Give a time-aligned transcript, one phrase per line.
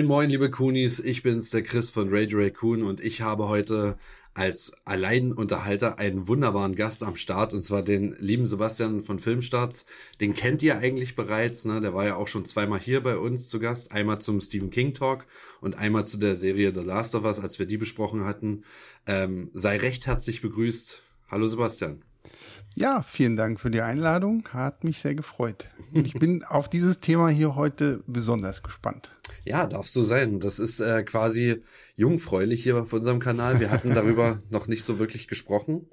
[0.00, 3.98] Moin moin liebe Kunis, ich bin's der Chris von Radio Raccoon und ich habe heute
[4.32, 9.84] als Alleinunterhalter einen wunderbaren Gast am Start und zwar den lieben Sebastian von Filmstarts.
[10.18, 11.82] Den kennt ihr eigentlich bereits, ne?
[11.82, 14.94] Der war ja auch schon zweimal hier bei uns zu Gast, einmal zum Stephen King
[14.94, 15.26] Talk
[15.60, 18.62] und einmal zu der Serie The Last of Us, als wir die besprochen hatten.
[19.06, 21.02] Ähm, sei recht herzlich begrüßt.
[21.28, 22.02] Hallo Sebastian.
[22.76, 24.48] Ja, vielen Dank für die Einladung.
[24.52, 25.68] Hat mich sehr gefreut.
[25.92, 29.10] Und ich bin auf dieses Thema hier heute besonders gespannt.
[29.44, 30.40] Ja, darfst du sein.
[30.40, 31.60] Das ist äh, quasi
[31.96, 33.60] jungfräulich hier auf unserem Kanal.
[33.60, 35.88] Wir hatten darüber noch nicht so wirklich gesprochen.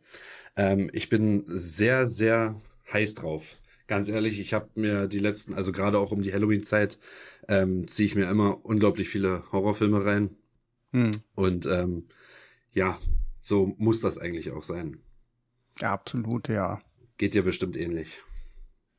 [0.56, 2.62] Ähm, ich bin sehr, sehr
[2.94, 3.58] heiß drauf.
[3.88, 7.00] Ganz ehrlich, ich habe mir die letzten, also gerade auch um die Halloween-Zeit,
[7.48, 10.36] ähm, ziehe ich mir immer unglaublich viele Horrorfilme rein.
[10.92, 11.12] Hm.
[11.36, 12.08] Und ähm,
[12.72, 13.00] ja,
[13.42, 15.00] so muss das eigentlich auch sein.
[15.80, 16.80] Ja, absolut, ja.
[17.18, 18.22] Geht dir bestimmt ähnlich.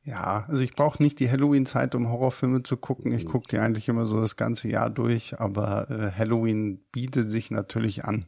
[0.03, 3.11] Ja, also ich brauche nicht die Halloween-Zeit, um Horrorfilme zu gucken.
[3.11, 3.29] Ich mhm.
[3.29, 8.05] gucke die eigentlich immer so das ganze Jahr durch, aber äh, Halloween bietet sich natürlich
[8.05, 8.25] an.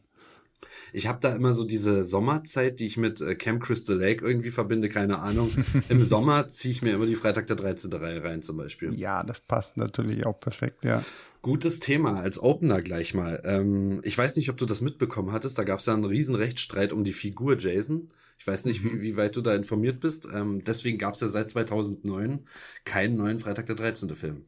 [0.92, 4.50] Ich habe da immer so diese Sommerzeit, die ich mit äh, Camp Crystal Lake irgendwie
[4.50, 5.50] verbinde, keine Ahnung.
[5.88, 7.92] Im Sommer ziehe ich mir immer die Freitag der 13.
[7.94, 8.94] Reihe rein zum Beispiel.
[8.94, 11.02] Ja, das passt natürlich auch perfekt, ja.
[11.40, 13.42] Gutes Thema als Opener gleich mal.
[13.44, 15.58] Ähm, ich weiß nicht, ob du das mitbekommen hattest.
[15.58, 18.08] Da gab es ja einen riesen Rechtsstreit um die Figur Jason.
[18.42, 18.94] Ich weiß nicht, mhm.
[18.94, 20.26] wie, wie weit du da informiert bist.
[20.34, 22.40] Ähm, deswegen gab es ja seit 2009
[22.84, 24.16] keinen neuen Freitag der 13.
[24.16, 24.46] Film.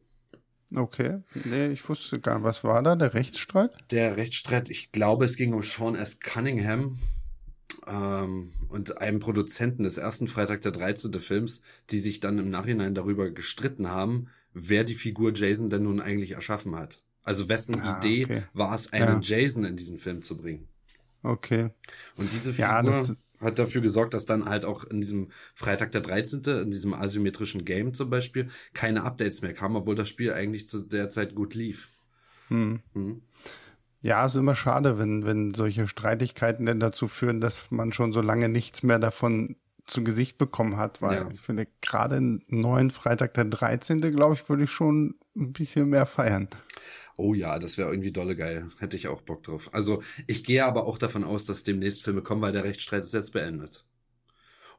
[0.75, 2.43] Okay, nee, ich wusste gar nicht.
[2.43, 3.71] Was war da, der Rechtsstreit?
[3.91, 6.19] Der Rechtsstreit, ich glaube, es ging um Sean S.
[6.19, 6.97] Cunningham
[7.87, 11.13] ähm, und einem Produzenten des ersten Freitag der 13.
[11.21, 16.01] Films, die sich dann im Nachhinein darüber gestritten haben, wer die Figur Jason denn nun
[16.01, 17.01] eigentlich erschaffen hat.
[17.23, 18.43] Also wessen ah, Idee okay.
[18.51, 19.37] war es, einen ja.
[19.37, 20.67] Jason in diesen Film zu bringen.
[21.23, 21.69] Okay.
[22.17, 25.91] Und diese Figur ja, das, hat dafür gesorgt, dass dann halt auch in diesem Freitag
[25.91, 30.33] der 13., in diesem asymmetrischen Game zum Beispiel, keine Updates mehr kamen, obwohl das Spiel
[30.33, 31.89] eigentlich zu der Zeit gut lief.
[32.49, 32.81] Hm.
[32.93, 33.21] Hm.
[34.01, 38.21] Ja, ist immer schade, wenn, wenn solche Streitigkeiten denn dazu führen, dass man schon so
[38.21, 39.55] lange nichts mehr davon
[39.87, 41.29] zu Gesicht bekommen hat, weil ja.
[41.31, 45.89] ich finde, gerade einen neuen Freitag der 13., glaube ich, würde ich schon ein bisschen
[45.89, 46.47] mehr feiern.
[47.17, 48.67] Oh ja, das wäre irgendwie dolle geil.
[48.79, 49.69] Hätte ich auch Bock drauf.
[49.73, 53.13] Also ich gehe aber auch davon aus, dass demnächst Filme kommen, weil der Rechtsstreit ist
[53.13, 53.85] jetzt beendet.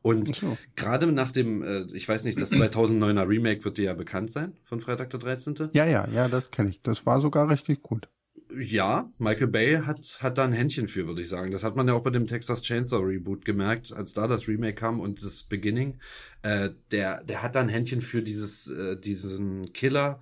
[0.02, 0.56] Und so.
[0.76, 4.56] gerade nach dem, äh, ich weiß nicht, das 2009er Remake wird dir ja bekannt sein
[4.62, 5.70] von Freitag der 13.
[5.72, 6.80] Ja, ja, ja, das kenne ich.
[6.82, 8.08] Das war sogar richtig gut.
[8.56, 11.50] Ja, Michael Bay hat, hat da ein Händchen für, würde ich sagen.
[11.50, 14.76] Das hat man ja auch bei dem Texas Chainsaw Reboot gemerkt, als da das Remake
[14.76, 15.98] kam und das Beginning.
[16.42, 20.20] Äh, der, der hat da ein Händchen für dieses, äh, diesen Killer,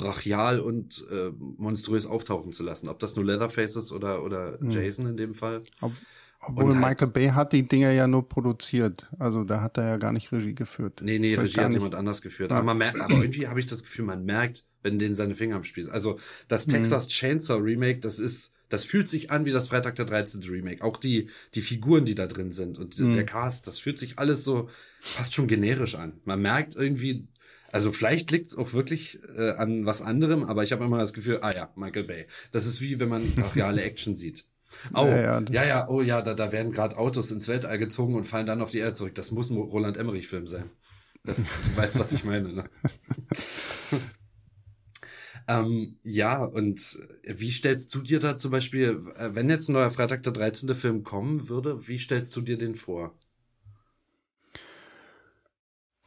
[0.00, 2.88] brachial und äh, monströs auftauchen zu lassen.
[2.88, 4.70] Ob das nur Leatherface ist oder, oder hm.
[4.70, 5.62] Jason in dem Fall.
[5.80, 5.92] Ob,
[6.40, 9.06] obwohl halt, Michael Bay hat die Dinger ja nur produziert.
[9.18, 11.00] Also da hat er ja gar nicht Regie geführt.
[11.02, 12.50] Nee, nee, Regie hat jemand anders geführt.
[12.50, 12.56] Ja.
[12.56, 15.56] Aber, man merkt, aber irgendwie habe ich das Gefühl, man merkt, wenn den seine Finger
[15.56, 15.90] am Spiel ist.
[15.90, 16.18] Also
[16.48, 16.72] das hm.
[16.72, 17.10] Texas mhm.
[17.10, 20.42] Chainsaw Remake, das ist, das fühlt sich an wie das Freitag der 13.
[20.44, 20.82] Remake.
[20.82, 23.14] Auch die, die Figuren, die da drin sind und mhm.
[23.14, 26.20] der Cast, das fühlt sich alles so fast schon generisch an.
[26.24, 27.28] Man merkt irgendwie,
[27.72, 31.12] also vielleicht liegt es auch wirklich äh, an was anderem, aber ich habe immer das
[31.12, 32.26] Gefühl, ah ja, Michael Bay.
[32.52, 33.22] Das ist wie wenn man
[33.54, 34.44] reale Action sieht.
[34.94, 38.14] Oh, ja, ja, ja, ja, oh ja, da, da werden gerade Autos ins Weltall gezogen
[38.14, 39.14] und fallen dann auf die Erde zurück.
[39.14, 40.70] Das muss ein Roland Emmerich-Film sein.
[41.24, 42.64] Das, du weißt, was ich meine, ne?
[45.48, 49.90] ähm, ja, und wie stellst du dir da zum Beispiel, äh, wenn jetzt ein neuer
[49.90, 50.74] Freitag der 13.
[50.74, 53.18] Film kommen würde, wie stellst du dir den vor?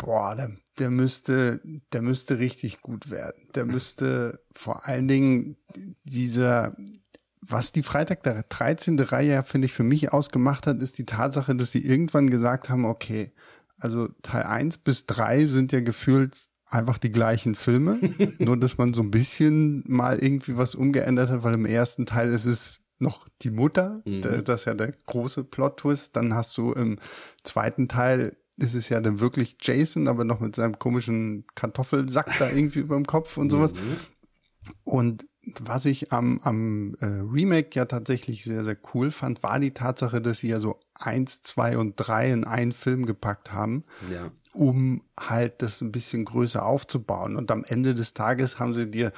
[0.04, 3.48] Boah, der, der müsste, der müsste richtig gut werden.
[3.56, 5.58] Der müsste vor allen Dingen
[6.04, 6.76] dieser,
[7.42, 9.00] was die Freitag der 13.
[9.00, 12.86] Reihe, finde ich, für mich ausgemacht hat, ist die Tatsache, dass sie irgendwann gesagt haben,
[12.86, 13.32] okay,
[13.78, 18.00] also Teil 1 bis 3 sind ja gefühlt einfach die gleichen Filme,
[18.40, 22.30] nur dass man so ein bisschen mal irgendwie was umgeändert hat, weil im ersten Teil
[22.30, 24.22] ist es noch die Mutter, mhm.
[24.22, 26.16] das ist ja der große Plot-Twist.
[26.16, 27.00] Dann hast du im
[27.44, 32.50] zweiten Teil ist es ja dann wirklich Jason, aber noch mit seinem komischen Kartoffelsack da
[32.50, 33.74] irgendwie über dem Kopf und sowas.
[33.74, 33.98] Mhm.
[34.84, 35.26] Und
[35.60, 40.22] was ich am, am äh, Remake ja tatsächlich sehr, sehr cool fand, war die Tatsache,
[40.22, 44.32] dass sie ja so eins, zwei und drei in einen Film gepackt haben, ja.
[44.54, 47.36] um halt das ein bisschen größer aufzubauen.
[47.36, 49.12] Und am Ende des Tages haben sie dir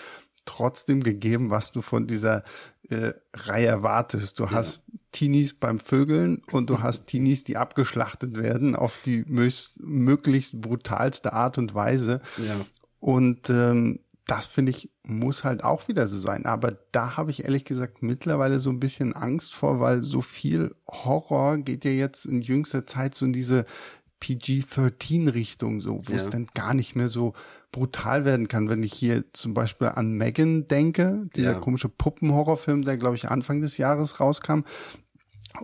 [0.45, 2.43] trotzdem gegeben, was du von dieser
[2.89, 4.39] äh, Reihe erwartest.
[4.39, 4.51] Du ja.
[4.51, 4.83] hast
[5.15, 9.23] Teenies beim Vögeln und du hast Teenies, die abgeschlachtet werden auf die
[9.77, 12.19] möglichst brutalste Art und Weise.
[12.38, 12.65] Ja.
[13.00, 16.45] Und ähm, das finde ich muss halt auch wieder so sein.
[16.45, 20.75] Aber da habe ich ehrlich gesagt mittlerweile so ein bisschen Angst vor, weil so viel
[20.88, 23.65] Horror geht ja jetzt in jüngster Zeit so in diese
[24.19, 26.18] PG-13-Richtung, so, wo ja.
[26.18, 27.33] es dann gar nicht mehr so
[27.71, 28.69] brutal werden kann.
[28.69, 31.59] Wenn ich hier zum Beispiel an Megan denke, dieser ja.
[31.59, 34.61] komische Puppenhorrorfilm, der, glaube ich, Anfang des Jahres rauskam,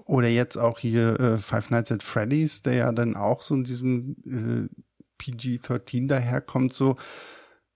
[0.06, 3.64] oder jetzt auch hier äh, Five Nights at Freddy's, der ja dann auch so in
[3.64, 4.70] diesem äh,
[5.18, 6.98] PG-13 daherkommt, so.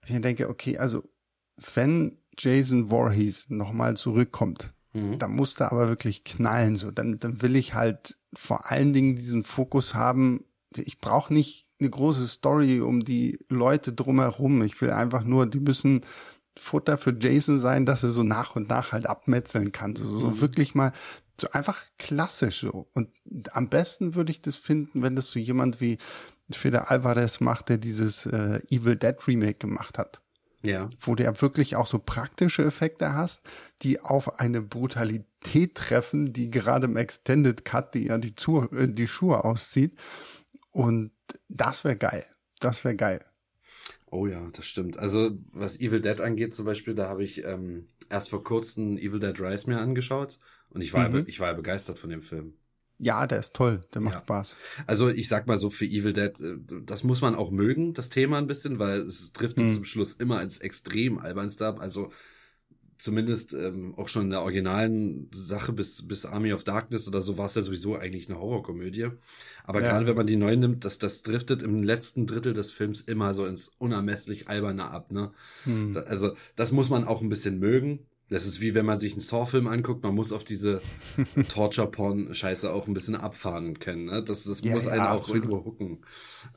[0.06, 1.04] Ich denke, okay, also
[1.76, 5.18] wenn Jason Voorhees nochmal zurückkommt, mhm.
[5.18, 6.92] dann muss da aber wirklich knallen, so.
[6.92, 10.46] Dann, dann will ich halt vor allen Dingen diesen Fokus haben.
[10.76, 14.62] Ich brauche nicht eine große Story um die Leute drumherum.
[14.62, 16.02] Ich will einfach nur, die müssen
[16.58, 19.96] Futter für Jason sein, dass er so nach und nach halt abmetzeln kann.
[19.96, 20.42] So, so mhm.
[20.42, 20.94] wirklich mal
[21.40, 22.88] so einfach klassisch so.
[22.94, 23.10] Und
[23.52, 25.98] am besten würde ich das finden, wenn das so jemand wie
[26.52, 30.22] Feder Alvarez macht, der dieses äh, Evil Dead Remake gemacht hat.
[30.62, 30.90] Ja.
[31.00, 33.44] Wo du ja wirklich auch so praktische Effekte hast,
[33.84, 38.90] die auf eine Brutalität treffen, die gerade im Extended Cut, die ja die, Zu äh,
[38.90, 39.98] die Schuhe auszieht.
[40.72, 41.12] Und
[41.48, 42.26] das wäre geil.
[42.60, 43.24] Das wäre geil.
[44.08, 44.98] Oh ja, das stimmt.
[44.98, 49.20] Also was Evil Dead angeht zum Beispiel, da habe ich ähm, erst vor kurzem Evil
[49.20, 50.40] Dead Rise mir angeschaut
[50.76, 51.24] und ich war, mhm.
[51.28, 52.54] ich war begeistert von dem Film.
[52.98, 54.22] Ja, der ist toll, der macht ja.
[54.22, 54.56] Spaß.
[54.88, 56.56] Also ich sag mal so für Evil Dead, äh,
[56.86, 59.72] das muss man auch mögen, das Thema ein bisschen, weil es trifft mhm.
[59.72, 61.82] zum Schluss immer als extrem albernste ab.
[61.82, 62.12] Also
[62.98, 67.38] zumindest ähm, auch schon in der originalen Sache bis, bis Army of Darkness oder so
[67.38, 69.10] war es ja sowieso eigentlich eine Horrorkomödie.
[69.66, 69.90] Aber ja.
[69.90, 73.34] gerade wenn man die neu nimmt, das, das driftet im letzten Drittel des Films immer
[73.34, 75.12] so ins unermesslich alberne ab.
[75.12, 75.32] Ne?
[75.66, 75.94] Hm.
[75.94, 78.06] Da, also das muss man auch ein bisschen mögen.
[78.30, 80.82] Das ist wie wenn man sich einen Saw-Film anguckt, man muss auf diese
[81.50, 84.06] Torture-Porn-Scheiße auch ein bisschen abfahren können.
[84.06, 84.24] Ne?
[84.24, 85.44] Das, das ja, muss einen ja, auch absolut.
[85.44, 86.00] irgendwo hucken.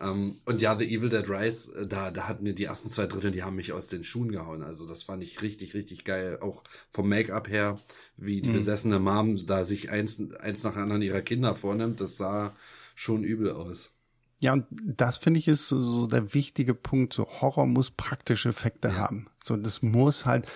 [0.01, 3.07] Ähm, und ja, The Evil Dead Rise, äh, da, da hatten mir die ersten zwei
[3.07, 4.63] Drittel, die haben mich aus den Schuhen gehauen.
[4.63, 6.39] Also das fand ich richtig, richtig geil.
[6.41, 7.81] Auch vom Make-up her,
[8.17, 8.55] wie die mhm.
[8.55, 12.57] besessene Mom da sich eins, eins nach anderen ihrer Kinder vornimmt, das sah
[12.95, 13.93] schon übel aus.
[14.41, 17.13] Ja, und das finde ich ist so, so der wichtige Punkt.
[17.13, 18.95] So Horror muss praktische Effekte ja.
[18.95, 19.27] haben.
[19.43, 20.47] So, das muss halt,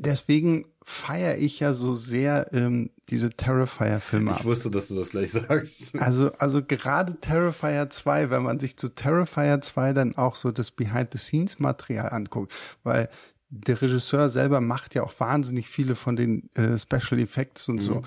[0.00, 4.34] deswegen feiere ich ja so sehr ähm, diese Terrifier-Filme.
[4.38, 5.94] Ich wusste, dass du das gleich sagst.
[5.98, 10.70] Also, also gerade Terrifier 2, wenn man sich zu Terrifier 2 dann auch so das
[10.70, 12.52] Behind-the-Scenes-Material anguckt,
[12.82, 13.08] weil
[13.50, 17.82] der Regisseur selber macht ja auch wahnsinnig viele von den äh, Special Effects und mhm.
[17.82, 18.02] so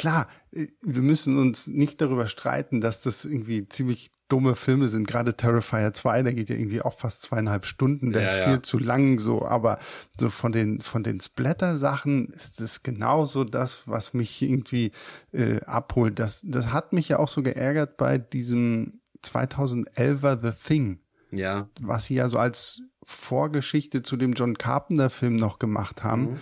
[0.00, 5.06] klar, äh, wir müssen uns nicht darüber streiten, dass das irgendwie ziemlich dumme Filme sind.
[5.06, 8.52] Gerade Terrifier 2, der geht ja irgendwie auch fast zweieinhalb Stunden, der ja, ist viel
[8.54, 8.62] ja.
[8.62, 9.78] zu lang so, aber
[10.18, 14.92] so von den, von den Splatter-Sachen ist es genauso das, was mich irgendwie
[15.32, 16.18] äh, abholt.
[16.18, 21.00] Das, das hat mich ja auch so geärgert bei diesem 2011er The Thing.
[21.30, 21.68] Ja.
[21.78, 26.22] Was sie ja so als Vorgeschichte zu dem John Carpenter-Film noch gemacht haben.
[26.22, 26.36] Mhm.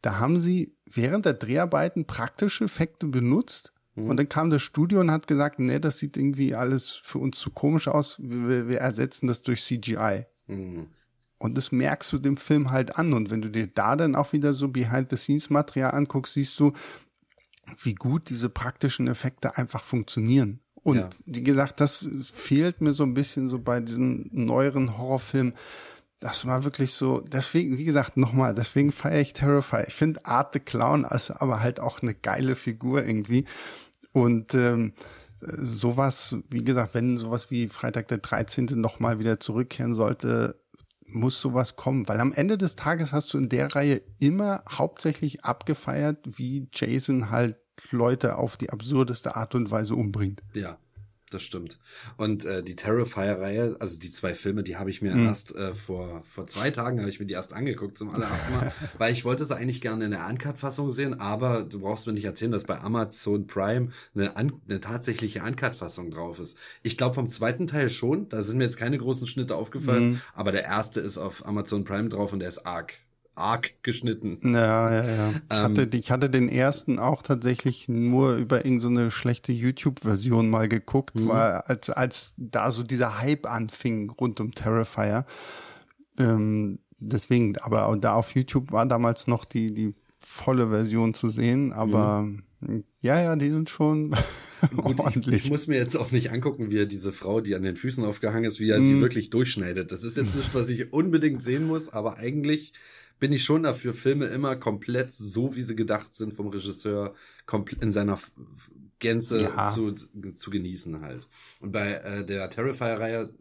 [0.00, 3.72] Da haben sie während der Dreharbeiten praktische Effekte benutzt.
[3.94, 4.10] Mhm.
[4.10, 7.38] Und dann kam das Studio und hat gesagt, nee, das sieht irgendwie alles für uns
[7.38, 8.18] zu komisch aus.
[8.20, 10.26] Wir, wir ersetzen das durch CGI.
[10.46, 10.88] Mhm.
[11.38, 13.12] Und das merkst du dem Film halt an.
[13.12, 16.72] Und wenn du dir da dann auch wieder so Behind-the-Scenes-Material anguckst, siehst du,
[17.82, 20.60] wie gut diese praktischen Effekte einfach funktionieren.
[20.74, 21.08] Und ja.
[21.26, 25.54] wie gesagt, das fehlt mir so ein bisschen so bei diesen neueren Horrorfilmen
[26.24, 29.84] das war wirklich so, deswegen, wie gesagt, nochmal, deswegen feiere ich Terrify.
[29.86, 33.44] Ich finde Art the Clown ist aber halt auch eine geile Figur irgendwie.
[34.12, 34.94] Und ähm,
[35.38, 38.68] sowas, wie gesagt, wenn sowas wie Freitag der 13.
[38.76, 40.58] nochmal wieder zurückkehren sollte,
[41.04, 42.08] muss sowas kommen.
[42.08, 47.28] Weil am Ende des Tages hast du in der Reihe immer hauptsächlich abgefeiert, wie Jason
[47.28, 47.58] halt
[47.90, 50.42] Leute auf die absurdeste Art und Weise umbringt.
[50.54, 50.78] Ja,
[51.34, 51.78] das stimmt.
[52.16, 55.26] Und äh, die Terrifier-Reihe, also die zwei Filme, die habe ich mir mhm.
[55.26, 58.72] erst äh, vor vor zwei Tagen habe ich mir die erst angeguckt zum allerersten Mal,
[58.98, 62.24] weil ich wollte sie eigentlich gerne in der Uncut-Fassung sehen, aber du brauchst mir nicht
[62.24, 66.56] erzählen, dass bei Amazon Prime eine, eine tatsächliche Uncut-Fassung drauf ist.
[66.82, 70.20] Ich glaube vom zweiten Teil schon, da sind mir jetzt keine großen Schnitte aufgefallen, mhm.
[70.34, 72.94] aber der erste ist auf Amazon Prime drauf und der ist arg
[73.34, 74.38] arg geschnitten.
[74.42, 75.30] Ja, ja, ja.
[75.30, 80.48] Ich, ähm, hatte, ich hatte den ersten auch tatsächlich nur über irgendeine so schlechte YouTube-Version
[80.48, 81.28] mal geguckt, mhm.
[81.28, 85.26] weil als, als da so dieser Hype anfing rund um Terrifier.
[86.18, 91.72] Ähm, deswegen, aber da auf YouTube war damals noch die, die volle Version zu sehen,
[91.72, 92.22] aber
[92.60, 92.84] mhm.
[93.00, 94.14] ja, ja, die sind schon
[94.76, 95.40] Gut, ordentlich.
[95.40, 97.76] Ich, ich, muss mir jetzt auch nicht angucken, wie er diese Frau, die an den
[97.76, 98.84] Füßen aufgehangen ist, wie er mhm.
[98.84, 99.92] die wirklich durchschneidet.
[99.92, 102.72] Das ist jetzt nicht, was ich unbedingt sehen muss, aber eigentlich
[103.24, 107.14] bin ich schon dafür, Filme immer komplett so, wie sie gedacht sind vom Regisseur,
[107.80, 108.20] in seiner
[108.98, 109.70] Gänze ja.
[109.70, 111.26] zu, zu genießen halt.
[111.58, 113.32] Und bei äh, der Terrifier-Reihe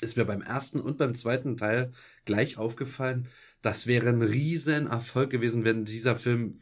[0.00, 1.92] ist mir beim ersten und beim zweiten Teil
[2.24, 3.28] gleich aufgefallen,
[3.60, 6.60] das wäre ein riesen Erfolg gewesen, wenn dieser Film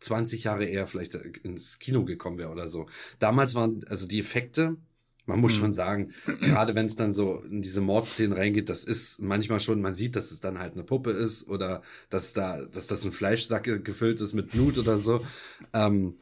[0.00, 2.88] 20 Jahre eher vielleicht ins Kino gekommen wäre oder so.
[3.18, 4.78] Damals waren also die Effekte
[5.26, 5.60] Man muss mhm.
[5.60, 9.80] schon sagen, gerade wenn es dann so in diese Mordszenen reingeht, das ist manchmal schon,
[9.80, 13.12] man sieht, dass es dann halt eine Puppe ist oder dass da, dass das ein
[13.12, 15.24] Fleischsack gefüllt ist mit Blut oder so.
[15.72, 16.16] Ähm,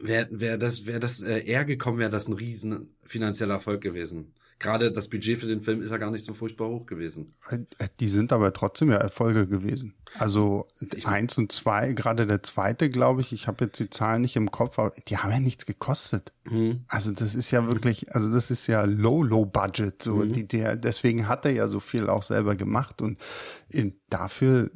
[0.00, 4.32] wäre wär das, wäre das äh, eher gekommen, wäre das ein riesen finanzieller Erfolg gewesen
[4.58, 7.34] gerade das Budget für den Film ist ja gar nicht so furchtbar hoch gewesen.
[7.48, 9.94] Äh, die sind aber trotzdem ja Erfolge gewesen.
[10.18, 14.22] Also ich eins und zwei, gerade der zweite, glaube ich, ich habe jetzt die Zahlen
[14.22, 16.32] nicht im Kopf, aber die haben ja nichts gekostet.
[16.44, 16.84] Mhm.
[16.86, 20.02] Also das ist ja wirklich, also das ist ja low, low budget.
[20.02, 20.32] So mhm.
[20.32, 23.18] die, der, deswegen hat er ja so viel auch selber gemacht und
[23.68, 24.70] in, dafür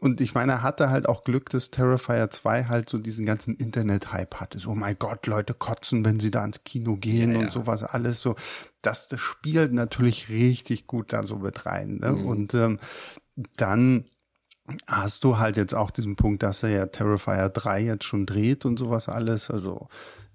[0.00, 3.54] und ich meine, er hatte halt auch Glück, dass Terrifier 2 halt so diesen ganzen
[3.54, 4.58] Internet-Hype hatte.
[4.58, 7.50] So, oh mein Gott, Leute kotzen, wenn sie da ins Kino gehen ja, und ja.
[7.50, 8.34] sowas alles so.
[8.82, 11.98] Das, das spielt natürlich richtig gut da so mit rein.
[12.00, 12.12] Ne?
[12.12, 12.26] Mhm.
[12.26, 12.80] Und ähm,
[13.56, 14.04] dann
[14.86, 18.64] hast du halt jetzt auch diesen Punkt, dass er ja Terrifier 3 jetzt schon dreht
[18.64, 19.50] und sowas alles.
[19.50, 19.88] Also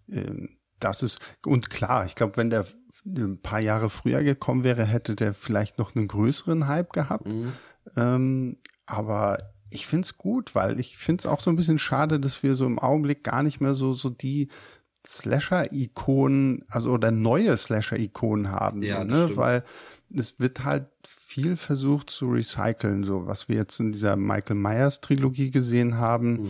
[0.09, 2.65] ähm, das ist, und klar, ich glaube, wenn der
[3.05, 7.27] ein paar Jahre früher gekommen wäre, hätte der vielleicht noch einen größeren Hype gehabt.
[7.27, 7.53] Mhm.
[7.95, 8.57] Ähm,
[8.89, 9.37] aber
[9.69, 12.79] ich find's gut, weil ich find's auch so ein bisschen schade, dass wir so im
[12.79, 14.49] Augenblick gar nicht mehr so, so die
[15.05, 19.23] Slasher-Ikonen, also oder neue Slasher-Ikonen haben, ja, so, ne?
[19.23, 19.37] Stimmt.
[19.37, 19.63] weil
[20.15, 25.01] es wird halt viel versucht zu recyceln, so was wir jetzt in dieser Michael Myers
[25.01, 26.43] Trilogie gesehen haben.
[26.43, 26.49] Mhm.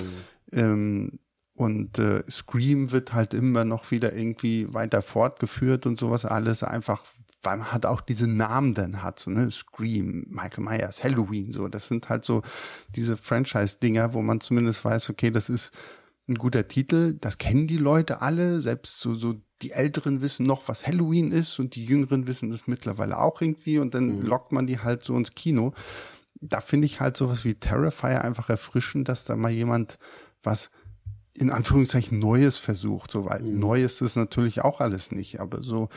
[0.54, 1.20] Ähm,
[1.58, 7.04] und äh, Scream wird halt immer noch wieder irgendwie weiter fortgeführt und sowas alles einfach,
[7.42, 11.68] weil man halt auch diese Namen dann hat, so, ne, Scream, Michael Myers, Halloween, so,
[11.68, 12.42] das sind halt so
[12.96, 15.72] diese Franchise-Dinger, wo man zumindest weiß, okay, das ist
[16.28, 20.68] ein guter Titel, das kennen die Leute alle, selbst so, so die Älteren wissen noch,
[20.68, 24.22] was Halloween ist und die Jüngeren wissen das mittlerweile auch irgendwie und dann mhm.
[24.22, 25.74] lockt man die halt so ins Kino.
[26.40, 29.98] Da finde ich halt sowas wie Terrifier einfach erfrischend, dass da mal jemand
[30.42, 30.70] was
[31.34, 33.60] in Anführungszeichen Neues versucht, so weil mhm.
[33.60, 35.90] Neues ist natürlich auch alles nicht, aber so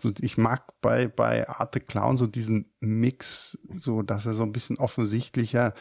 [0.00, 4.42] so, ich mag bei, bei Art the Clown so diesen Mix, so, dass er so
[4.42, 5.74] ein bisschen offensichtlicher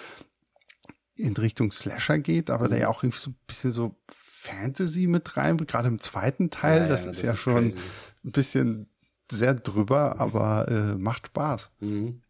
[1.15, 2.69] in Richtung Slasher geht, aber mhm.
[2.69, 6.83] der ja auch irgendwie so ein bisschen so Fantasy mit rein, gerade im zweiten Teil,
[6.83, 7.81] ja, das ja, ist das ja ist schon crazy.
[8.23, 8.89] ein bisschen
[9.31, 11.71] sehr drüber, aber äh, macht Spaß.
[11.81, 12.21] Mhm.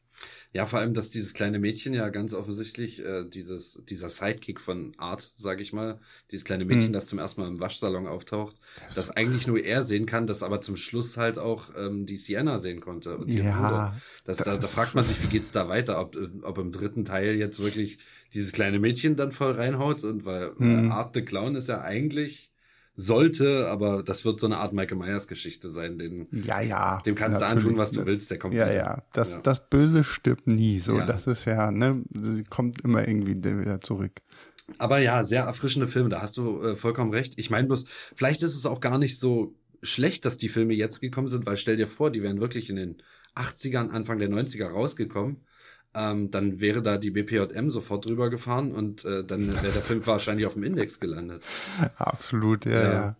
[0.51, 4.93] Ja, vor allem, dass dieses kleine Mädchen ja ganz offensichtlich äh, dieses dieser Sidekick von
[4.97, 5.99] Art, sag ich mal,
[6.31, 6.93] dieses kleine Mädchen, hm.
[6.93, 8.55] das zum ersten Mal im Waschsalon auftaucht,
[8.95, 12.57] das eigentlich nur er sehen kann, das aber zum Schluss halt auch ähm, die Sienna
[12.57, 13.17] sehen konnte.
[13.17, 16.57] Und ja, das, das da, da fragt man sich, wie geht's da weiter, ob, ob
[16.57, 17.99] im dritten Teil jetzt wirklich
[18.33, 20.91] dieses kleine Mädchen dann voll reinhaut und weil, hm.
[20.91, 22.48] Art the Clown ist ja eigentlich
[22.99, 27.15] sollte, aber das wird so eine Art Michael Myers Geschichte sein, den ja ja, dem
[27.15, 28.75] kannst du antun, was du willst, der kommt ja wieder.
[28.75, 29.41] ja, das ja.
[29.41, 31.05] das Böse stirbt nie, so ja.
[31.05, 34.21] das ist ja ne, sie kommt immer irgendwie wieder zurück.
[34.77, 37.33] Aber ja, sehr erfrischende Filme, da hast du äh, vollkommen recht.
[37.37, 40.99] Ich meine bloß, vielleicht ist es auch gar nicht so schlecht, dass die Filme jetzt
[40.99, 43.01] gekommen sind, weil stell dir vor, die wären wirklich in den
[43.35, 45.37] 80ern, Anfang der 90er rausgekommen
[45.95, 50.05] ähm, dann wäre da die BPJM sofort drüber gefahren und äh, dann wäre der Film
[50.07, 51.45] wahrscheinlich auf dem Index gelandet.
[51.97, 52.93] Absolut, ja, ja.
[52.93, 53.15] ja.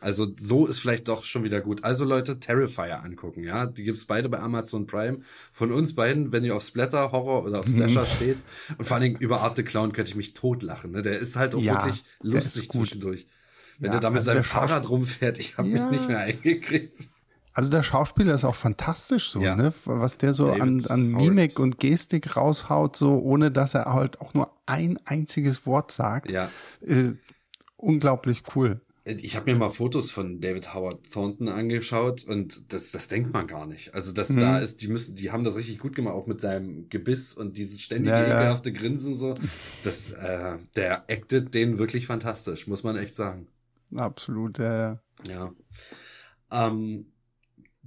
[0.00, 1.84] Also so ist vielleicht doch schon wieder gut.
[1.84, 3.66] Also Leute, Terrifier angucken, ja.
[3.66, 5.20] Die gibt's beide bei Amazon Prime.
[5.52, 8.38] Von uns beiden, wenn ihr auf Splatter, Horror oder auf Slasher steht.
[8.76, 10.92] Und vor allen Dingen über Art the Clown könnte ich mich totlachen.
[10.92, 11.02] Ne?
[11.02, 13.26] Der ist halt auch ja, wirklich lustig zwischendurch.
[13.78, 15.88] Wenn ja, der da mit also seinem Fahrrad rumfährt, ich habe ja.
[15.88, 17.08] mich nicht mehr eingekriegt.
[17.58, 19.56] Also der Schauspieler ist auch fantastisch so, ja.
[19.56, 19.72] ne?
[19.84, 24.32] Was der so an, an Mimik und Gestik raushaut, so ohne dass er halt auch
[24.32, 26.30] nur ein einziges Wort sagt.
[26.30, 26.52] Ja.
[26.80, 27.14] Äh,
[27.76, 28.80] unglaublich cool.
[29.04, 33.48] Ich habe mir mal Fotos von David Howard Thornton angeschaut und das, das denkt man
[33.48, 33.92] gar nicht.
[33.92, 34.36] Also das hm.
[34.38, 37.56] da ist, die müssen, die haben das richtig gut gemacht, auch mit seinem Gebiss und
[37.56, 38.78] dieses ständige ja, ekelhafte ja.
[38.78, 39.34] Grinsen so.
[39.82, 43.48] Das, äh, der actet den wirklich fantastisch, muss man echt sagen.
[43.96, 45.00] Absolut, ja.
[45.26, 45.26] Ja.
[45.26, 45.52] ja.
[46.52, 47.06] Ähm,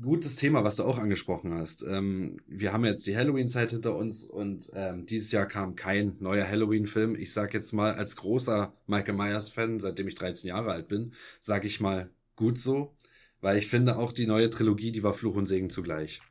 [0.02, 1.84] gutes Thema, was du auch angesprochen hast.
[1.84, 6.48] Ähm, wir haben jetzt die Halloween-Zeit hinter uns und ähm, dieses Jahr kam kein neuer
[6.48, 7.16] Halloween-Film.
[7.16, 11.68] Ich sag jetzt mal als großer Michael Myers-Fan, seitdem ich 13 Jahre alt bin, sage
[11.68, 12.94] ich mal gut so,
[13.42, 16.22] weil ich finde auch die neue Trilogie, die war Fluch und Segen zugleich.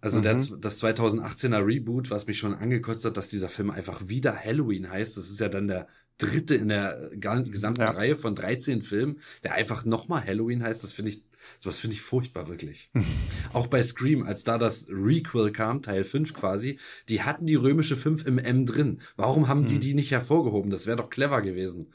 [0.00, 0.22] Also mhm.
[0.22, 4.90] der, das 2018er Reboot, was mich schon angekotzt hat, dass dieser Film einfach wieder Halloween
[4.90, 5.88] heißt, das ist ja dann der
[6.18, 7.90] dritte in der gesamten ja.
[7.90, 11.24] Reihe von 13 Filmen, der einfach nochmal Halloween heißt, das finde ich
[11.58, 12.90] Sowas finde ich furchtbar, wirklich.
[13.52, 17.96] Auch bei Scream, als da das Requel kam, Teil 5 quasi, die hatten die römische
[17.96, 19.00] 5 im M drin.
[19.16, 19.80] Warum haben die hm.
[19.80, 20.70] die nicht hervorgehoben?
[20.70, 21.92] Das wäre doch clever gewesen.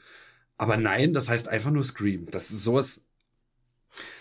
[0.56, 2.26] Aber nein, das heißt einfach nur Scream.
[2.26, 3.02] Das ist sowas.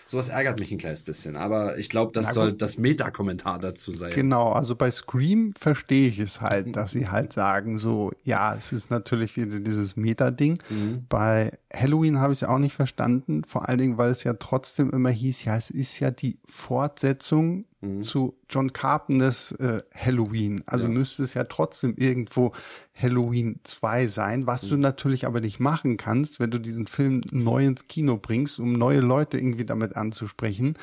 [0.09, 1.35] Sowas ärgert mich ein kleines bisschen.
[1.35, 4.11] Aber ich glaube, das soll das Meta-Kommentar dazu sein.
[4.11, 8.71] Genau, also bei Scream verstehe ich es halt, dass sie halt sagen, so, ja, es
[8.71, 10.57] ist natürlich wieder dieses Meta-Ding.
[10.69, 11.05] Mhm.
[11.07, 14.89] Bei Halloween habe ich es auch nicht verstanden, vor allen Dingen, weil es ja trotzdem
[14.89, 18.03] immer hieß, ja, es ist ja die Fortsetzung mhm.
[18.03, 20.63] zu John Carpenters äh, Halloween.
[20.65, 20.91] Also ja.
[20.91, 22.53] müsste es ja trotzdem irgendwo
[22.93, 24.69] Halloween 2 sein, was mhm.
[24.69, 28.73] du natürlich aber nicht machen kannst, wenn du diesen Film neu ins Kino bringst, um
[28.73, 30.77] neue Leute irgendwie damit anzusprechen.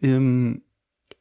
[0.00, 0.62] Ähm,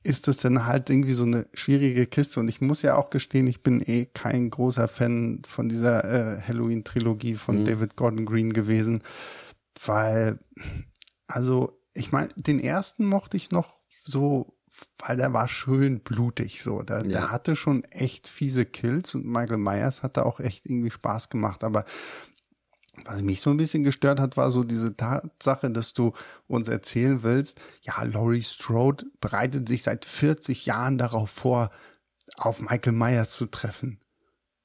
[0.04, 2.40] ist das dann halt irgendwie so eine schwierige Kiste.
[2.40, 6.42] Und ich muss ja auch gestehen, ich bin eh kein großer Fan von dieser äh,
[6.42, 7.66] Halloween-Trilogie von mhm.
[7.66, 9.04] David Gordon Green gewesen,
[9.86, 10.40] weil,
[11.28, 14.56] also, ich meine, den ersten mochte ich noch so
[15.00, 16.82] weil der war schön blutig so.
[16.82, 17.04] Der, ja.
[17.04, 21.30] der hatte schon echt fiese Kills und Michael Myers hat da auch echt irgendwie Spaß
[21.30, 21.64] gemacht.
[21.64, 21.86] Aber
[23.06, 26.14] was mich so ein bisschen gestört hat, war so diese Tatsache, dass du
[26.48, 31.72] uns erzählen willst, ja, Laurie Strode bereitet sich seit 40 Jahren darauf vor,
[32.38, 34.01] auf Michael Myers zu treffen.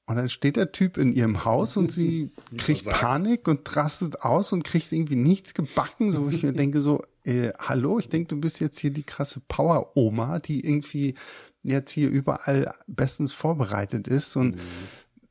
[0.07, 4.53] Und dann steht der Typ in ihrem Haus und sie kriegt Panik und rastet aus
[4.53, 8.39] und kriegt irgendwie nichts gebacken, so ich mir denke so, äh, hallo, ich denke, du
[8.39, 11.15] bist jetzt hier die krasse Power-Oma, die irgendwie
[11.61, 14.55] jetzt hier überall bestens vorbereitet ist und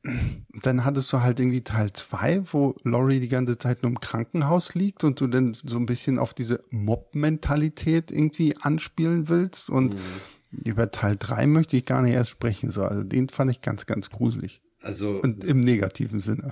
[0.03, 0.43] mhm.
[0.61, 4.75] dann hattest du halt irgendwie Teil zwei, wo Laurie die ganze Zeit nur im Krankenhaus
[4.75, 10.59] liegt und du dann so ein bisschen auf diese Mob-Mentalität irgendwie anspielen willst und mhm.
[10.65, 12.83] über Teil drei möchte ich gar nicht erst sprechen, so.
[12.83, 14.61] Also den fand ich ganz, ganz gruselig.
[14.87, 15.21] Also.
[15.21, 16.49] Und im negativen Sinne.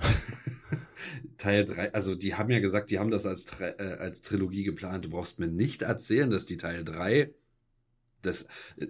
[1.38, 5.06] Teil 3, also die haben ja gesagt, die haben das als, äh, als Trilogie geplant.
[5.06, 7.32] Du brauchst mir nicht erzählen, dass die Teil 3,
[8.20, 8.46] das,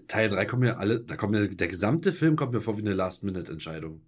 [0.08, 2.82] Teil 3 kommt mir alle, da kommt mir, der gesamte Film kommt mir vor wie
[2.82, 4.02] eine Last-Minute-Entscheidung.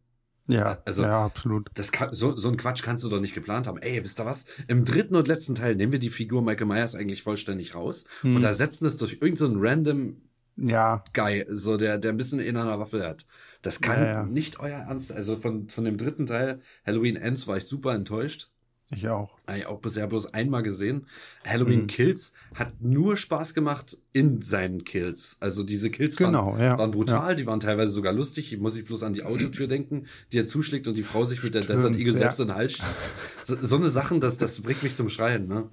[0.48, 1.68] Ja, also, ja, absolut.
[1.74, 3.78] Das kann, so, so ein Quatsch kannst du doch nicht geplant haben.
[3.78, 4.44] Ey, wisst ihr was?
[4.66, 8.34] Im dritten und letzten Teil nehmen wir die Figur Michael Myers eigentlich vollständig raus hm.
[8.34, 10.16] und ersetzen es durch irgendeinen so random
[10.56, 11.04] ja.
[11.12, 13.26] Guy, so der, der ein bisschen in einer Waffe hat.
[13.68, 14.26] Das kann ja, ja.
[14.26, 15.12] nicht euer Ernst.
[15.12, 18.48] Also von, von dem dritten Teil, Halloween Ends, war ich super enttäuscht.
[18.96, 19.36] Ich auch.
[19.54, 21.06] Ich auch bisher bloß einmal gesehen.
[21.46, 21.86] Halloween mhm.
[21.88, 25.36] Kills hat nur Spaß gemacht in seinen Kills.
[25.40, 26.78] Also diese Kills genau, waren, ja.
[26.78, 27.34] waren brutal, ja.
[27.34, 28.54] die waren teilweise sogar lustig.
[28.54, 31.42] Ich muss ich bloß an die Autotür denken, die er zuschlägt und die Frau sich
[31.42, 33.04] mit der Desert Eagle selbst in den Hals schießt.
[33.44, 35.46] So, so eine Sachen, das, das bringt mich zum Schreien.
[35.46, 35.68] Ne?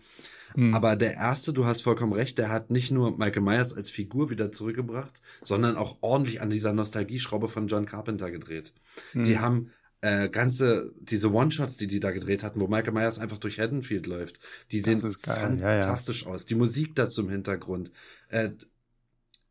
[0.55, 0.73] Mhm.
[0.73, 4.29] Aber der erste, du hast vollkommen recht, der hat nicht nur Michael Myers als Figur
[4.29, 8.73] wieder zurückgebracht, sondern auch ordentlich an dieser Nostalgieschraube von John Carpenter gedreht.
[9.13, 9.23] Mhm.
[9.25, 13.37] Die haben äh, ganze, diese One-Shots, die die da gedreht hatten, wo Michael Myers einfach
[13.37, 14.39] durch Haddonfield läuft,
[14.71, 16.33] die sehen fantastisch ja, ja.
[16.33, 16.45] aus.
[16.45, 17.91] Die Musik dazu im Hintergrund.
[18.29, 18.49] Äh,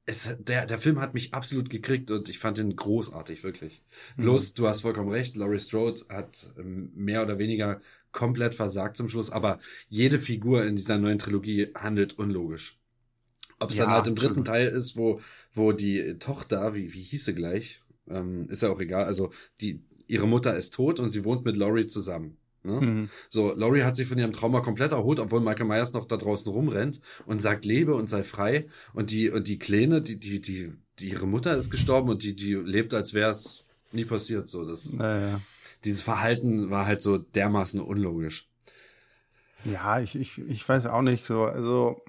[0.07, 3.83] es, der, der Film hat mich absolut gekriegt und ich fand ihn großartig, wirklich.
[4.17, 4.23] Mhm.
[4.23, 7.81] Bloß, du hast vollkommen recht, Laurie Strode hat ähm, mehr oder weniger
[8.15, 9.59] komplett versagt zum Schluss, aber
[9.91, 12.79] jede Figur in dieser neuen Trilogie handelt unlogisch.
[13.61, 15.21] Ob es ja, dann halt im dritten Teil ist, wo,
[15.53, 19.83] wo die Tochter, wie, wie hieß sie gleich, ähm, ist ja auch egal, also die,
[20.07, 22.37] ihre Mutter ist tot und sie wohnt mit Laurie zusammen.
[22.63, 22.81] Ne?
[22.81, 23.09] Mhm.
[23.29, 26.51] So, Laurie hat sich von ihrem Trauma komplett erholt, obwohl Michael Myers noch da draußen
[26.51, 28.67] rumrennt und sagt, lebe und sei frei.
[28.95, 32.35] Und die, und die Kleine, die, die, die, die ihre Mutter ist gestorben und die,
[32.35, 34.49] die lebt, als wäre es nie passiert.
[34.49, 35.41] So, das, naja.
[35.85, 38.49] Dieses Verhalten war halt so dermaßen unlogisch.
[39.65, 41.43] Ja, ich, ich, ich weiß auch nicht so.
[41.43, 42.03] Also,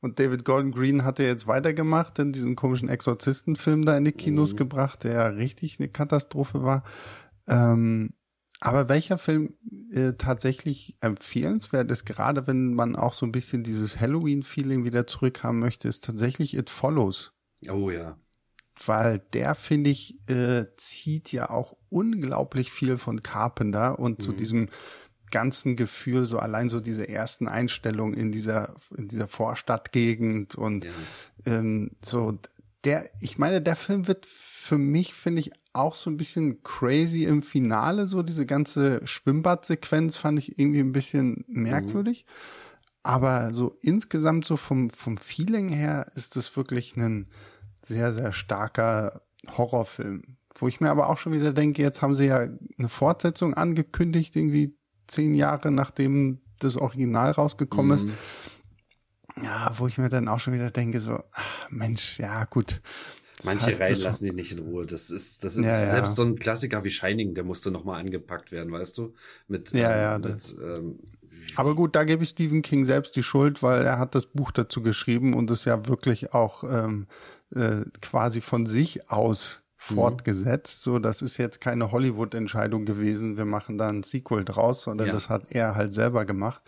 [0.00, 4.12] und David Gordon Green hat ja jetzt weitergemacht, in diesen komischen Exorzistenfilm da in die
[4.12, 4.56] Kinos mhm.
[4.56, 6.84] gebracht, der ja richtig eine Katastrophe war.
[7.46, 8.14] Ähm,
[8.60, 9.54] aber welcher Film
[9.92, 15.58] äh, tatsächlich empfehlenswert ist, gerade wenn man auch so ein bisschen dieses Halloween-Feeling wieder zurückhaben
[15.58, 17.32] möchte, ist tatsächlich It Follows.
[17.70, 18.18] Oh ja.
[18.86, 24.22] Weil der, finde ich, äh, zieht ja auch unglaublich viel von Carpenter und mhm.
[24.22, 24.68] zu diesem
[25.30, 30.90] ganzen Gefühl, so allein so diese ersten Einstellungen in dieser, in dieser Vorstadtgegend und ja.
[31.46, 32.38] ähm, so
[32.84, 37.24] der, ich meine, der Film wird für mich, finde ich, auch so ein bisschen crazy
[37.24, 42.24] im Finale, so diese ganze Schwimmbadsequenz fand ich irgendwie ein bisschen merkwürdig.
[42.26, 42.32] Mhm.
[43.02, 47.28] Aber so insgesamt so vom, vom Feeling her ist es wirklich ein
[47.84, 49.22] sehr, sehr starker
[49.56, 50.36] Horrorfilm.
[50.58, 54.36] Wo ich mir aber auch schon wieder denke, jetzt haben sie ja eine Fortsetzung angekündigt,
[54.36, 58.08] irgendwie zehn Jahre nachdem das Original rausgekommen mhm.
[58.08, 58.18] ist.
[59.42, 62.80] Ja, wo ich mir dann auch schon wieder denke, so, ach, Mensch, ja, gut.
[63.44, 64.84] Manche Reihen lassen die nicht in Ruhe.
[64.84, 66.14] Das ist, das ist ja, selbst ja.
[66.14, 69.14] so ein Klassiker wie Shining, der musste nochmal angepackt werden, weißt du?
[69.48, 70.98] Mit, ja, ähm, ja, mit, ähm,
[71.56, 74.50] aber gut, da gebe ich Stephen King selbst die Schuld, weil er hat das Buch
[74.50, 77.06] dazu geschrieben und es ja wirklich auch ähm,
[77.54, 79.94] äh, quasi von sich aus mhm.
[79.94, 80.82] fortgesetzt.
[80.82, 85.12] So, das ist jetzt keine Hollywood-Entscheidung gewesen, wir machen da ein Sequel draus, sondern ja.
[85.12, 86.62] das hat er halt selber gemacht.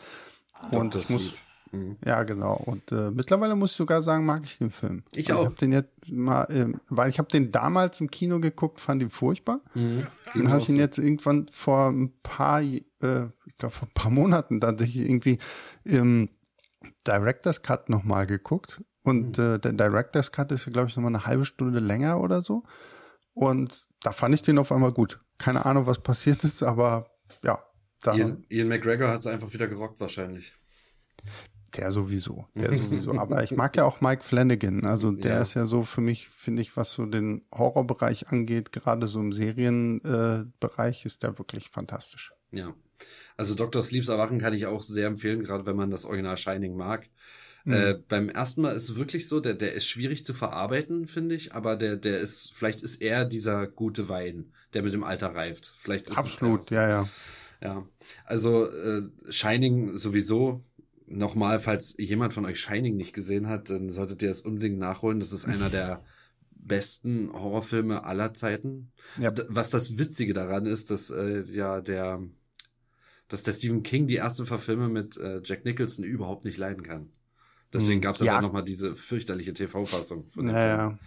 [0.71, 1.01] Und Dr.
[1.01, 1.35] ich muss,
[1.73, 1.97] Mhm.
[2.05, 2.55] Ja, genau.
[2.55, 5.03] Und äh, mittlerweile muss ich sogar sagen, mag ich den Film.
[5.15, 5.43] Ich also auch.
[5.45, 9.03] Ich habe den jetzt mal, äh, weil ich habe den damals im Kino geguckt, fand
[9.03, 9.61] ihn furchtbar.
[9.75, 10.07] Mhm.
[10.35, 12.77] Dann habe ich ihn jetzt irgendwann vor ein paar, äh,
[13.47, 15.39] ich glaube vor ein paar Monaten tatsächlich irgendwie
[15.85, 16.29] im
[17.07, 18.83] Director's Cut nochmal geguckt.
[19.03, 19.45] Und mhm.
[19.45, 22.63] äh, der Director's Cut ist, glaube ich, nochmal eine halbe Stunde länger oder so.
[23.35, 25.21] Und da fand ich den auf einmal gut.
[25.39, 27.11] Keine Ahnung, was passiert ist, aber
[27.43, 27.59] ja.
[28.05, 30.55] Ian, Ian McGregor hat es einfach wieder gerockt wahrscheinlich.
[31.77, 33.13] Der sowieso, der sowieso.
[33.19, 34.85] Aber ich mag ja auch Mike Flanagan.
[34.85, 35.43] Also der ja.
[35.43, 39.33] ist ja so für mich, finde ich, was so den Horrorbereich angeht, gerade so im
[39.33, 42.33] Serienbereich, äh, ist der wirklich fantastisch.
[42.51, 42.75] Ja.
[43.37, 43.83] Also Dr.
[43.83, 47.09] Sleeps Erwachen kann ich auch sehr empfehlen, gerade wenn man das Original Shining mag.
[47.65, 47.73] Mhm.
[47.73, 51.35] Äh, beim ersten Mal ist es wirklich so, der, der ist schwierig zu verarbeiten, finde
[51.35, 55.35] ich, aber der, der ist, vielleicht ist er dieser gute Wein, der mit dem Alter
[55.35, 55.75] reift.
[55.79, 57.09] Vielleicht ist Absolut, ja, ja.
[57.63, 57.87] Ja.
[58.25, 60.65] Also äh, Shining sowieso
[61.07, 65.21] nochmal, falls jemand von euch Shining nicht gesehen hat, dann solltet ihr es unbedingt nachholen.
[65.21, 66.03] Das ist einer der
[66.51, 68.93] besten Horrorfilme aller Zeiten.
[69.21, 69.33] Ja.
[69.49, 72.23] Was das Witzige daran ist, dass äh, ja der,
[73.29, 77.11] dass der Stephen King die erste Verfilme mit äh, Jack Nicholson überhaupt nicht leiden kann.
[77.73, 78.01] Deswegen hm.
[78.03, 80.27] gab es ja dann nochmal diese fürchterliche TV-Fassung.
[80.37, 80.99] Naja.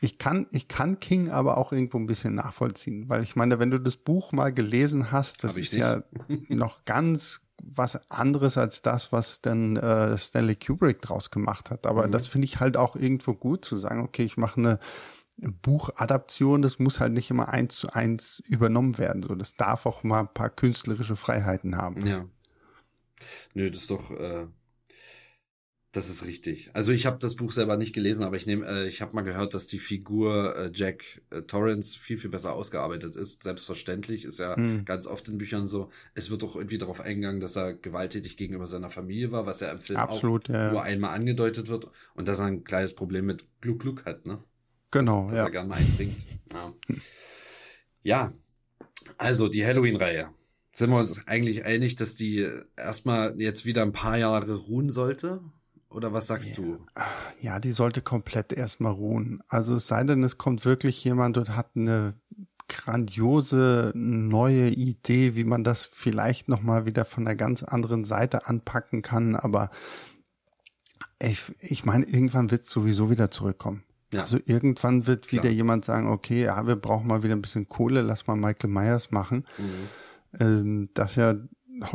[0.00, 3.70] Ich kann, ich kann King aber auch irgendwo ein bisschen nachvollziehen, weil ich meine, wenn
[3.70, 5.80] du das Buch mal gelesen hast, das ist nicht.
[5.80, 6.02] ja
[6.48, 11.86] noch ganz was anderes als das, was dann äh, Stanley Kubrick draus gemacht hat.
[11.86, 12.10] Aber mhm.
[12.12, 14.78] das finde ich halt auch irgendwo gut zu sagen, okay, ich mache eine
[15.38, 19.22] Buchadaption, das muss halt nicht immer eins zu eins übernommen werden.
[19.22, 22.04] So, das darf auch mal ein paar künstlerische Freiheiten haben.
[22.06, 22.24] Ja.
[23.54, 24.48] Nö, das ist doch, äh,
[25.92, 26.70] das ist richtig.
[26.72, 29.20] Also ich habe das Buch selber nicht gelesen, aber ich nehme, äh, ich habe mal
[29.20, 33.42] gehört, dass die Figur äh, Jack äh, Torrance viel viel besser ausgearbeitet ist.
[33.42, 34.86] Selbstverständlich ist ja mhm.
[34.86, 35.90] ganz oft in Büchern so.
[36.14, 39.70] Es wird auch irgendwie darauf eingegangen, dass er gewalttätig gegenüber seiner Familie war, was ja
[39.70, 40.72] im Film Absolut, auch ja.
[40.72, 44.42] nur einmal angedeutet wird und dass er ein kleines Problem mit Gluck Gluck hat, ne?
[44.90, 45.44] Genau, dass, dass ja.
[45.44, 46.22] er gerne mal eintrinkt.
[46.52, 46.74] Ja.
[48.02, 48.32] ja,
[49.18, 50.30] also die Halloween-Reihe
[50.74, 55.40] sind wir uns eigentlich einig, dass die erstmal jetzt wieder ein paar Jahre ruhen sollte?
[55.92, 56.56] Oder was sagst ja.
[56.56, 56.78] du?
[57.40, 59.42] Ja, die sollte komplett erstmal ruhen.
[59.48, 62.14] Also es sei denn, es kommt wirklich jemand und hat eine
[62.68, 69.02] grandiose neue Idee, wie man das vielleicht nochmal wieder von einer ganz anderen Seite anpacken
[69.02, 69.36] kann.
[69.36, 69.70] Aber
[71.20, 73.84] ich, ich meine, irgendwann wird es sowieso wieder zurückkommen.
[74.12, 74.22] Ja.
[74.22, 75.42] Also irgendwann wird Klar.
[75.42, 78.70] wieder jemand sagen, okay, ja, wir brauchen mal wieder ein bisschen Kohle, lass mal Michael
[78.70, 79.46] Myers machen.
[79.58, 80.40] Mhm.
[80.40, 81.34] Ähm, das ja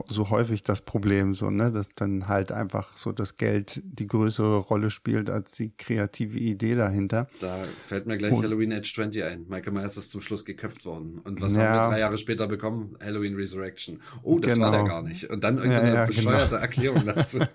[0.08, 4.58] so häufig das Problem, so, ne, dass dann halt einfach so das Geld die größere
[4.58, 7.28] Rolle spielt als die kreative Idee dahinter.
[7.40, 9.46] Da fällt mir gleich Und, Halloween Age 20 ein.
[9.48, 11.20] Michael Myers ist zum Schluss geköpft worden.
[11.24, 12.98] Und was ja, haben wir drei Jahre später bekommen?
[13.04, 14.02] Halloween Resurrection.
[14.24, 14.66] Oh, das genau.
[14.66, 15.30] war der gar nicht.
[15.30, 16.16] Und dann irgendeine ja, ja, genau.
[16.16, 16.62] bescheuerte genau.
[16.62, 17.40] Erklärung dazu.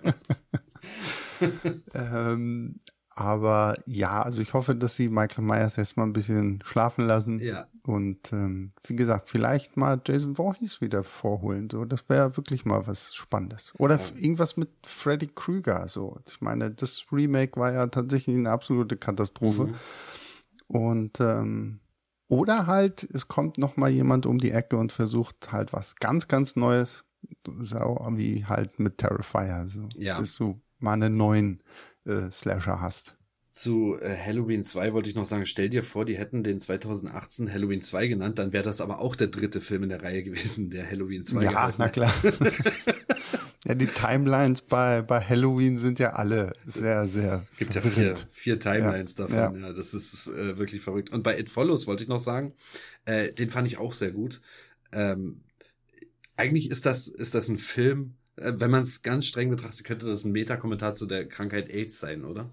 [1.93, 2.75] ähm,
[3.15, 7.39] aber ja, also ich hoffe, dass sie Michael Myers erstmal ein bisschen schlafen lassen.
[7.39, 7.67] Ja.
[7.83, 11.69] Und ähm, wie gesagt, vielleicht mal Jason Voorhees wieder vorholen.
[11.69, 13.71] So, das wäre wirklich mal was Spannendes.
[13.77, 14.03] Oder ja.
[14.15, 15.87] irgendwas mit Freddy Krueger.
[15.89, 19.67] So, ich meine, das Remake war ja tatsächlich eine absolute Katastrophe.
[19.67, 19.75] Mhm.
[20.67, 21.79] Und ähm,
[22.27, 26.27] oder halt, es kommt noch mal jemand um die Ecke und versucht halt was ganz,
[26.27, 27.03] ganz Neues.
[27.59, 27.77] So
[28.13, 29.65] wie halt mit Terrifier.
[29.67, 30.17] So, ja.
[30.17, 31.61] Das ist so mal einen neuen
[32.05, 33.15] äh, Slasher hast.
[33.49, 37.53] Zu äh, Halloween 2 wollte ich noch sagen, stell dir vor, die hätten den 2018
[37.53, 40.71] Halloween 2 genannt, dann wäre das aber auch der dritte Film in der Reihe gewesen,
[40.71, 42.11] der Halloween 2 Ja, na klar.
[43.65, 47.43] ja, die Timelines bei, bei Halloween sind ja alle sehr, sehr.
[47.51, 47.97] Es gibt verwirrend.
[47.97, 49.67] ja vier, vier Timelines ja, davon, ja.
[49.67, 49.73] ja.
[49.73, 51.11] das ist äh, wirklich verrückt.
[51.11, 52.53] Und bei It Follows wollte ich noch sagen,
[53.05, 54.41] äh, den fand ich auch sehr gut.
[54.91, 55.43] Ähm,
[56.37, 60.23] eigentlich ist das, ist das ein Film, wenn man es ganz streng betrachtet, könnte das
[60.23, 62.49] ein Metakommentar zu der Krankheit AIDS sein, oder?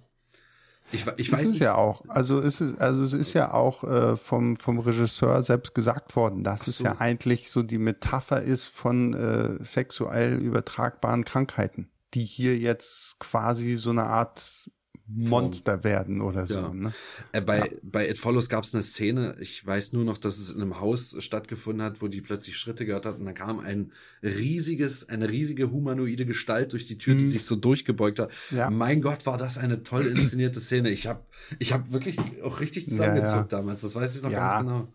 [0.92, 2.02] Ich, ich weiß ist es ja auch.
[2.08, 6.42] Also ist es, also es ist ja auch äh, vom vom Regisseur selbst gesagt worden,
[6.42, 6.70] dass so.
[6.70, 13.20] es ja eigentlich so die Metapher ist von äh, sexuell übertragbaren Krankheiten, die hier jetzt
[13.20, 14.70] quasi so eine Art
[15.16, 16.54] Monster werden oder so.
[16.54, 16.72] Ja.
[16.72, 16.92] Ne?
[17.32, 17.66] Äh, bei, ja.
[17.82, 20.80] bei It Follows gab es eine Szene, ich weiß nur noch, dass es in einem
[20.80, 23.92] Haus stattgefunden hat, wo die plötzlich Schritte gehört hat und dann kam ein
[24.22, 27.28] riesiges, eine riesige humanoide Gestalt durch die Tür, die mhm.
[27.28, 28.30] sich so durchgebeugt hat.
[28.50, 28.70] Ja.
[28.70, 30.90] Mein Gott, war das eine toll inszenierte Szene.
[30.90, 31.24] Ich habe
[31.58, 34.88] ich hab wirklich auch richtig zusammengezuckt damals, das weiß ich noch ganz genau.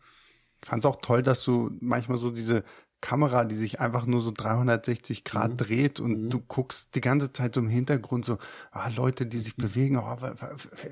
[0.61, 2.63] Ich fand es auch toll, dass du manchmal so diese
[3.05, 5.57] Kamera, die sich einfach nur so 360 Grad mhm.
[5.57, 6.29] dreht und mhm.
[6.31, 8.39] du guckst die ganze Zeit so im Hintergrund so,
[8.71, 10.35] ah, Leute, die sich bewegen, oh, wer,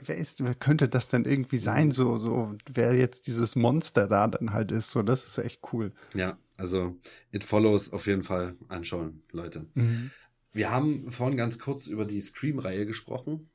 [0.06, 4.28] wer, ist, wer könnte das denn irgendwie sein, so, so, wer jetzt dieses Monster da
[4.28, 5.92] dann halt ist, so, das ist echt cool.
[6.14, 6.96] Ja, also
[7.32, 9.66] It Follows auf jeden Fall anschauen, Leute.
[9.74, 10.12] Mhm.
[10.54, 13.50] wir haben vorhin ganz kurz über die Scream-Reihe gesprochen.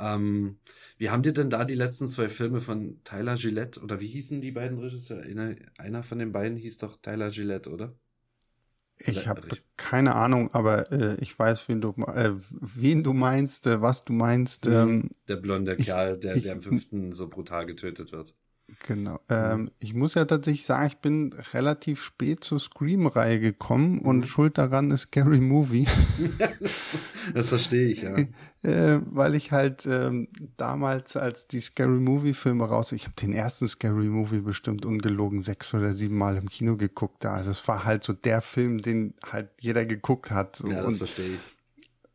[0.00, 0.58] Ähm,
[0.96, 4.40] wie haben dir denn da die letzten zwei Filme von Tyler Gillette oder wie hießen
[4.40, 5.22] die beiden Regisseure?
[5.22, 7.94] Einer, einer von den beiden hieß doch Tyler Gillette, oder?
[9.06, 9.42] Ich habe
[9.76, 14.12] keine Ahnung, aber äh, ich weiß, wen du, äh, wen du meinst, äh, was du
[14.12, 14.66] meinst.
[14.66, 14.72] Mhm.
[14.72, 18.34] Ähm, der blonde Kerl, der, der im fünften so brutal getötet wird.
[18.86, 19.18] Genau.
[19.28, 24.26] Ähm, ich muss ja tatsächlich sagen, ich bin relativ spät zur Scream-Reihe gekommen und mhm.
[24.26, 25.86] schuld daran ist Scary Movie.
[27.34, 28.16] das verstehe ich, ja.
[28.62, 30.28] Äh, weil ich halt ähm,
[30.58, 35.72] damals, als die Scary Movie-Filme raus, ich habe den ersten Scary Movie bestimmt ungelogen sechs
[35.72, 37.24] oder sieben Mal im Kino geguckt.
[37.24, 40.56] Also es war halt so der Film, den halt jeder geguckt hat.
[40.56, 40.68] So.
[40.68, 41.40] Ja, das und verstehe ich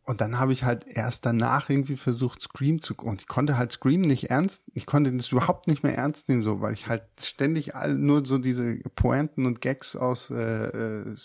[0.06, 3.72] und dann habe ich halt erst danach irgendwie versucht, Scream zu und ich konnte halt
[3.72, 7.04] Scream nicht ernst, ich konnte das überhaupt nicht mehr ernst nehmen, so, weil ich halt
[7.20, 11.16] ständig all, nur so diese Pointen und Gags aus äh, äh,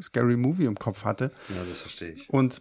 [0.00, 1.30] Scary Movie im Kopf hatte.
[1.50, 2.30] Ja, das verstehe ich.
[2.30, 2.60] Und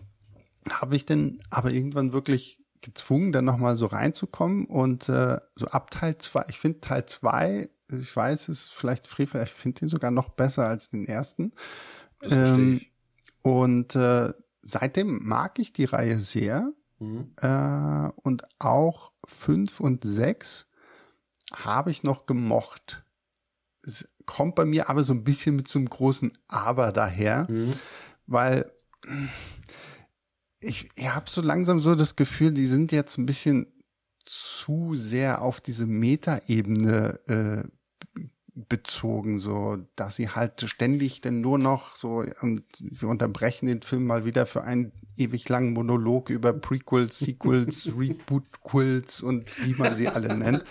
[0.69, 5.89] habe ich dann aber irgendwann wirklich gezwungen, dann nochmal so reinzukommen und äh, so ab
[5.89, 9.89] Teil zwei ich finde Teil zwei ich weiß, es ist vielleicht Frevel, ich finde den
[9.89, 11.53] sogar noch besser als den ersten.
[12.19, 12.89] Das verstehe ähm, ich.
[13.41, 14.33] Und äh,
[14.63, 16.73] seitdem mag ich die Reihe sehr.
[16.99, 17.33] Mhm.
[17.37, 20.65] Äh, und auch fünf und sechs
[21.53, 23.03] habe ich noch gemocht.
[23.81, 27.71] Es kommt bei mir aber so ein bisschen mit so einem großen Aber daher, mhm.
[28.25, 28.71] weil
[30.61, 33.67] ich, ich habe so langsam so das Gefühl, die sind jetzt ein bisschen
[34.25, 37.67] zu sehr auf diese Metaebene äh,
[38.55, 44.05] bezogen, so dass sie halt ständig denn nur noch so und wir unterbrechen den Film
[44.05, 50.07] mal wieder für einen ewig langen Monolog über Prequels, Sequels, Reboot-Quills und wie man sie
[50.07, 50.63] alle nennt,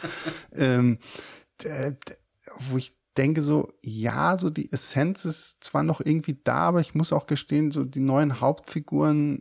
[0.53, 0.99] ähm,
[2.71, 6.95] wo ich denke so, ja, so die Essenz ist zwar noch irgendwie da, aber ich
[6.95, 9.41] muss auch gestehen, so die neuen Hauptfiguren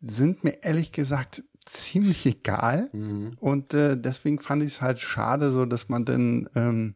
[0.00, 2.90] sind mir ehrlich gesagt ziemlich egal.
[2.92, 3.36] Mhm.
[3.40, 6.94] Und äh, deswegen fand ich es halt schade, so dass man dann ähm,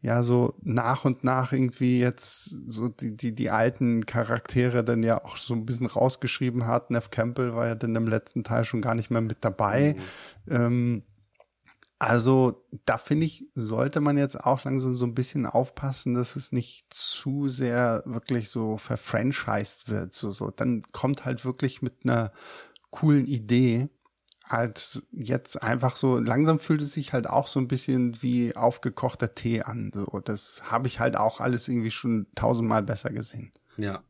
[0.00, 5.24] ja so nach und nach irgendwie jetzt so die, die, die alten Charaktere dann ja
[5.24, 6.90] auch so ein bisschen rausgeschrieben hat.
[6.90, 9.96] Neff Campbell war ja dann im letzten Teil schon gar nicht mehr mit dabei.
[10.46, 10.54] Mhm.
[10.54, 11.02] Ähm,
[11.98, 16.52] also da finde ich, sollte man jetzt auch langsam so ein bisschen aufpassen, dass es
[16.52, 20.14] nicht zu sehr wirklich so verfranchised wird.
[20.14, 20.52] So, so.
[20.52, 22.32] Dann kommt halt wirklich mit einer
[22.90, 23.88] coolen Idee
[24.48, 29.32] als jetzt einfach so, langsam fühlt es sich halt auch so ein bisschen wie aufgekochter
[29.32, 29.90] Tee an.
[29.94, 33.50] So, das habe ich halt auch alles irgendwie schon tausendmal besser gesehen.
[33.76, 34.02] Ja.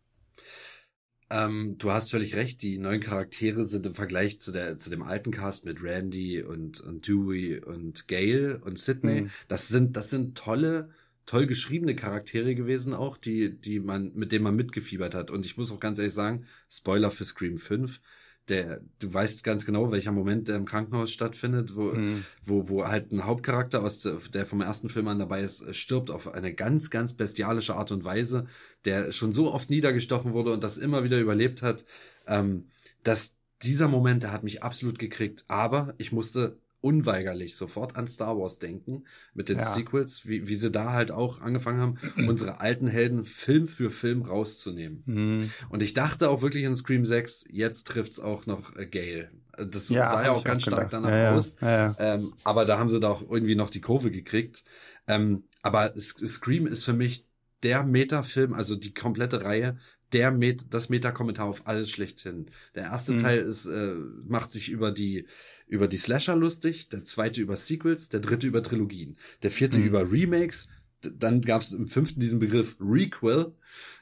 [1.30, 5.02] Ähm, du hast völlig recht, die neuen Charaktere sind im Vergleich zu der, zu dem
[5.02, 9.22] alten Cast mit Randy und, und Dewey und Gail und Sydney.
[9.22, 9.30] Mhm.
[9.46, 10.90] Das sind, das sind tolle,
[11.26, 15.30] toll geschriebene Charaktere gewesen auch, die, die man, mit denen man mitgefiebert hat.
[15.30, 18.00] Und ich muss auch ganz ehrlich sagen, Spoiler für Scream 5,
[18.48, 22.24] der, du weißt ganz genau, welcher Moment der im Krankenhaus stattfindet, wo, mhm.
[22.42, 26.10] wo, wo halt ein Hauptcharakter aus der, der vom ersten Film an dabei ist, stirbt
[26.10, 28.46] auf eine ganz, ganz bestialische Art und Weise,
[28.84, 31.84] der schon so oft niedergestochen wurde und das immer wieder überlebt hat,
[32.26, 32.66] ähm,
[33.02, 38.38] dass dieser Moment, der hat mich absolut gekriegt, aber ich musste unweigerlich sofort an Star
[38.38, 39.66] Wars denken mit den ja.
[39.66, 44.22] Sequels, wie, wie sie da halt auch angefangen haben, unsere alten Helden Film für Film
[44.22, 45.02] rauszunehmen.
[45.06, 45.50] Mhm.
[45.68, 49.30] Und ich dachte auch wirklich in Scream 6, jetzt trifft's auch noch äh, Gale.
[49.56, 51.56] Das ja, sah ja auch ganz auch stark danach ja, aus.
[51.60, 54.62] Ähm, aber da haben sie da auch irgendwie noch die Kurve gekriegt.
[55.08, 57.26] Ähm, aber Scream ist für mich
[57.64, 59.78] der Metafilm, also die komplette Reihe,
[60.12, 62.46] der Met das Meta-Kommentar auf alles schlechthin.
[62.74, 63.18] Der erste mhm.
[63.18, 63.94] Teil ist, äh,
[64.26, 65.26] macht sich über die,
[65.66, 69.84] über die Slasher lustig, der zweite über Sequels, der dritte über Trilogien, der vierte mhm.
[69.84, 70.68] über Remakes,
[71.00, 73.54] dann gab es im fünften diesen Begriff Requel.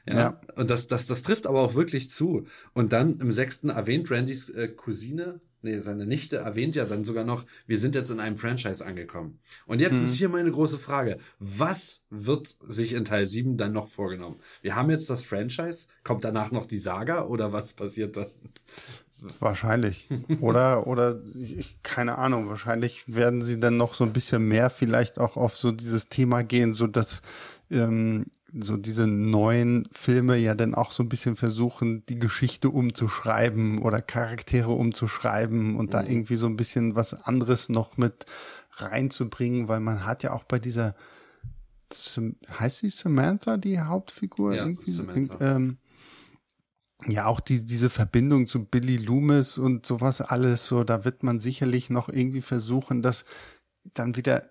[0.09, 0.41] Ja, ja.
[0.55, 2.47] Und das, das, das trifft aber auch wirklich zu.
[2.73, 7.23] Und dann im sechsten erwähnt Randys äh, Cousine, nee, seine Nichte erwähnt ja dann sogar
[7.23, 9.39] noch, wir sind jetzt in einem Franchise angekommen.
[9.65, 10.05] Und jetzt hm.
[10.05, 11.17] ist hier meine große Frage.
[11.39, 14.39] Was wird sich in Teil 7 dann noch vorgenommen?
[14.61, 18.27] Wir haben jetzt das Franchise, kommt danach noch die Saga oder was passiert dann?
[19.39, 20.09] Wahrscheinlich.
[20.41, 25.19] Oder, oder, ich, keine Ahnung, wahrscheinlich werden sie dann noch so ein bisschen mehr vielleicht
[25.19, 27.21] auch auf so dieses Thema gehen, so dass
[27.69, 33.79] ähm, so diese neuen Filme ja dann auch so ein bisschen versuchen, die Geschichte umzuschreiben
[33.81, 35.91] oder Charaktere umzuschreiben und mhm.
[35.91, 38.25] da irgendwie so ein bisschen was anderes noch mit
[38.71, 40.95] reinzubringen, weil man hat ja auch bei dieser
[42.59, 44.53] heißt sie Samantha, die Hauptfigur?
[44.53, 45.55] Ja, irgendwie Samantha.
[45.55, 45.77] Ähm,
[47.05, 51.39] ja, auch die, diese Verbindung zu Billy Loomis und sowas alles, so, da wird man
[51.39, 53.23] sicherlich noch irgendwie versuchen, das
[53.93, 54.49] dann wieder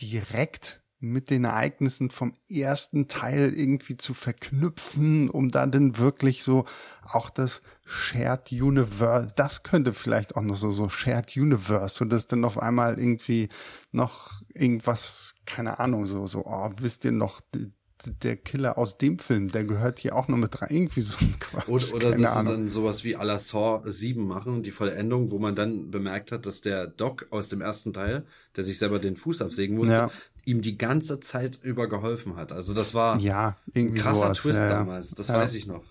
[0.00, 6.64] direkt mit den Ereignissen vom ersten Teil irgendwie zu verknüpfen, um dann dann wirklich so
[7.02, 12.26] auch das Shared Universe, das könnte vielleicht auch noch so, so Shared Universe, so dass
[12.26, 13.48] dann auf einmal irgendwie
[13.92, 17.40] noch irgendwas, keine Ahnung, so, so, oh, wisst ihr noch,
[18.22, 20.68] der Killer aus dem Film, der gehört hier auch noch mit rein.
[20.70, 21.68] Irgendwie so ein Quatsch.
[21.68, 25.56] Oder, oder sie dann sowas wie à la Saw 7 machen, die Vollendung, wo man
[25.56, 28.24] dann bemerkt hat, dass der Doc aus dem ersten Teil,
[28.56, 30.10] der sich selber den Fuß absägen musste, ja.
[30.44, 32.52] ihm die ganze Zeit über geholfen hat.
[32.52, 34.38] Also das war ja, ein krasser sowas.
[34.38, 35.84] Twist ja, damals, das weiß ich noch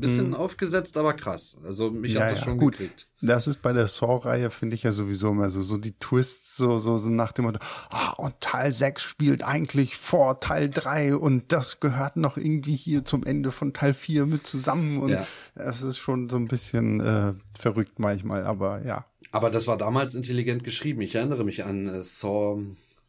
[0.00, 0.34] bisschen mhm.
[0.34, 1.58] aufgesetzt, aber krass.
[1.64, 2.72] Also mich ja, hat das ja, schon gut.
[2.72, 3.08] gekriegt.
[3.22, 6.78] Das ist bei der Saw-Reihe, finde ich ja sowieso immer so, so die Twists, so,
[6.78, 7.58] so, so nach dem Motto,
[7.90, 13.04] ah, und Teil 6 spielt eigentlich vor Teil 3 und das gehört noch irgendwie hier
[13.04, 15.26] zum Ende von Teil 4 mit zusammen und ja.
[15.54, 19.04] es ist schon so ein bisschen äh, verrückt manchmal, aber ja.
[19.32, 21.00] Aber das war damals intelligent geschrieben.
[21.00, 22.60] Ich erinnere mich an äh, Saw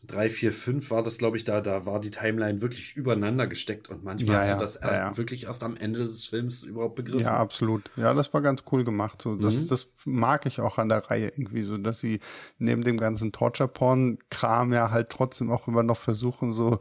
[0.07, 3.89] 3, 4, 5 war das, glaube ich, da, da war die Timeline wirklich übereinander gesteckt
[3.89, 5.17] und manchmal ja, hast du das ja, ja.
[5.17, 7.21] wirklich erst am Ende des Films überhaupt begriffen.
[7.21, 7.89] Ja, absolut.
[7.95, 9.21] Ja, das war ganz cool gemacht.
[9.21, 9.67] So, das, mhm.
[9.67, 12.19] das mag ich auch an der Reihe irgendwie so, dass sie
[12.57, 16.79] neben dem ganzen Torture-Porn-Kram ja halt trotzdem auch immer noch versuchen, so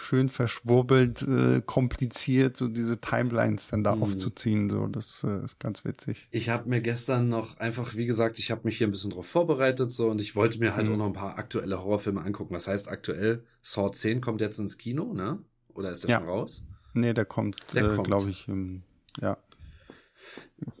[0.00, 4.02] schön verschwurbelt, äh, kompliziert, so diese Timelines dann da mhm.
[4.02, 4.70] aufzuziehen.
[4.70, 6.28] So, das äh, ist ganz witzig.
[6.30, 9.26] Ich habe mir gestern noch einfach, wie gesagt, ich habe mich hier ein bisschen drauf
[9.26, 10.94] vorbereitet so und ich wollte mir halt mhm.
[10.94, 12.54] auch noch ein paar aktuelle Horrorfilme angucken.
[12.54, 13.44] Was heißt aktuell?
[13.62, 15.38] Saw 10 kommt jetzt ins Kino, ne?
[15.74, 16.18] Oder ist der ja.
[16.18, 16.64] schon raus?
[16.94, 18.82] Nee, der kommt, der äh, glaube ich, ähm,
[19.20, 19.36] ja.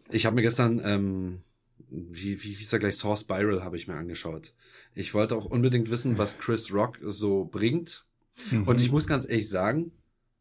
[0.08, 1.42] Ich habe mir gestern ähm,
[1.90, 4.54] wie, wie hieß er gleich, Saw Spiral habe ich mir angeschaut.
[4.94, 8.04] Ich wollte auch unbedingt wissen, was Chris Rock so bringt
[8.50, 8.68] Mhm.
[8.68, 9.92] Und ich muss ganz ehrlich sagen,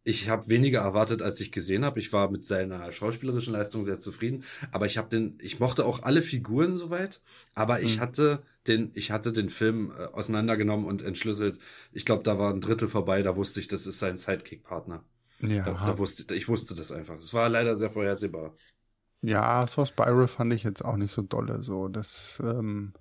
[0.04, 2.00] ich habe weniger erwartet, als ich gesehen habe.
[2.00, 6.04] Ich war mit seiner schauspielerischen Leistung sehr zufrieden, aber ich habe den, ich mochte auch
[6.04, 7.22] alle Figuren soweit,
[7.54, 8.02] aber ich mhm.
[8.02, 11.60] hatte den, ich hatte den Film äh, auseinandergenommen und entschlüsselt.
[11.92, 13.22] Ich glaube, da war ein Drittel vorbei.
[13.22, 15.04] Da wusste ich, das ist sein Sidekick-Partner.
[15.42, 15.66] Ja.
[15.66, 17.18] Da, da, wusste ich wusste das einfach.
[17.18, 18.56] Es war leider sehr vorhersehbar.
[19.22, 21.62] Ja, so Spiral fand ich jetzt auch nicht so dolle.
[21.62, 22.94] So, das ähm,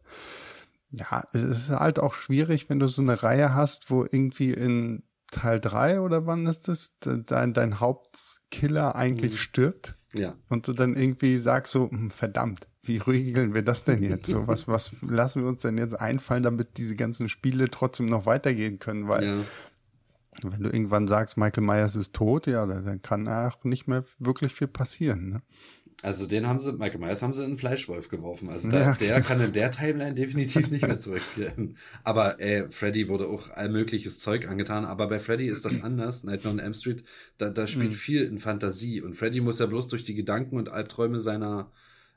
[0.90, 5.03] ja, es ist halt auch schwierig, wenn du so eine Reihe hast, wo irgendwie in
[5.31, 9.37] Teil drei oder wann ist das, dein, dein Hauptkiller eigentlich mhm.
[9.37, 9.96] stirbt.
[10.14, 10.35] Ja.
[10.48, 14.29] Und du dann irgendwie sagst so, hm, verdammt, wie regeln wir das denn jetzt?
[14.29, 18.24] So, was, was lassen wir uns denn jetzt einfallen, damit diese ganzen Spiele trotzdem noch
[18.24, 19.09] weitergehen können?
[19.09, 19.37] Weil ja.
[20.42, 24.55] wenn du irgendwann sagst, Michael Myers ist tot, ja, dann kann auch nicht mehr wirklich
[24.55, 25.29] viel passieren.
[25.29, 25.42] Ne?
[26.03, 28.51] Also den haben sie, Michael Myers haben sie in den Fleischwolf geworfen.
[28.51, 28.93] Also da, ja.
[28.95, 31.77] der kann in der Timeline definitiv nicht mehr zurückkehren.
[32.05, 34.85] Aber äh, Freddy wurde auch allmögliches Zeug angetan.
[34.85, 36.23] Aber bei Freddy ist das anders.
[36.23, 37.03] Nightmare on Elm Street,
[37.37, 37.97] da, da spielt mhm.
[37.97, 39.03] viel in Fantasie.
[39.03, 41.73] Und Freddy muss ja bloß durch die Gedanken und Albträume seiner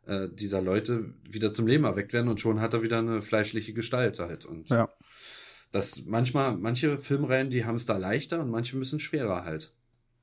[0.05, 3.73] äh, dieser Leute wieder zum Leben erweckt werden und schon hat er wieder eine fleischliche
[3.73, 4.45] Gestalt halt.
[4.45, 4.89] Und ja.
[5.71, 9.73] das manchmal, manche Filmreihen, die haben es da leichter und manche müssen schwerer halt.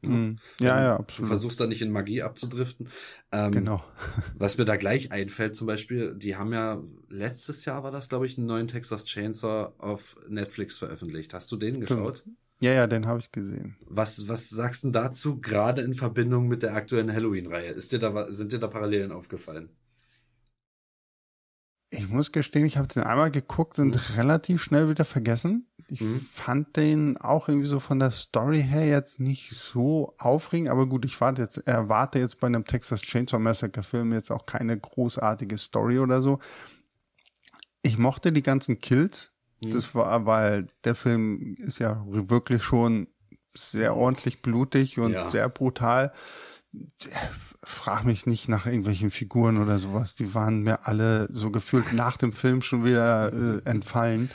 [0.03, 0.39] Mhm.
[0.61, 1.29] Ja, ja, absolut.
[1.31, 2.89] Du versuchst da nicht in Magie abzudriften.
[3.33, 3.85] Ähm, genau.
[4.37, 8.27] was mir da gleich einfällt, zum Beispiel, die haben ja letztes Jahr war das, glaube
[8.27, 11.35] ich, einen neuen Texas Chainsaw auf Netflix veröffentlicht.
[11.35, 12.25] Hast du den geschaut?
[12.61, 13.77] Ja, ja, den habe ich gesehen.
[13.87, 17.71] Was, was sagst du dazu, gerade in Verbindung mit der aktuellen Halloween-Reihe?
[17.71, 19.71] Ist dir da, sind dir da Parallelen aufgefallen?
[21.91, 24.15] Ich muss gestehen, ich habe den einmal geguckt und mhm.
[24.17, 25.67] relativ schnell wieder vergessen.
[25.91, 26.21] Ich mhm.
[26.21, 31.07] fand den auch irgendwie so von der Story her jetzt nicht so aufregend, aber gut,
[31.07, 35.57] ich warte jetzt, erwarte jetzt bei einem Texas Chainsaw Massacre Film jetzt auch keine großartige
[35.57, 36.41] Story oder so.
[37.81, 39.31] Ich mochte die ganzen Kills.
[39.63, 39.73] Mhm.
[39.73, 43.09] Das war, weil der Film ist ja wirklich schon
[43.55, 45.29] sehr ordentlich blutig und ja.
[45.29, 46.13] sehr brutal.
[47.63, 50.15] Frag mich nicht nach irgendwelchen Figuren oder sowas.
[50.15, 54.31] Die waren mir alle so gefühlt nach dem Film schon wieder äh, entfallen.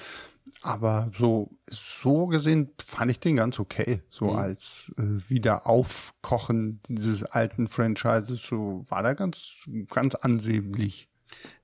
[0.63, 4.01] Aber so, so gesehen fand ich den ganz okay.
[4.09, 4.37] So mhm.
[4.37, 11.09] als äh, Wiederaufkochen dieses alten Franchises, so war der ganz, ganz ansehnlich.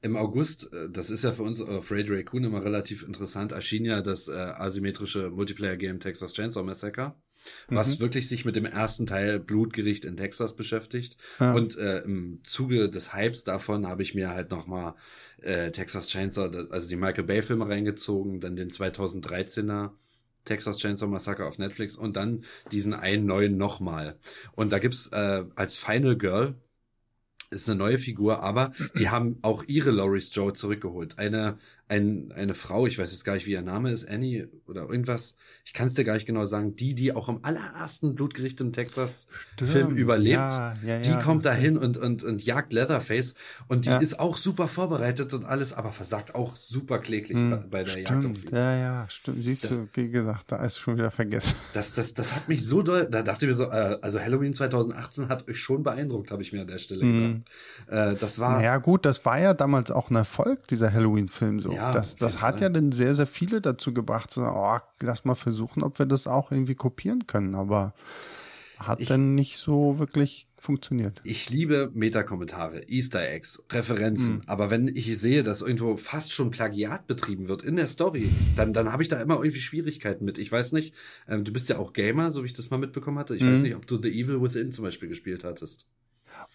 [0.01, 3.85] Im August, äh, das ist ja für uns auf Raid Raccoon immer relativ interessant, erschien
[3.85, 7.15] ja das äh, asymmetrische Multiplayer-Game Texas Chainsaw Massacre
[7.67, 7.99] was mhm.
[8.01, 11.17] wirklich sich mit dem ersten Teil Blutgericht in Texas beschäftigt.
[11.39, 11.53] Ja.
[11.53, 14.95] Und äh, im Zuge des Hypes davon habe ich mir halt nochmal
[15.41, 19.91] äh, Texas Chainsaw, also die Michael Bay Filme reingezogen, dann den 2013er
[20.45, 24.17] Texas Chainsaw Massacre auf Netflix und dann diesen einen neuen nochmal.
[24.53, 26.55] Und da gibt's äh, als Final Girl
[27.51, 31.17] ist eine neue Figur, aber die haben auch ihre Laurie Strode zurückgeholt.
[31.17, 31.57] Eine,
[31.89, 35.35] ein, eine Frau, ich weiß jetzt gar nicht, wie ihr Name ist, Annie oder irgendwas,
[35.65, 38.71] ich kann es dir gar nicht genau sagen, die, die auch im allerersten Blutgericht im
[38.71, 43.33] Texas-Film überlebt, ja, ja, die kommt dahin und, und, und jagt Leatherface
[43.67, 47.57] und die ist auch super vorbereitet und alles, aber versagt auch super kläglich hm, bei,
[47.57, 48.55] bei, der stimmt, Jagd auf ihn.
[48.55, 49.43] Ja, ja, stimmt.
[49.43, 51.55] Siehst das, du, wie gesagt, da ist schon wieder vergessen.
[51.73, 54.53] Das, das, das hat mich so doll, da dachte ich mir so, äh, also Halloween
[54.53, 57.43] 2018 hat euch schon beeindruckt, habe ich mir an der Stelle hm.
[57.87, 58.15] gedacht.
[58.15, 58.51] Äh, das war.
[58.51, 61.78] Naja, gut, das war ja damals auch ein Erfolg, dieser Halloween-Film so.
[61.79, 65.25] Ja, das das hat ja dann sehr, sehr viele dazu gebracht, zu sagen, oh, lass
[65.25, 67.55] mal versuchen, ob wir das auch irgendwie kopieren können.
[67.55, 67.93] Aber
[68.79, 71.21] hat ich, dann nicht so wirklich funktioniert.
[71.23, 74.41] Ich liebe Metakommentare, Easter Eggs, Referenzen, mhm.
[74.47, 78.73] aber wenn ich sehe, dass irgendwo fast schon Plagiat betrieben wird in der Story, dann,
[78.73, 80.37] dann habe ich da immer irgendwie Schwierigkeiten mit.
[80.37, 80.93] Ich weiß nicht,
[81.27, 83.35] ähm, du bist ja auch Gamer, so wie ich das mal mitbekommen hatte.
[83.35, 83.53] Ich mhm.
[83.53, 85.87] weiß nicht, ob du The Evil Within zum Beispiel gespielt hattest.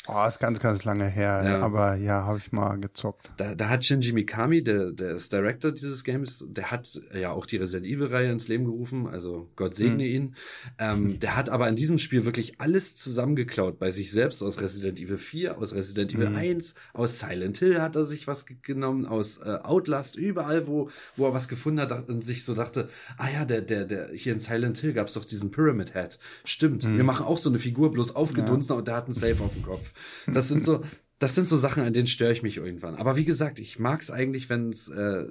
[0.07, 1.59] Oh, ist ganz, ganz lange her, ja.
[1.61, 3.31] aber ja, habe ich mal gezockt.
[3.39, 7.47] Da, da hat Shinji Mikami, der, der ist Director dieses Games, der hat ja auch
[7.47, 10.15] die Resident Evil-Reihe ins Leben gerufen, also Gott segne hm.
[10.15, 10.35] ihn.
[10.79, 15.01] Ähm, der hat aber in diesem Spiel wirklich alles zusammengeklaut bei sich selbst aus Resident
[15.01, 16.37] Evil 4, aus Resident Evil hm.
[16.37, 21.27] 1, aus Silent Hill hat er sich was genommen, aus äh, Outlast, überall, wo, wo
[21.27, 24.41] er was gefunden hat und sich so dachte, ah ja, der, der, der, hier in
[24.41, 26.19] Silent Hill gab's doch diesen Pyramid Head.
[26.45, 26.99] Stimmt, hm.
[26.99, 28.79] wir machen auch so eine Figur, bloß aufgedunsen ja.
[28.79, 29.93] und der hat einen Safe auf dem Kopf.
[30.27, 30.83] Das sind so,
[31.19, 32.97] das sind so Sachen, an denen störe ich mich irgendwann.
[32.97, 35.27] Aber wie gesagt, ich mag es eigentlich, wenn es äh,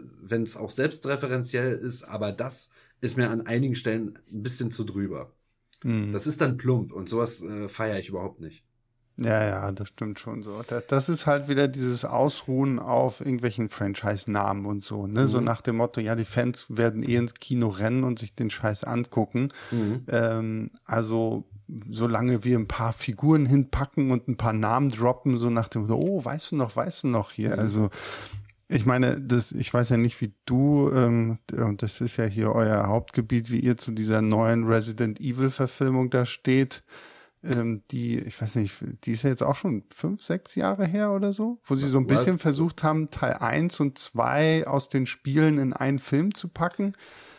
[0.58, 2.70] auch selbstreferenziell ist, aber das
[3.02, 5.34] ist mir an einigen Stellen ein bisschen zu drüber.
[5.84, 6.12] Mhm.
[6.12, 8.64] Das ist dann plump und sowas äh, feiere ich überhaupt nicht.
[9.18, 10.60] Ja, ja, das stimmt schon so.
[10.88, 15.24] Das ist halt wieder dieses Ausruhen auf irgendwelchen Franchise-Namen und so, ne?
[15.24, 15.28] Mhm.
[15.28, 18.50] So nach dem Motto, ja, die Fans werden eh ins Kino rennen und sich den
[18.50, 19.50] Scheiß angucken.
[19.70, 20.06] Mhm.
[20.08, 21.46] Ähm, also
[21.90, 26.24] solange wir ein paar Figuren hinpacken und ein paar Namen droppen, so nach dem, oh,
[26.24, 27.54] weißt du noch, weißt du noch hier.
[27.54, 27.60] Mhm.
[27.60, 27.90] Also
[28.68, 32.54] ich meine, das, ich weiß ja nicht, wie du, ähm, und das ist ja hier
[32.54, 36.84] euer Hauptgebiet, wie ihr zu dieser neuen Resident Evil-Verfilmung da steht.
[37.44, 41.12] Ähm, die, ich weiß nicht, die ist ja jetzt auch schon fünf, sechs Jahre her
[41.12, 45.06] oder so, wo sie so ein bisschen versucht haben, Teil eins und zwei aus den
[45.06, 46.94] Spielen in einen Film zu packen.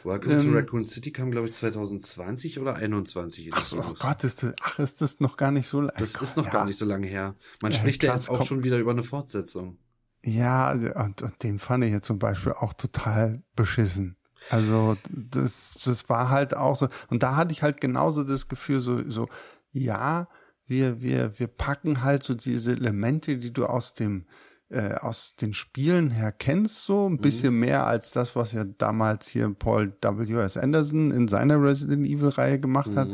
[0.04, 3.50] Welcome ähm, to Raccoon City kam, glaube ich, 2020 oder 21.
[3.52, 5.98] Ach, so, oh Gott, ist das, ach, ist das noch gar nicht so lange?
[5.98, 6.52] Das ist noch ja.
[6.52, 7.34] gar nicht so lange her.
[7.62, 9.78] Man ja, spricht ja jetzt auch schon wieder über eine Fortsetzung.
[10.22, 14.16] Ja, und, und den fand ich jetzt zum Beispiel auch total beschissen.
[14.50, 16.88] Also das, das war halt auch so.
[17.08, 19.28] Und da hatte ich halt genauso das Gefühl, so, so
[19.70, 20.28] ja,
[20.66, 24.26] wir, wir, wir packen halt so diese Elemente, die du aus dem
[24.70, 27.18] äh, aus den Spielen her kennst, so ein mhm.
[27.18, 30.56] bisschen mehr als das, was ja damals hier Paul W.S.
[30.56, 32.96] Anderson in seiner Resident Evil-Reihe gemacht mhm.
[32.96, 33.08] hat.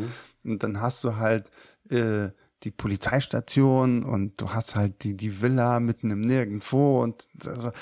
[0.45, 1.51] Und dann hast du halt
[1.91, 2.29] äh,
[2.63, 7.73] die Polizeistation und du hast halt die, die Villa mitten im Nirgendwo und also,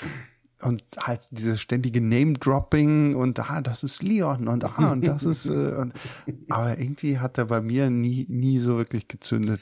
[0.61, 5.45] und halt dieses ständige Name-Dropping und ah, das ist Leon und ah, und das ist
[5.47, 5.93] äh, und,
[6.49, 9.61] aber irgendwie hat er bei mir nie, nie so wirklich gezündet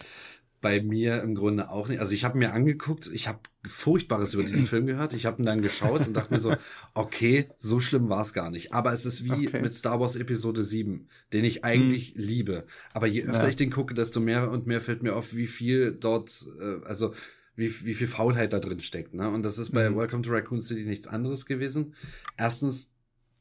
[0.60, 2.00] bei mir im Grunde auch nicht.
[2.00, 5.14] Also ich habe mir angeguckt, ich habe Furchtbares über diesen Film gehört.
[5.14, 6.54] Ich habe ihn dann geschaut und dachte mir so,
[6.94, 8.74] okay, so schlimm war es gar nicht.
[8.74, 9.62] Aber es ist wie okay.
[9.62, 12.22] mit Star Wars Episode 7, den ich eigentlich hm.
[12.22, 12.66] liebe.
[12.94, 13.50] Aber je öfter ja.
[13.50, 17.14] ich den gucke, desto mehr und mehr fällt mir auf, wie viel dort, äh, also
[17.56, 19.14] wie, wie viel Faulheit da drin steckt.
[19.14, 19.30] Ne?
[19.30, 19.98] Und das ist bei mhm.
[19.98, 21.94] Welcome to Raccoon City nichts anderes gewesen.
[22.38, 22.92] Erstens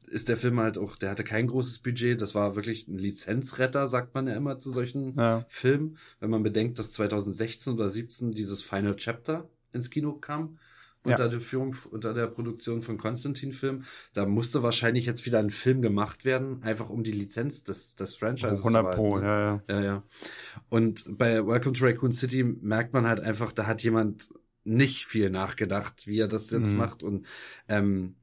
[0.08, 2.20] ist der Film halt auch, der hatte kein großes Budget.
[2.20, 5.44] Das war wirklich ein Lizenzretter, sagt man ja immer zu solchen ja.
[5.48, 5.98] Filmen.
[6.20, 10.58] Wenn man bedenkt, dass 2016 oder 17 dieses Final Chapter ins Kino kam.
[11.02, 11.28] Unter ja.
[11.28, 13.84] der Führung, unter der Produktion von Konstantin-Film.
[14.12, 18.16] Da musste wahrscheinlich jetzt wieder ein Film gemacht werden, einfach um die Lizenz des, des
[18.16, 19.62] Franchises 100 zu Pro, ja, ja.
[19.68, 20.02] Ja, ja.
[20.68, 24.30] Und bei Welcome to Raccoon City merkt man halt einfach, da hat jemand
[24.64, 26.78] nicht viel nachgedacht, wie er das jetzt mhm.
[26.78, 27.24] macht und
[27.68, 28.16] ähm,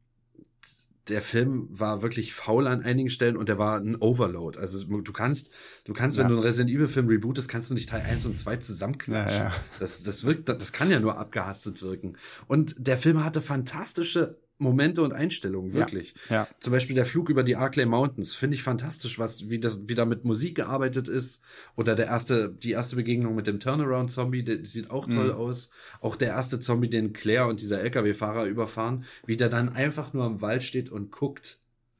[1.09, 4.57] der Film war wirklich faul an einigen Stellen und der war ein Overload.
[4.57, 5.49] Also du kannst,
[5.85, 6.23] du kannst, ja.
[6.23, 9.43] wenn du einen Resident Evil Film rebootest, kannst du nicht Teil 1 und 2 zusammenklatschen.
[9.43, 9.55] Ja, ja.
[9.79, 12.17] Das, das wirkt, das kann ja nur abgehastet wirken.
[12.47, 16.13] Und der Film hatte fantastische Momente und Einstellungen, wirklich.
[16.29, 16.47] Ja, ja.
[16.59, 19.95] Zum Beispiel der Flug über die Arklay Mountains, finde ich fantastisch, was, wie das, wie
[19.95, 21.41] da mit Musik gearbeitet ist.
[21.75, 25.37] Oder der erste, die erste Begegnung mit dem Turnaround-Zombie, der sieht auch toll mhm.
[25.37, 25.69] aus.
[26.01, 30.25] Auch der erste Zombie, den Claire und dieser LKW-Fahrer überfahren, wie der dann einfach nur
[30.25, 31.59] im Wald steht und guckt.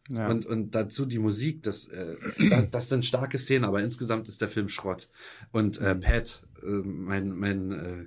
[0.10, 0.30] Ja.
[0.30, 2.16] Und, und dazu die Musik, das, äh,
[2.50, 5.10] das, das sind starke Szenen, aber insgesamt ist der Film Schrott.
[5.52, 6.00] Und äh, mhm.
[6.02, 8.06] Pat, äh, mein, mein äh,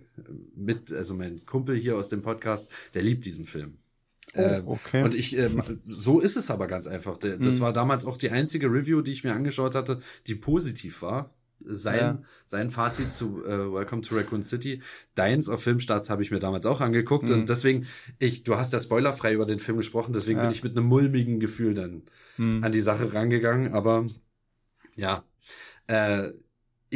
[0.54, 3.78] mit, also mein Kumpel hier aus dem Podcast, der liebt diesen Film.
[4.34, 5.02] Oh, ähm, okay.
[5.02, 7.16] Und ich, ähm, so ist es aber ganz einfach.
[7.16, 7.60] Das hm.
[7.60, 11.30] war damals auch die einzige Review, die ich mir angeschaut hatte, die positiv war.
[11.68, 12.22] sein, Ja.
[12.44, 14.82] sein Fazit zu äh, Welcome to Raccoon City.
[15.14, 17.34] Deins auf Filmstarts habe ich mir damals auch angeguckt Mhm.
[17.34, 17.86] und deswegen,
[18.18, 20.44] ich, du hast ja spoilerfrei über den Film gesprochen, deswegen Ja.
[20.44, 22.02] bin ich mit einem mulmigen Gefühl dann
[22.36, 22.62] Hm.
[22.62, 24.04] an die Sache rangegangen, aber
[24.96, 25.24] ja,
[25.86, 26.28] äh,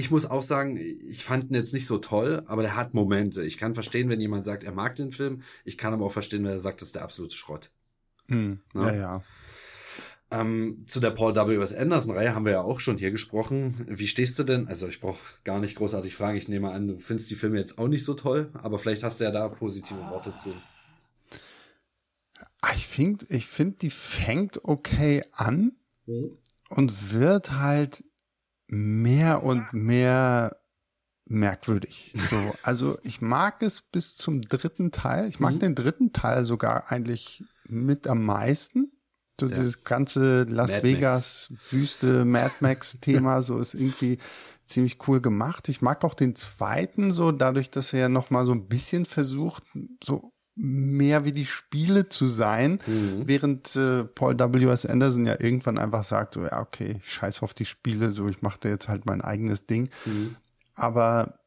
[0.01, 3.45] ich muss auch sagen, ich fand ihn jetzt nicht so toll, aber der hat Momente.
[3.45, 5.43] Ich kann verstehen, wenn jemand sagt, er mag den Film.
[5.65, 7.71] Ich kann aber auch verstehen, wenn er sagt, das ist der absolute Schrott.
[8.29, 8.61] Hm.
[8.75, 8.87] Ja.
[8.93, 9.25] Ja, ja.
[10.33, 11.75] Ähm, zu der Paul W.S.
[11.75, 13.85] Anderson-Reihe haben wir ja auch schon hier gesprochen.
[13.89, 14.69] Wie stehst du denn?
[14.69, 16.37] Also ich brauche gar nicht großartig fragen.
[16.39, 19.19] Ich nehme an, du findest die Filme jetzt auch nicht so toll, aber vielleicht hast
[19.21, 20.55] du ja da positive Worte zu.
[22.61, 25.73] Ah, Ich finde, ich find, die fängt okay an
[26.69, 28.05] und wird halt
[28.71, 30.57] mehr und mehr
[31.27, 32.15] merkwürdig.
[32.31, 35.27] So, also ich mag es bis zum dritten Teil.
[35.27, 35.59] Ich mag Mhm.
[35.61, 38.93] den dritten Teil sogar eigentlich mit am meisten.
[39.41, 39.57] So Ja.
[39.57, 44.19] dieses ganze Las Mad Vegas Wüste Mad Max Thema, so ist irgendwie
[44.67, 45.69] ziemlich cool gemacht.
[45.69, 49.05] Ich mag auch den zweiten so, dadurch, dass er ja noch mal so ein bisschen
[49.07, 49.65] versucht,
[50.05, 53.23] so mehr wie die Spiele zu sein, Mhm.
[53.27, 54.85] während äh, Paul W.S.
[54.87, 58.59] Anderson ja irgendwann einfach sagt, so ja, okay, scheiß auf die Spiele, so ich mache
[58.61, 59.89] da jetzt halt mein eigenes Ding.
[60.05, 60.37] Mhm.
[60.75, 61.39] Aber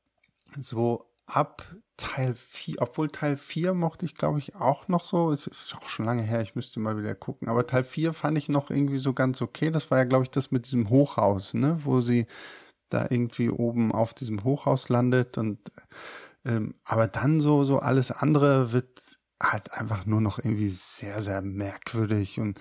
[0.60, 1.66] so ab
[1.97, 5.32] Teil 4, obwohl Teil 4 mochte ich, glaube ich, auch noch so.
[5.32, 7.47] Es ist auch schon lange her, ich müsste mal wieder gucken.
[7.47, 9.70] Aber Teil 4 fand ich noch irgendwie so ganz okay.
[9.70, 12.26] Das war ja, glaube ich, das mit diesem Hochhaus, ne, wo sie
[12.89, 15.60] da irgendwie oben auf diesem Hochhaus landet und
[16.45, 18.99] ähm, aber dann so, so alles andere wird
[19.41, 22.59] halt einfach nur noch irgendwie sehr, sehr merkwürdig und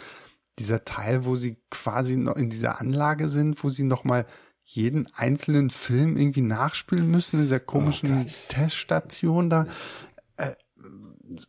[0.58, 4.26] dieser Teil, wo sie quasi noch in dieser Anlage sind, wo sie noch mal
[4.64, 8.48] jeden einzelnen Film irgendwie nachspielen müssen, in dieser komischen Gott.
[8.48, 9.66] Teststation da.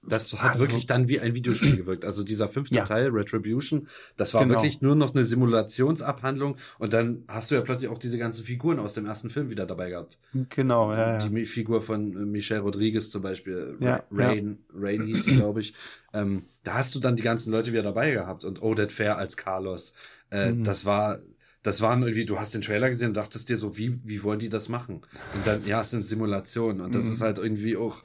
[0.07, 2.05] Das hat Also- wirklich dann wie ein Videospiel gewirkt.
[2.05, 2.86] Also dieser fünfte Ja.
[2.86, 4.55] Teil, Retribution, das war Genau.
[4.55, 8.79] wirklich nur noch eine Simulationsabhandlung und dann hast du ja plötzlich auch diese ganzen Figuren
[8.79, 10.19] aus dem ersten Film wieder dabei gehabt.
[10.49, 11.27] Genau, ja, ja.
[11.27, 15.73] Die Figur von äh, Michelle Rodriguez zum Beispiel, Ja, Rain, Rain hieß sie, glaube ich.
[16.13, 19.38] Ähm, da hast du dann die ganzen Leute wieder dabei gehabt und Odette Fair als
[19.38, 19.93] Carlos.
[20.29, 20.63] Äh, Mhm.
[20.63, 21.19] Das war,
[21.63, 24.39] das waren irgendwie, du hast den Trailer gesehen und dachtest dir so, wie, wie wollen
[24.39, 25.01] die das machen?
[25.34, 27.13] Und dann, ja, es sind Simulationen und das Mhm.
[27.13, 28.03] ist halt irgendwie auch,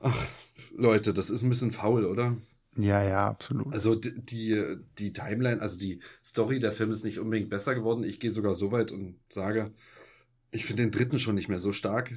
[0.00, 0.16] ach,
[0.74, 2.36] Leute, das ist ein bisschen faul, oder?
[2.76, 3.72] Ja, ja, absolut.
[3.72, 8.02] Also die, die, Timeline, also die Story der Film ist nicht unbedingt besser geworden.
[8.04, 9.70] Ich gehe sogar so weit und sage,
[10.50, 12.12] ich finde den dritten schon nicht mehr so stark.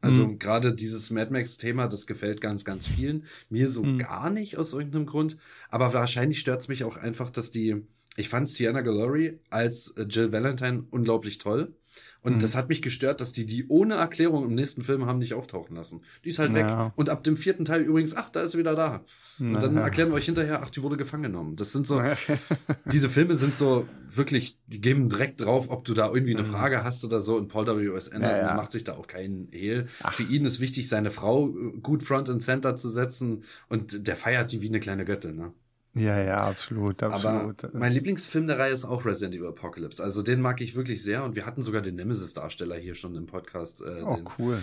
[0.00, 0.38] Also Mhm.
[0.38, 3.24] gerade dieses Mad Max-Thema, das gefällt ganz, ganz vielen.
[3.50, 3.98] Mir so Mhm.
[3.98, 5.36] gar nicht aus irgendeinem Grund.
[5.68, 7.76] Aber wahrscheinlich stört es mich auch einfach, dass die,
[8.16, 11.74] ich fand Sienna Glory als äh, Jill Valentine unglaublich toll.
[12.22, 12.40] Und Mhm.
[12.40, 15.74] das hat mich gestört, dass die die ohne Erklärung im nächsten Film haben nicht auftauchen
[15.76, 16.02] lassen.
[16.24, 16.66] Die ist halt weg.
[16.66, 16.92] Ja.
[16.96, 19.04] Und ab dem vierten Teil übrigens, ach, da ist sie wieder da.
[19.38, 19.86] Und dann Naja.
[19.86, 21.56] erklären wir euch hinterher, ach, die wurde gefangen genommen.
[21.56, 22.00] Das sind so,
[22.92, 26.84] diese Filme sind so wirklich, die geben direkt drauf, ob du da irgendwie eine Frage
[26.84, 27.36] hast oder so.
[27.36, 28.10] Und Paul W.S.
[28.10, 28.36] Anderson.
[28.42, 28.54] Ja, ja.
[28.56, 29.86] macht sich da auch keinen Hehl.
[30.12, 33.44] Für ihn ist wichtig, seine Frau äh, gut front and center zu setzen.
[33.68, 35.52] Und der feiert die wie eine kleine Göttin, ne?
[35.94, 37.74] Ja, ja, absolut, Aber absolut.
[37.74, 40.02] mein Lieblingsfilm der Reihe ist auch Resident Evil Apocalypse.
[40.02, 41.24] Also den mag ich wirklich sehr.
[41.24, 43.82] Und wir hatten sogar den Nemesis-Darsteller hier schon im Podcast.
[43.82, 44.62] Äh, oh, den, cool.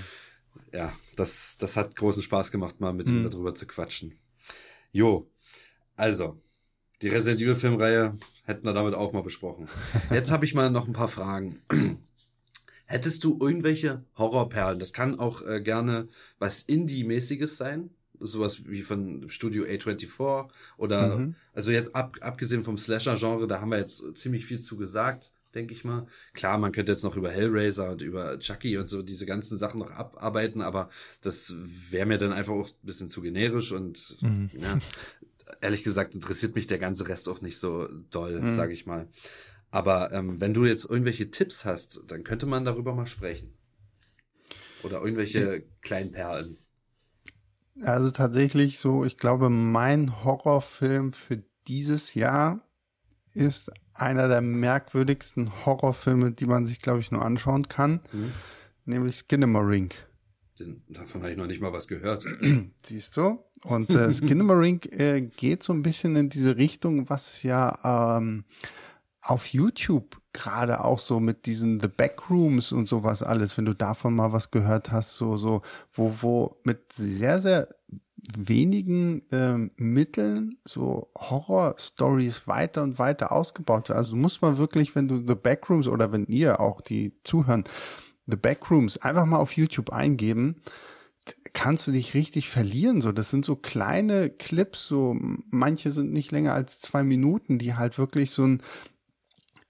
[0.71, 3.29] ja, das, das hat großen Spaß gemacht, mal mit ihm Mhm.
[3.29, 4.17] darüber zu quatschen.
[4.93, 5.29] Jo,
[5.97, 6.39] also,
[7.01, 8.15] die Resident Evil Filmreihe
[8.45, 9.67] hätten wir damit auch mal besprochen.
[10.11, 11.61] Jetzt habe ich mal noch ein paar Fragen.
[12.85, 14.79] Hättest du irgendwelche Horrorperlen?
[14.79, 16.07] Das kann auch äh, gerne
[16.39, 17.89] was Indie-mäßiges sein.
[18.19, 21.35] Sowas wie von Studio A24 oder, Mhm.
[21.53, 25.73] also jetzt ab, abgesehen vom Slasher-Genre, da haben wir jetzt ziemlich viel zu gesagt, denke
[25.73, 26.05] ich mal.
[26.33, 29.79] Klar, man könnte jetzt noch über Hellraiser und über Chucky und so diese ganzen Sachen
[29.79, 30.89] noch abarbeiten, aber
[31.21, 34.49] das wäre mir dann einfach auch ein bisschen zu generisch und Mhm.
[34.53, 34.79] ja,
[35.61, 38.51] ehrlich gesagt interessiert mich der ganze Rest auch nicht so doll, Mhm.
[38.51, 39.07] sage ich mal.
[39.71, 43.53] Aber ähm, wenn du jetzt irgendwelche Tipps hast, dann könnte man darüber mal sprechen.
[44.83, 46.57] Oder irgendwelche kleinen Perlen.
[47.83, 52.59] Also tatsächlich so, ich glaube, mein Horrorfilm für dieses Jahr
[53.33, 58.31] ist einer der merkwürdigsten Horrorfilme, die man sich, glaube ich, nur anschauen kann, Hm?
[58.85, 59.95] nämlich Skinamarink.
[60.59, 62.25] Den, davon habe ich noch nicht mal was gehört.
[62.83, 63.43] Siehst du?
[63.63, 68.43] Und äh, Skinamarink äh, geht so ein bisschen in diese Richtung, was ja ähm,
[69.21, 74.15] auf YouTube gerade auch so mit diesen The Backrooms und sowas alles, wenn du davon
[74.15, 75.61] mal was gehört hast, so, so,
[75.91, 77.67] wo, wo mit sehr, sehr
[78.37, 83.99] wenigen ähm, Mitteln so Horror-Stories weiter und weiter ausgebaut werden.
[83.99, 87.63] Also du musst mal wirklich, wenn du The Backrooms oder wenn ihr auch die zuhören,
[88.27, 90.61] The Backrooms einfach mal auf YouTube eingeben,
[91.53, 93.01] kannst du dich richtig verlieren.
[93.01, 95.17] So, das sind so kleine Clips, so
[95.49, 98.61] manche sind nicht länger als zwei Minuten, die halt wirklich so ein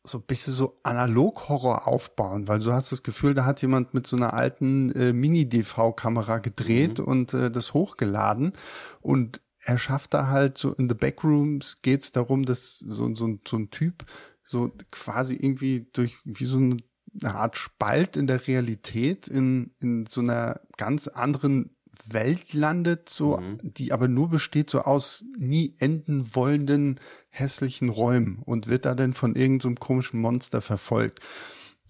[0.07, 4.07] so ein bisschen so Analog-Horror aufbauen, weil du hast das Gefühl, da hat jemand mit
[4.07, 7.05] so einer alten äh, Mini-DV-Kamera gedreht mhm.
[7.05, 8.53] und äh, das hochgeladen
[9.01, 13.57] und er schafft da halt so in the Backrooms geht's darum, dass so, so, so
[13.57, 14.05] ein Typ
[14.45, 16.77] so quasi irgendwie durch wie so eine
[17.23, 23.57] Art Spalt in der Realität in, in so einer ganz anderen Welt landet, so, mhm.
[23.61, 29.13] die aber nur besteht so aus nie enden wollenden hässlichen Räumen und wird da dann
[29.13, 31.19] von irgendeinem so komischen Monster verfolgt.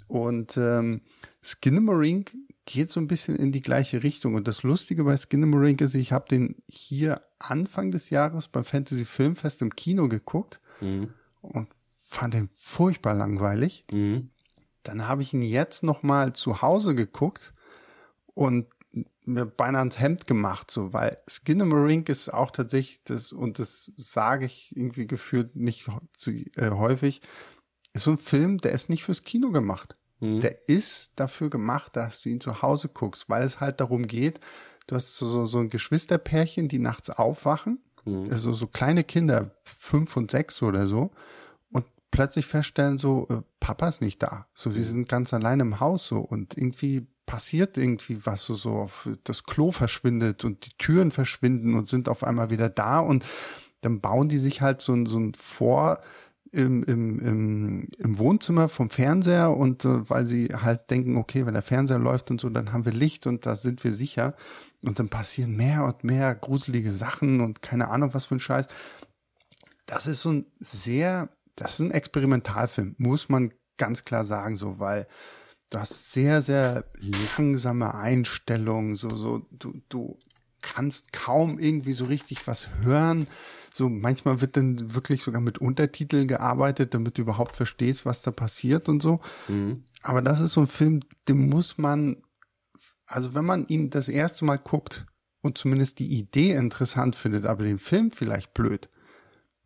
[0.07, 1.01] Und ähm,
[1.43, 2.35] Skinamarink
[2.65, 4.35] geht so ein bisschen in die gleiche Richtung.
[4.35, 9.05] Und das Lustige bei Skinamarink ist, ich habe den hier Anfang des Jahres beim Fantasy
[9.05, 11.13] Filmfest im Kino geguckt mhm.
[11.41, 13.85] und fand den furchtbar langweilig.
[13.91, 14.29] Mhm.
[14.83, 17.53] Dann habe ich ihn jetzt noch mal zu Hause geguckt
[18.33, 18.67] und
[19.27, 24.45] mir beinahe ins Hemd gemacht, so, weil Skinamarink ist auch tatsächlich das, und das sage
[24.45, 27.21] ich irgendwie gefühlt nicht zu, äh, häufig,
[27.93, 29.97] ist so ein Film, der ist nicht fürs Kino gemacht.
[30.19, 30.39] Mhm.
[30.39, 34.39] Der ist dafür gemacht, dass du ihn zu Hause guckst, weil es halt darum geht,
[34.87, 38.31] du hast so, so ein Geschwisterpärchen, die nachts aufwachen, mhm.
[38.31, 41.11] also so kleine Kinder, fünf und sechs oder so,
[41.69, 44.47] und plötzlich feststellen so, äh, Papa ist nicht da.
[44.53, 44.85] So, wir mhm.
[44.85, 48.89] sind ganz allein im Haus so und irgendwie passiert irgendwie was, so, so
[49.23, 53.23] das Klo verschwindet und die Türen verschwinden und sind auf einmal wieder da und
[53.81, 55.99] dann bauen die sich halt so, ein so ein Vor
[56.51, 61.53] im, im, im, im Wohnzimmer vom Fernseher und äh, weil sie halt denken, okay, wenn
[61.53, 64.33] der Fernseher läuft und so, dann haben wir Licht und da sind wir sicher.
[64.85, 68.67] Und dann passieren mehr und mehr gruselige Sachen und keine Ahnung was für ein Scheiß.
[69.85, 74.79] Das ist so ein sehr, das ist ein Experimentalfilm, muss man ganz klar sagen, so,
[74.79, 75.07] weil
[75.69, 76.85] du hast sehr, sehr
[77.37, 80.17] langsame Einstellungen, so, so, du, du
[80.61, 83.27] kannst kaum irgendwie so richtig was hören.
[83.73, 88.31] So, manchmal wird dann wirklich sogar mit Untertiteln gearbeitet, damit du überhaupt verstehst, was da
[88.31, 89.19] passiert und so.
[89.47, 89.83] Mhm.
[90.01, 92.23] Aber das ist so ein Film, den muss man,
[93.05, 95.05] also wenn man ihn das erste Mal guckt
[95.41, 98.89] und zumindest die Idee interessant findet, aber den Film vielleicht blöd,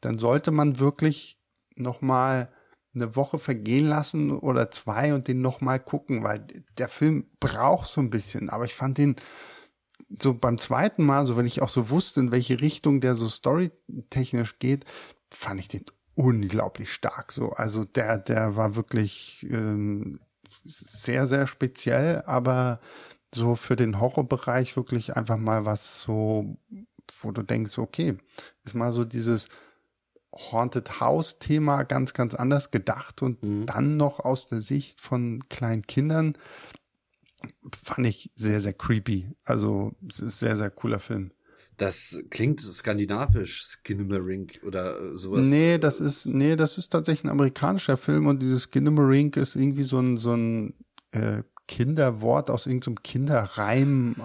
[0.01, 1.39] dann sollte man wirklich
[1.75, 2.49] nochmal
[2.93, 6.45] eine Woche vergehen lassen oder zwei und den nochmal gucken, weil
[6.77, 8.49] der Film braucht so ein bisschen.
[8.49, 9.15] Aber ich fand den
[10.19, 13.29] so beim zweiten Mal, so wenn ich auch so wusste, in welche Richtung der so
[13.29, 14.85] storytechnisch geht,
[15.29, 15.85] fand ich den
[16.15, 17.31] unglaublich stark.
[17.31, 20.19] So, also der, der war wirklich ähm,
[20.63, 22.79] sehr, sehr speziell, aber
[23.33, 26.57] so für den Horrorbereich wirklich einfach mal was so,
[27.21, 28.17] wo du denkst, okay,
[28.65, 29.47] ist mal so dieses
[30.33, 33.65] Haunted House Thema ganz, ganz anders gedacht und mhm.
[33.65, 36.37] dann noch aus der Sicht von kleinen Kindern
[37.83, 39.29] fand ich sehr, sehr creepy.
[39.43, 41.31] Also, es ist sehr, sehr cooler Film.
[41.77, 45.47] Das klingt skandinavisch, Skinamarink oder sowas.
[45.47, 49.83] Nee, das ist, nee, das ist tatsächlich ein amerikanischer Film und dieses Skinamarink ist irgendwie
[49.83, 50.75] so ein, so ein,
[51.11, 51.41] äh,
[51.71, 54.17] Kinderwort aus irgendeinem Kinderreim,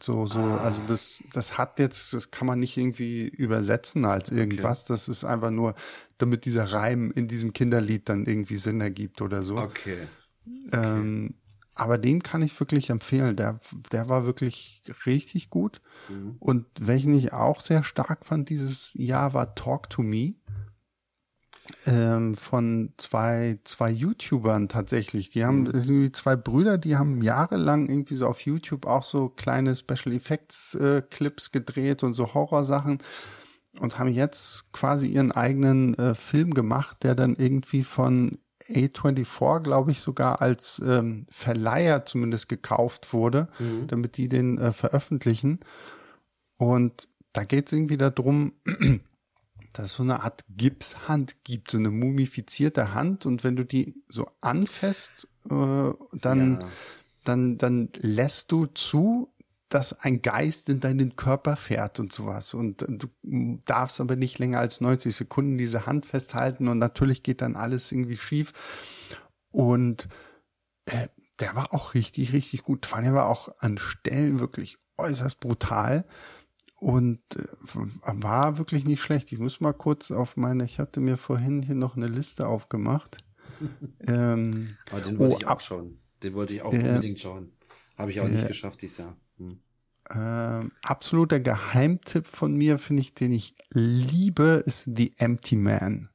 [0.00, 0.58] so, so, ah.
[0.58, 4.82] also das, das hat jetzt, das kann man nicht irgendwie übersetzen als irgendwas.
[4.82, 4.92] Okay.
[4.92, 5.74] Das ist einfach nur,
[6.18, 9.56] damit dieser Reim in diesem Kinderlied dann irgendwie Sinn ergibt oder so.
[9.56, 9.96] Okay.
[10.68, 10.76] okay.
[10.80, 11.34] Ähm,
[11.74, 13.34] aber den kann ich wirklich empfehlen.
[13.34, 13.58] Der,
[13.90, 15.80] der war wirklich richtig gut.
[16.08, 16.36] Mhm.
[16.38, 20.34] Und welchen ich auch sehr stark fand dieses Jahr war Talk to Me
[21.86, 25.30] ähm, von zwei, zwei YouTubern tatsächlich.
[25.30, 25.66] Die haben mhm.
[25.66, 30.74] irgendwie zwei Brüder, die haben jahrelang irgendwie so auf YouTube auch so kleine Special Effects
[30.74, 32.98] äh, Clips gedreht und so Horrorsachen
[33.80, 38.36] und haben jetzt quasi ihren eigenen äh, Film gemacht, der dann irgendwie von
[38.68, 43.86] A24, glaube ich, sogar als ähm, Verleiher zumindest gekauft wurde, mhm.
[43.88, 45.60] damit die den äh, veröffentlichen.
[46.58, 48.52] Und da geht es irgendwie darum,
[49.72, 53.94] dass es so eine Art Gipshand gibt, so eine mumifizierte Hand und wenn du die
[54.08, 56.68] so anfasst, äh, dann, ja.
[57.24, 59.32] dann, dann lässt du zu,
[59.68, 62.52] dass ein Geist in deinen Körper fährt und sowas.
[62.52, 63.08] Und du
[63.64, 67.90] darfst aber nicht länger als 90 Sekunden diese Hand festhalten und natürlich geht dann alles
[67.90, 68.52] irgendwie schief.
[69.50, 70.08] Und
[70.84, 71.08] äh,
[71.40, 72.84] der war auch richtig, richtig gut.
[72.84, 76.04] Vor allem war auch an Stellen wirklich äußerst brutal
[76.82, 79.30] und äh, war wirklich nicht schlecht.
[79.30, 83.18] Ich muss mal kurz auf meine, ich hatte mir vorhin hier noch eine Liste aufgemacht.
[84.00, 86.00] ähm, Aber den wollte oh, ich auch schauen.
[86.24, 87.52] Den wollte ich auch der, unbedingt schauen.
[87.96, 89.16] Habe ich auch der, nicht geschafft dieses Jahr.
[89.38, 89.60] Hm.
[90.10, 96.10] Äh, absoluter Geheimtipp von mir, finde ich, den ich liebe, ist The Empty Man.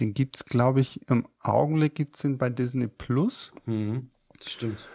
[0.00, 3.52] Den gibt's, glaube ich, im Augenblick gibt's den bei Disney Plus.
[3.66, 4.88] Mhm, das stimmt.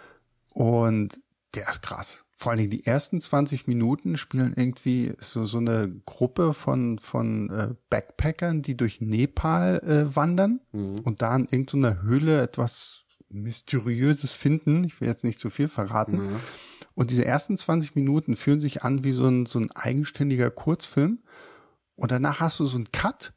[0.55, 1.21] Und
[1.53, 5.93] der ist krass vor allen Dingen die ersten 20 Minuten spielen irgendwie so, so eine
[6.05, 11.01] Gruppe von, von äh, Backpackern, die durch Nepal äh, wandern mhm.
[11.03, 14.85] und da in irgendeiner Höhle etwas Mysteriöses finden.
[14.85, 16.17] Ich will jetzt nicht zu viel verraten.
[16.17, 16.35] Mhm.
[16.95, 21.19] Und diese ersten 20 Minuten fühlen sich an wie so ein, so ein eigenständiger Kurzfilm.
[21.95, 23.33] Und danach hast du so einen Cut.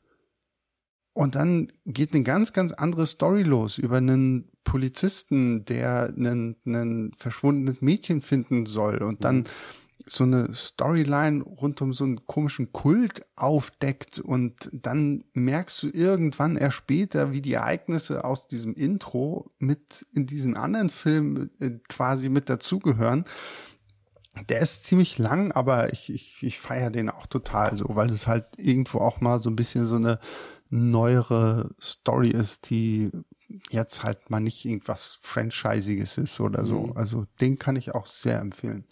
[1.15, 7.13] Und dann geht eine ganz, ganz andere Story los über einen Polizisten, der einen, einen
[7.15, 9.45] verschwundenes Mädchen finden soll und dann mhm.
[10.07, 16.57] so eine Storyline rund um so einen komischen Kult aufdeckt und dann merkst du irgendwann
[16.57, 22.31] erst später, wie die Ereignisse aus diesem Intro mit in diesen anderen Film äh, quasi
[22.31, 23.25] mit dazugehören.
[24.49, 28.27] Der ist ziemlich lang, aber ich, ich, ich feiere den auch total so, weil es
[28.27, 30.21] halt irgendwo auch mal so ein bisschen so eine
[30.73, 33.11] neuere Story ist, die
[33.71, 36.87] jetzt halt mal nicht irgendwas Franchisiges ist oder so.
[36.87, 36.97] Mhm.
[36.97, 38.87] Also den kann ich auch sehr empfehlen.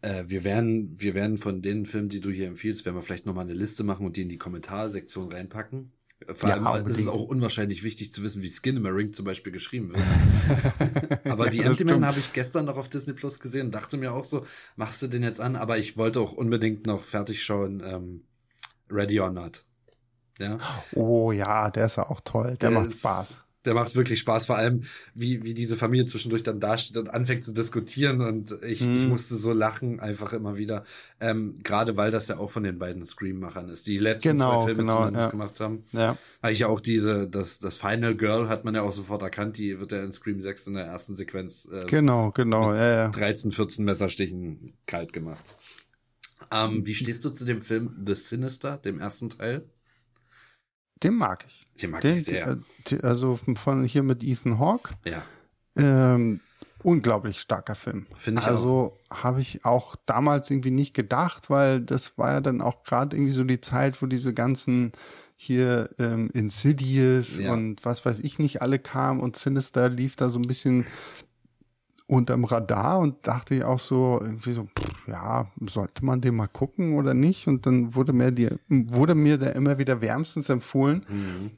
[0.00, 3.26] Äh, wir werden, wir werden von den Filmen, die du hier empfiehlst, werden wir vielleicht
[3.26, 5.92] nochmal eine Liste machen und die in die Kommentarsektion reinpacken.
[6.32, 9.90] Vor allem ja, ist es auch unwahrscheinlich wichtig zu wissen, wie Skinamarink zum Beispiel geschrieben
[9.90, 11.20] wird.
[11.30, 13.98] aber die ja, Empty Man habe ich gestern noch auf Disney Plus gesehen und dachte
[13.98, 15.56] mir auch so, machst du den jetzt an?
[15.56, 18.24] Aber ich wollte auch unbedingt noch fertig schauen, ähm,
[18.88, 19.66] Ready or Not.
[20.38, 20.58] Ja.
[20.94, 22.56] Oh ja, der ist ja auch toll.
[22.60, 24.82] Der, der macht ist, Spaß der macht wirklich Spaß, vor allem
[25.14, 28.96] wie, wie diese Familie zwischendurch dann dasteht und anfängt zu diskutieren und ich, mhm.
[28.96, 30.84] ich musste so lachen einfach immer wieder.
[31.20, 34.66] Ähm, Gerade weil das ja auch von den beiden Scream-Machern ist, die letzten genau, zwei
[34.66, 35.30] Filme genau, zumindest ja.
[35.30, 35.84] gemacht haben.
[35.92, 36.16] Ja.
[36.40, 39.58] Weil ich ja auch diese, das, das Final Girl hat man ja auch sofort erkannt,
[39.58, 43.08] die wird ja in Scream 6 in der ersten Sequenz äh, genau, genau, ja, ja.
[43.08, 45.56] 13, 14 Messerstichen kalt gemacht.
[46.52, 49.64] Ähm, wie stehst du zu dem Film The Sinister, dem ersten Teil?
[51.02, 51.66] Den mag ich.
[51.80, 52.58] Den mag den, ich sehr.
[52.90, 54.94] Äh, also von hier mit Ethan Hawke.
[55.04, 55.22] Ja.
[55.76, 56.40] Ähm,
[56.82, 58.06] unglaublich starker Film.
[58.14, 62.60] Finde ich also habe ich auch damals irgendwie nicht gedacht, weil das war ja dann
[62.60, 64.92] auch gerade irgendwie so die Zeit, wo diese ganzen
[65.34, 67.52] hier ähm, Insidious ja.
[67.52, 70.86] und was weiß ich nicht alle kamen und Sinister lief da so ein bisschen
[72.06, 76.46] unterm Radar und dachte ich auch so, irgendwie so, pff, ja, sollte man den mal
[76.46, 77.48] gucken oder nicht?
[77.48, 81.04] Und dann wurde mir die, wurde mir der immer wieder wärmstens empfohlen.
[81.08, 81.50] Mhm.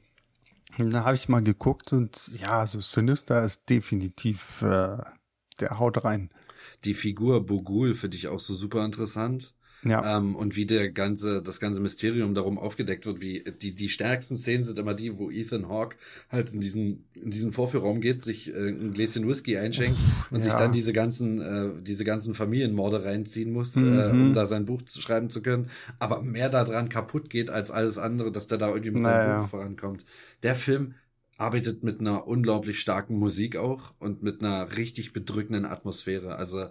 [0.77, 4.97] Und dann habe ich mal geguckt und ja, so Sinister ist definitiv, äh,
[5.59, 6.29] der haut rein.
[6.85, 9.53] Die Figur Bogul finde ich auch so super interessant.
[9.83, 10.17] Ja.
[10.17, 14.35] Ähm, und wie der ganze, das ganze Mysterium darum aufgedeckt wird, wie die, die stärksten
[14.35, 15.95] Szenen sind immer die, wo Ethan Hawke
[16.29, 19.97] halt in diesen, in diesen Vorführraum geht, sich äh, ein Gläschen Whisky einschenkt
[20.31, 20.43] und ja.
[20.43, 23.99] sich dann diese ganzen, äh, diese ganzen Familienmorde reinziehen muss, mhm.
[23.99, 25.69] äh, um da sein Buch schreiben zu können.
[25.97, 29.25] Aber mehr daran kaputt geht als alles andere, dass der da irgendwie mit naja.
[29.25, 30.05] seinem Buch vorankommt.
[30.43, 30.95] Der Film
[31.37, 36.35] arbeitet mit einer unglaublich starken Musik auch und mit einer richtig bedrückenden Atmosphäre.
[36.35, 36.67] Also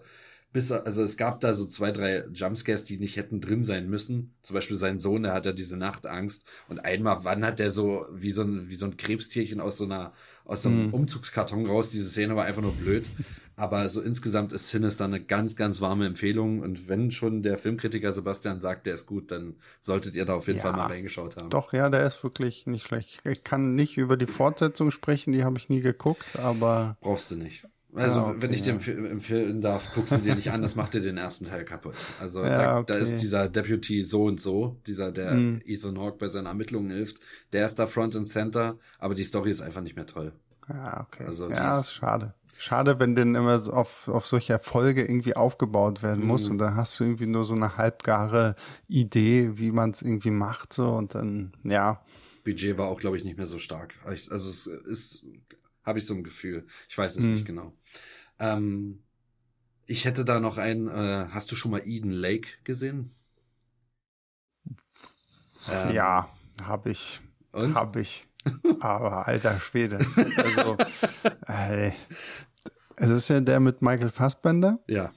[0.53, 4.35] bis, also es gab da so zwei, drei Jumpscares, die nicht hätten drin sein müssen.
[4.43, 6.47] Zum Beispiel sein Sohn, der hat ja diese Nachtangst.
[6.69, 10.15] Und einmal wandert der so wie so ein, wie so ein Krebstierchen aus so einer,
[10.47, 10.95] aus so einem mm.
[10.95, 11.91] Umzugskarton raus.
[11.91, 13.05] Diese Szene war einfach nur blöd.
[13.57, 16.61] Aber so insgesamt ist Sinister eine ganz, ganz warme Empfehlung.
[16.61, 20.47] Und wenn schon der Filmkritiker Sebastian sagt, der ist gut, dann solltet ihr da auf
[20.47, 21.51] jeden ja, Fall mal reingeschaut haben.
[21.51, 23.21] Doch, ja, der ist wirklich nicht schlecht.
[23.27, 26.97] Ich kann nicht über die Fortsetzung sprechen, die habe ich nie geguckt, aber.
[27.01, 27.67] Brauchst du nicht.
[27.95, 29.11] Also, ah, okay, wenn ich dir ja.
[29.11, 31.95] empfehlen darf, guckst du dir nicht an, das macht dir den ersten Teil kaputt.
[32.21, 32.93] Also, ja, da, okay.
[32.93, 35.63] da, ist dieser Deputy so und so, dieser, der mm.
[35.65, 37.19] Ethan Hawke bei seinen Ermittlungen hilft,
[37.53, 40.33] der ist da Front and Center, aber die Story ist einfach nicht mehr toll.
[40.69, 41.25] Ja, okay.
[41.25, 42.35] Also, ja, ist schade.
[42.59, 46.53] Schade, wenn denn immer so auf, auf solche Erfolge irgendwie aufgebaut werden muss mm.
[46.53, 48.55] und dann hast du irgendwie nur so eine halbgare
[48.87, 52.03] Idee, wie man es irgendwie macht, so und dann, ja.
[52.45, 53.95] Budget war auch, glaube ich, nicht mehr so stark.
[54.05, 55.25] Also, es ist
[55.89, 56.67] habe ich so ein Gefühl.
[56.89, 57.33] Ich weiß es hm.
[57.33, 57.73] nicht genau.
[58.39, 59.03] Ähm,
[59.87, 63.11] ich hätte da noch einen, äh, hast du schon mal Eden Lake gesehen?
[65.71, 66.29] Ähm, ja,
[66.63, 67.21] habe ich.
[67.55, 68.27] Habe ich.
[68.81, 69.99] Aber alter Schwede.
[70.37, 70.77] Also,
[71.47, 71.93] äh,
[72.97, 74.79] es ist ja der mit Michael Fassbender.
[74.87, 75.11] Ja,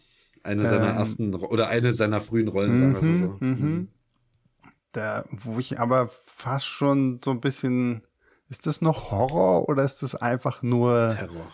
[0.43, 3.37] eine seiner ähm, ersten oder eine seiner frühen Rollen, sagen wir so.
[3.39, 3.87] Mhm, mhm.
[4.93, 8.03] Da, wo ich aber fast schon so ein bisschen
[8.51, 11.51] ist das noch Horror oder ist das einfach nur Terror?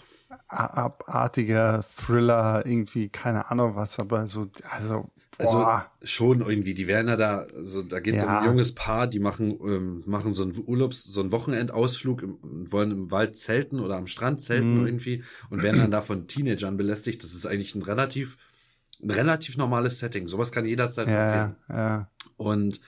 [0.47, 5.91] abartiger Thriller, irgendwie, keine Ahnung was, aber so, also, also boah.
[6.01, 8.21] Also schon irgendwie, die werden ja da, so, da geht ja.
[8.21, 12.71] so ein junges Paar, die machen, ähm, machen so einen Urlaubs-, so einen Wochenendausflug, im,
[12.71, 14.87] wollen im Wald zelten oder am Strand zelten mm.
[14.87, 17.23] irgendwie und werden dann da von Teenagern belästigt.
[17.23, 18.37] Das ist eigentlich ein relativ,
[19.03, 20.27] ein relativ normales Setting.
[20.27, 21.55] Sowas kann jederzeit ja, passieren.
[21.69, 22.09] Ja.
[22.37, 22.81] Und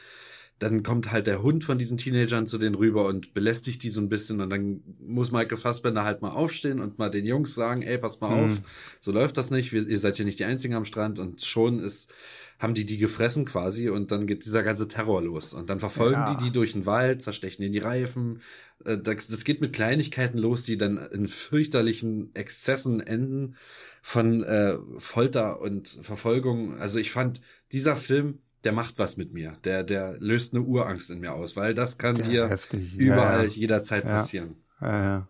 [0.60, 4.02] dann kommt halt der Hund von diesen Teenagern zu denen rüber und belästigt die so
[4.02, 7.82] ein bisschen und dann muss Michael Fassbender halt mal aufstehen und mal den Jungs sagen,
[7.82, 8.46] ey, pass mal mhm.
[8.46, 8.62] auf,
[9.00, 11.80] so läuft das nicht, Wir, ihr seid hier nicht die Einzigen am Strand und schon
[11.80, 12.12] ist,
[12.60, 16.16] haben die die gefressen quasi und dann geht dieser ganze Terror los und dann verfolgen
[16.16, 16.36] ja.
[16.36, 18.42] die die durch den Wald, zerstechen in die Reifen,
[18.84, 23.56] äh, das, das geht mit Kleinigkeiten los, die dann in fürchterlichen Exzessen enden
[24.02, 26.78] von äh, Folter und Verfolgung.
[26.80, 27.40] Also ich fand,
[27.72, 29.58] dieser Film der macht was mit mir.
[29.64, 32.96] Der, der löst eine Urangst in mir aus, weil das kann ja, dir heftig.
[32.96, 34.56] überall ja, jederzeit passieren.
[34.82, 35.28] Ja,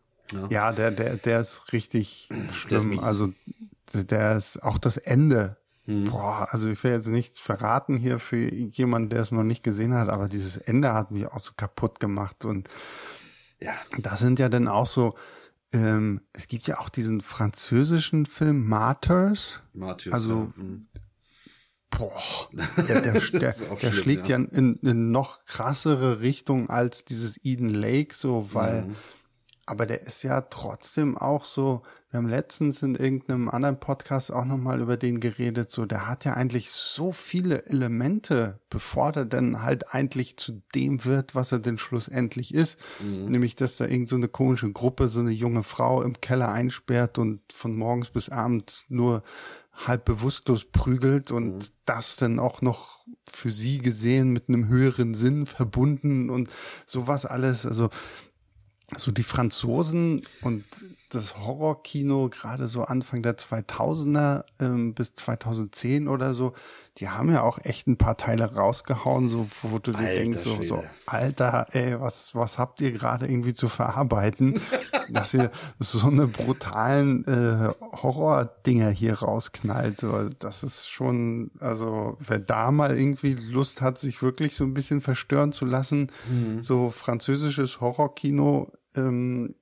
[0.50, 2.94] ja, der, der, der ist richtig schlimm.
[2.94, 3.34] Ist also
[3.94, 5.58] der ist auch das Ende.
[5.86, 6.06] Hm.
[6.06, 9.94] Boah, also ich will jetzt nichts verraten hier für jemanden, der es noch nicht gesehen
[9.94, 12.46] hat, aber dieses Ende hat mich auch so kaputt gemacht.
[12.46, 12.70] Und
[13.60, 15.16] ja, das sind ja dann auch so,
[15.72, 19.62] ähm, es gibt ja auch diesen französischen Film Martyrs.
[19.74, 20.14] Martyrs.
[20.14, 20.64] Also ja.
[21.90, 22.22] Boah,
[22.78, 27.70] der, der, der, der schlägt ja, ja in, in, noch krassere Richtung als dieses Eden
[27.70, 28.96] Lake, so, weil, mhm.
[29.66, 34.46] aber der ist ja trotzdem auch so, wir haben letztens in irgendeinem anderen Podcast auch
[34.46, 39.62] nochmal über den geredet, so, der hat ja eigentlich so viele Elemente, bevor der dann
[39.62, 42.80] halt eigentlich zu dem wird, was er denn schlussendlich ist.
[43.00, 43.26] Mhm.
[43.26, 47.20] Nämlich, dass da irgend so eine komische Gruppe, so eine junge Frau im Keller einsperrt
[47.20, 49.22] und von morgens bis abends nur
[49.86, 51.66] halb bewusstlos prügelt und mhm.
[51.86, 56.50] das dann auch noch für sie gesehen mit einem höheren Sinn verbunden und
[56.86, 57.66] sowas alles.
[57.66, 57.90] Also
[58.98, 60.66] so die Franzosen und
[61.10, 66.54] das Horrorkino gerade so Anfang der 2000er ähm, bis 2010 oder so,
[66.98, 70.62] die haben ja auch echt ein paar Teile rausgehauen, so wo du dir denkst, so,
[70.62, 74.60] so, Alter, ey, was was habt ihr gerade irgendwie zu verarbeiten,
[75.10, 75.50] dass ihr
[75.80, 80.00] so eine brutalen äh, Horror-Dinger hier rausknallt.
[80.00, 84.74] So, das ist schon, also wer da mal irgendwie Lust hat, sich wirklich so ein
[84.74, 86.62] bisschen verstören zu lassen, mhm.
[86.62, 89.56] so französisches Horrorkino ähm,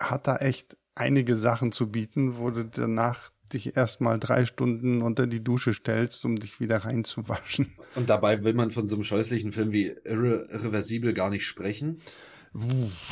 [0.00, 5.26] hat da echt einige Sachen zu bieten, wo du danach dich erstmal drei Stunden unter
[5.26, 7.72] die Dusche stellst, um dich wieder reinzuwaschen.
[7.96, 11.98] Und dabei will man von so einem scheußlichen Film wie Irre Irreversibel gar nicht sprechen.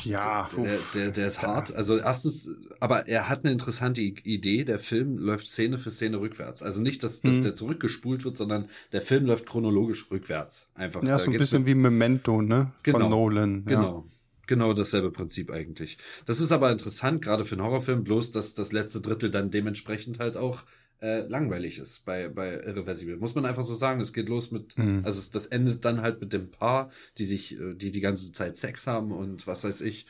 [0.03, 1.73] Ja, der, der, der ist hart.
[1.75, 2.49] Also erstens,
[2.81, 4.65] aber er hat eine interessante Idee.
[4.65, 6.63] Der Film läuft Szene für Szene rückwärts.
[6.63, 7.43] Also nicht, dass, dass mhm.
[7.43, 10.69] der zurückgespult wird, sondern der Film läuft chronologisch rückwärts.
[10.75, 11.05] Einfach.
[11.05, 12.73] Ja, so ein bisschen wie Memento, ne?
[12.83, 13.65] Genau, Von Nolan.
[13.69, 13.77] Ja.
[13.77, 14.07] Genau.
[14.49, 15.99] Genau dasselbe Prinzip eigentlich.
[16.25, 20.19] Das ist aber interessant, gerade für einen Horrorfilm, bloß dass das letzte Drittel dann dementsprechend
[20.19, 20.65] halt auch
[21.01, 23.19] äh, langweilig ist bei, bei Irreversibel.
[23.19, 25.03] Muss man einfach so sagen, es geht los mit, mhm.
[25.05, 28.33] also es, das endet dann halt mit dem Paar, die sich, äh, die die ganze
[28.33, 30.07] Zeit Sex haben und was weiß ich.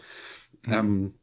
[0.67, 0.73] Mhm.
[0.73, 1.15] Ähm,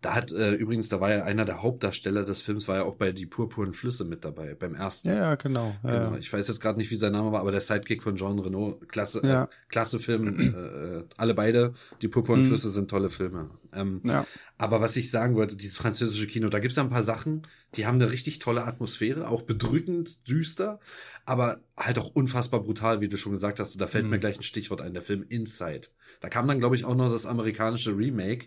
[0.00, 2.94] da hat äh, übrigens, da war ja einer der Hauptdarsteller des Films, war ja auch
[2.94, 5.08] bei Die purpuren Flüsse mit dabei, beim ersten.
[5.08, 5.74] Ja, ja genau.
[5.82, 6.18] Ja, genau.
[6.18, 8.88] Ich weiß jetzt gerade nicht, wie sein Name war, aber der Sidekick von Jean Renault,
[8.88, 9.44] klasse, ja.
[9.44, 10.38] äh, klasse Film.
[10.38, 12.48] äh, alle beide, Die purpuren mhm.
[12.48, 13.50] Flüsse sind tolle Filme.
[13.72, 14.24] Ähm, ja.
[14.56, 17.42] Aber was ich sagen wollte, dieses französische Kino, da gibt's ja ein paar Sachen,
[17.74, 20.78] die haben eine richtig tolle Atmosphäre, auch bedrückend, düster,
[21.26, 23.74] aber halt auch unfassbar brutal, wie du schon gesagt hast.
[23.74, 24.10] Und da fällt mhm.
[24.10, 25.88] mir gleich ein Stichwort ein, der Film Inside.
[26.20, 28.46] Da kam dann, glaube ich, auch noch das amerikanische Remake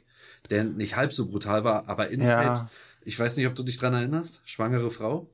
[0.49, 2.69] der nicht halb so brutal war, aber Inside, ja.
[3.03, 5.29] ich weiß nicht, ob du dich dran erinnerst, schwangere Frau.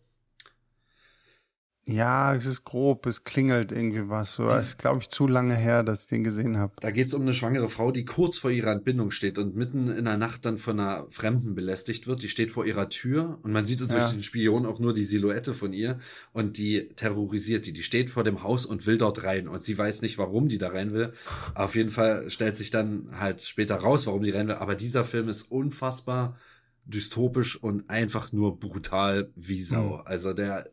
[1.87, 4.33] Ja, es ist grob, es klingelt irgendwie was.
[4.35, 6.73] So, es ist, glaube ich, zu lange her, dass ich den gesehen habe.
[6.81, 9.87] Da geht es um eine schwangere Frau, die kurz vor ihrer Entbindung steht und mitten
[9.87, 12.21] in der Nacht dann von einer Fremden belästigt wird.
[12.23, 13.85] Die steht vor ihrer Tür und man sieht ja.
[13.85, 15.97] durch den Spion auch nur die Silhouette von ihr
[16.33, 17.71] und die terrorisiert die.
[17.71, 20.57] Die steht vor dem Haus und will dort rein und sie weiß nicht, warum die
[20.57, 21.13] da rein will.
[21.55, 24.55] Auf jeden Fall stellt sich dann halt später raus, warum die rein will.
[24.55, 26.35] Aber dieser Film ist unfassbar
[26.83, 29.97] dystopisch und einfach nur brutal wie Sau.
[29.97, 30.01] Mhm.
[30.05, 30.69] Also der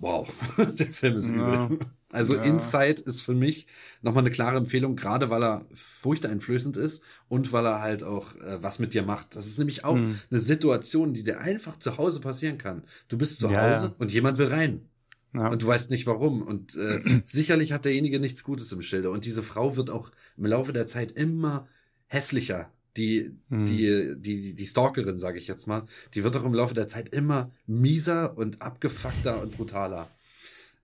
[0.00, 0.28] wow,
[0.78, 1.66] der Film ist ja.
[1.66, 1.78] übel.
[2.10, 2.42] Also ja.
[2.42, 3.66] Inside ist für mich
[4.00, 8.62] nochmal eine klare Empfehlung, gerade weil er furchteinflößend ist und weil er halt auch äh,
[8.62, 9.36] was mit dir macht.
[9.36, 10.18] Das ist nämlich auch hm.
[10.30, 12.84] eine Situation, die dir einfach zu Hause passieren kann.
[13.08, 14.88] Du bist zu ja, Hause und jemand will rein.
[15.34, 15.48] Ja.
[15.48, 16.40] Und du weißt nicht warum.
[16.40, 19.10] Und äh, sicherlich hat derjenige nichts Gutes im Schilde.
[19.10, 21.68] Und diese Frau wird auch im Laufe der Zeit immer
[22.06, 23.66] hässlicher die, hm.
[23.66, 25.84] die, die, die Stalkerin, sage ich jetzt mal,
[26.14, 30.08] die wird doch im Laufe der Zeit immer mieser und abgefuckter und brutaler.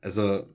[0.01, 0.47] Also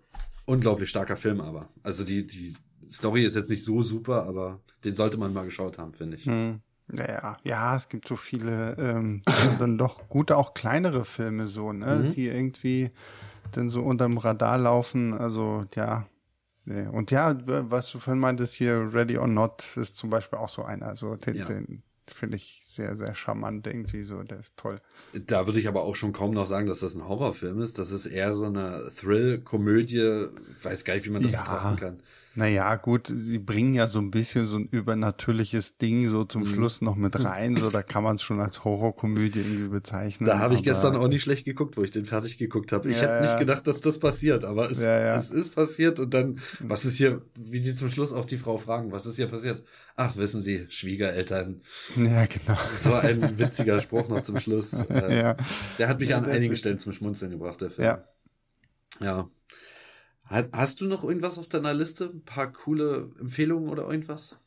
[0.45, 1.69] unglaublich starker Film, aber.
[1.83, 2.55] Also die, die
[2.89, 6.25] Story ist jetzt nicht so super, aber den sollte man mal geschaut haben, finde ich.
[6.25, 6.61] Hm.
[6.91, 9.21] Ja, ja, es gibt so viele, ähm,
[9.59, 12.09] dann doch gute, auch kleinere Filme so, ne, mhm.
[12.09, 12.89] die irgendwie
[13.51, 15.13] dann so unterm Radar laufen.
[15.13, 16.07] Also ja,
[16.69, 16.85] Nee.
[16.85, 17.35] Und ja,
[17.71, 20.85] was du vorhin meintest hier, Ready or Not ist zum Beispiel auch so einer.
[20.85, 21.45] Also den, ja.
[21.45, 24.21] den, finde ich sehr, sehr charmant irgendwie so.
[24.23, 24.77] Der ist toll.
[25.13, 27.79] Da würde ich aber auch schon kaum noch sagen, dass das ein Horrorfilm ist.
[27.79, 30.27] Das ist eher so eine Thrill-Komödie.
[30.61, 31.41] Weiß gar nicht, wie man das ja.
[31.41, 32.03] betrachten kann.
[32.35, 36.47] Naja, gut, sie bringen ja so ein bisschen so ein übernatürliches Ding so zum mhm.
[36.47, 37.55] Schluss noch mit rein.
[37.55, 40.27] So, da kann man es schon als Horrorkomödie irgendwie bezeichnen.
[40.27, 42.89] Da habe ich gestern auch nicht schlecht geguckt, wo ich den fertig geguckt habe.
[42.89, 45.15] Ich ja, hätte nicht gedacht, dass das passiert, aber es, ja, ja.
[45.15, 48.57] es ist passiert und dann, was ist hier, wie die zum Schluss auch die Frau
[48.57, 49.63] fragen, was ist hier passiert?
[49.95, 51.61] Ach, wissen Sie, Schwiegereltern.
[51.97, 52.58] Ja, genau.
[52.71, 54.71] Das war ein witziger Spruch noch zum Schluss.
[54.89, 55.35] ja.
[55.77, 57.85] Der hat mich an einigen Stellen zum Schmunzeln gebracht, der Film.
[57.87, 58.03] Ja.
[58.99, 59.29] Ja.
[60.29, 62.05] Hast du noch irgendwas auf deiner Liste?
[62.05, 64.37] Ein paar coole Empfehlungen oder irgendwas?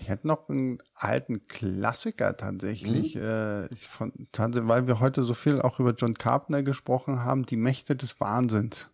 [0.00, 3.20] Ich hätte noch einen alten Klassiker tatsächlich, mhm.
[3.20, 7.96] äh, von, weil wir heute so viel auch über John Carpenter gesprochen haben, Die Mächte
[7.96, 8.90] des Wahnsinns.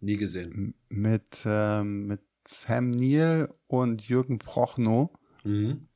[0.00, 0.74] Nie gesehen.
[0.88, 5.10] Mit, ähm, mit Sam Neill und Jürgen Prochnow.
[5.44, 5.88] Mhm.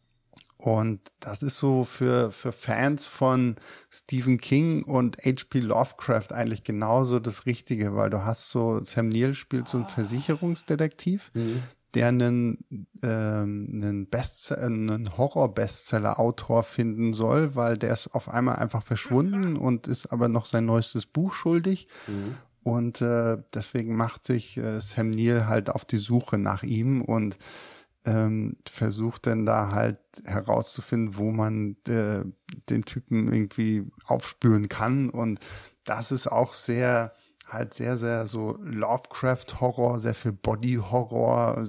[0.59, 3.54] Und das ist so für, für Fans von
[3.90, 5.61] Stephen King und H.P.
[5.61, 11.30] Lovecraft eigentlich genauso das Richtige, weil du hast so, Sam Neill spielt so einen Versicherungsdetektiv,
[11.34, 11.62] mhm.
[11.94, 12.64] der einen,
[13.04, 19.86] ähm, einen, Best einen Horror-Bestseller-Autor finden soll, weil der ist auf einmal einfach verschwunden und
[19.86, 21.86] ist aber noch sein neuestes Buch schuldig.
[22.09, 22.34] Mhm.
[22.64, 27.38] Und äh, deswegen macht sich äh, Sam Neill halt auf die Suche nach ihm und
[28.09, 32.24] ähm, versucht dann da halt herauszufinden, wo man äh,
[32.70, 35.11] den Typen irgendwie aufspüren kann.
[35.11, 35.40] Und
[35.84, 37.12] das ist auch sehr,
[37.46, 41.62] halt sehr, sehr so Lovecraft-Horror, sehr viel Body-Horror,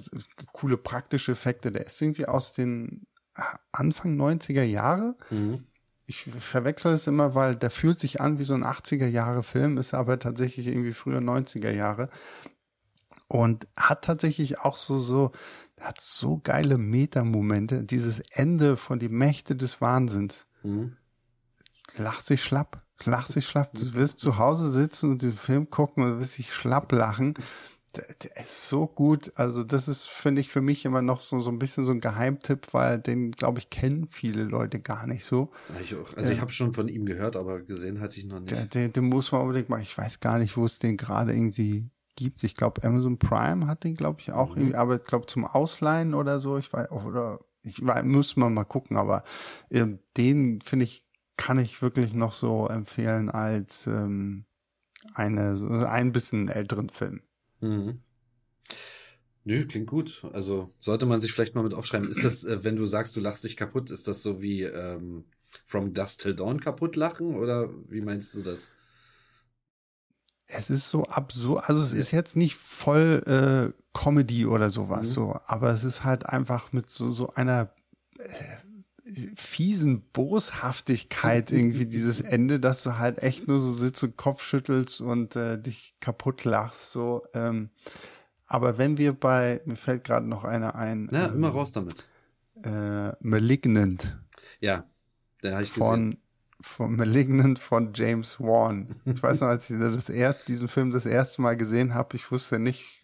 [0.53, 1.73] coole praktische Effekte.
[1.73, 3.05] Der ist irgendwie aus den
[3.73, 5.17] Anfang 90er Jahre.
[5.29, 5.65] Mhm.
[6.05, 9.77] Ich verwechsel es immer, weil der fühlt sich an wie so ein 80er Jahre Film,
[9.77, 12.09] ist aber tatsächlich irgendwie früher 90er Jahre.
[13.27, 15.31] Und hat tatsächlich auch so, so
[15.80, 17.84] hat so geile Meta-Momente.
[17.84, 20.47] Dieses Ende von die Mächte des Wahnsinns.
[20.63, 20.95] Mhm.
[21.97, 22.84] Lach sich schlapp.
[23.05, 23.73] Lach sich schlapp.
[23.73, 27.34] Du wirst zu Hause sitzen und den Film gucken und wirst dich schlapp lachen.
[27.95, 29.32] Der, der ist so gut.
[29.36, 32.01] Also das ist, finde ich, für mich immer noch so, so ein bisschen so ein
[32.01, 35.51] Geheimtipp, weil den, glaube ich, kennen viele Leute gar nicht so.
[35.73, 36.15] Ja, ich auch.
[36.15, 38.51] Also äh, ich habe schon von ihm gehört, aber gesehen hatte ich noch nicht.
[38.51, 39.82] Den, den, den muss man unbedingt mal.
[39.82, 41.89] Ich weiß gar nicht, wo es den gerade irgendwie
[42.20, 42.43] gibt.
[42.43, 44.61] Ich glaube, Amazon Prime hat den, glaube ich, auch mhm.
[44.61, 46.57] irgendwie, aber ich glaube zum Ausleihen oder so.
[46.57, 49.24] Ich weiß, oder ich weiß, muss man mal gucken, aber
[49.70, 51.05] äh, den finde ich,
[51.38, 54.45] kann ich wirklich noch so empfehlen als ähm,
[55.13, 57.22] eine, so ein bisschen älteren Film.
[57.61, 58.01] Mhm.
[59.45, 60.26] Nö, klingt gut.
[60.34, 62.09] Also sollte man sich vielleicht mal mit aufschreiben.
[62.09, 65.26] Ist das, äh, wenn du sagst, du lachst dich kaputt, ist das so wie ähm,
[65.65, 68.72] From Dust Till Dawn kaputt lachen oder wie meinst du das?
[70.49, 75.11] Es ist so absurd, also es ist jetzt nicht voll äh, Comedy oder sowas, mhm.
[75.11, 77.69] so, aber es ist halt einfach mit so, so einer
[78.17, 84.43] äh, fiesen Boshaftigkeit irgendwie dieses Ende, dass du halt echt nur so sitzt und Kopf
[84.43, 87.23] schüttelst und äh, dich kaputt lachst, so.
[87.33, 87.69] Ähm,
[88.45, 91.07] aber wenn wir bei, mir fällt gerade noch einer ein.
[91.11, 92.05] Na, ähm, immer raus damit.
[92.63, 94.17] Äh, Malignant.
[94.59, 94.83] Ja,
[95.43, 96.23] der habe ich von, gesehen
[96.62, 98.95] von Malignant von James Wan.
[99.05, 102.32] Ich weiß noch, als ich das erst, diesen Film das erste Mal gesehen habe, ich
[102.32, 103.01] wusste nicht,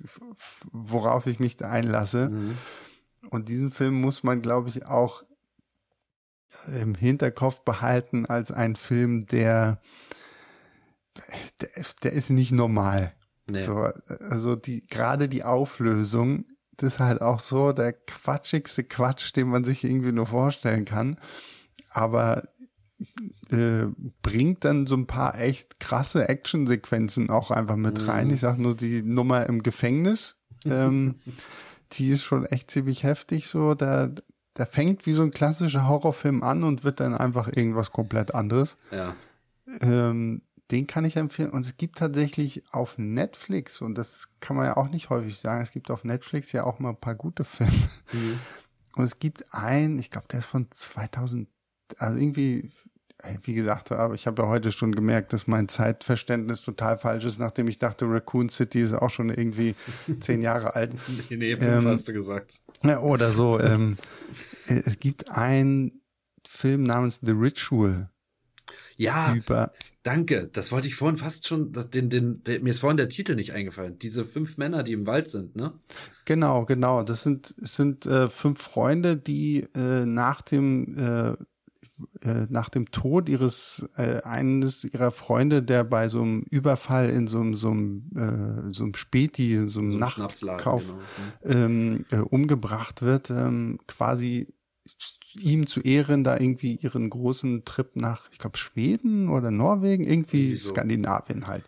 [0.72, 2.30] worauf ich mich da einlasse.
[2.30, 2.58] Mhm.
[3.30, 5.24] Und diesen Film muss man, glaube ich, auch
[6.68, 9.80] im Hinterkopf behalten als ein Film, der,
[11.62, 11.70] der,
[12.04, 13.14] der ist nicht normal.
[13.48, 13.62] Nee.
[13.62, 16.46] So, also die, gerade die Auflösung,
[16.78, 21.18] das ist halt auch so der quatschigste Quatsch, den man sich irgendwie nur vorstellen kann.
[21.90, 22.50] Aber
[23.50, 23.86] äh,
[24.22, 28.10] bringt dann so ein paar echt krasse Actionsequenzen auch einfach mit mhm.
[28.10, 28.30] rein.
[28.30, 30.38] Ich sag nur die Nummer im Gefängnis.
[30.68, 31.14] Ähm,
[31.92, 33.76] die ist schon echt ziemlich heftig so.
[33.76, 34.10] Da,
[34.58, 38.76] der fängt wie so ein klassischer Horrorfilm an und wird dann einfach irgendwas komplett anderes.
[38.90, 39.16] Ja.
[39.82, 40.42] Ähm,
[40.72, 41.52] den kann ich empfehlen.
[41.52, 45.62] Und es gibt tatsächlich auf Netflix, und das kann man ja auch nicht häufig sagen,
[45.62, 47.72] es gibt auf Netflix ja auch mal ein paar gute Filme.
[48.12, 48.40] Mhm.
[48.96, 51.50] Und es gibt einen, ich glaube, der ist von 2000,
[51.98, 52.72] also irgendwie
[53.44, 57.40] wie gesagt, aber ich habe ja heute schon gemerkt, dass mein Zeitverständnis total falsch ist,
[57.40, 59.76] nachdem ich dachte, Raccoon City ist auch schon irgendwie
[60.20, 60.94] zehn Jahre alt.
[61.30, 62.62] nee, nee, fünf ähm, hast du gesagt.
[62.84, 63.60] Oder so.
[63.60, 63.98] ähm,
[64.68, 66.02] äh, es gibt einen
[66.48, 68.10] Film namens The Ritual.
[68.98, 69.72] Ja, über
[70.04, 70.48] danke.
[70.48, 73.54] Das wollte ich vorhin fast schon, den, den, den, mir ist vorhin der Titel nicht
[73.54, 74.00] eingefallen.
[74.00, 75.74] Diese fünf Männer, die im Wald sind, ne?
[76.24, 77.04] Genau, genau.
[77.04, 81.34] Das sind, sind äh, fünf Freunde, die äh, nach dem äh,
[82.22, 87.28] äh, nach dem Tod ihres äh, eines ihrer Freunde, der bei so einem Überfall in
[87.28, 91.56] so einem so einem, äh, so einem Späti, so einem so Nachtkauf genau.
[91.66, 94.54] ähm, äh, umgebracht wird, ähm, quasi
[95.40, 100.50] ihm zu Ehren da irgendwie ihren großen Trip nach, ich glaube, Schweden oder Norwegen, irgendwie,
[100.50, 100.70] irgendwie so.
[100.70, 101.64] Skandinavien halt.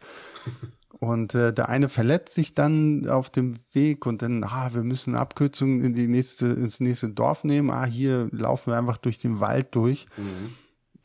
[0.99, 5.13] Und äh, der eine verletzt sich dann auf dem Weg und dann, ah, wir müssen
[5.13, 7.69] eine Abkürzung in die nächste, ins nächste Dorf nehmen.
[7.69, 10.07] Ah, hier laufen wir einfach durch den Wald durch.
[10.17, 10.55] Mhm.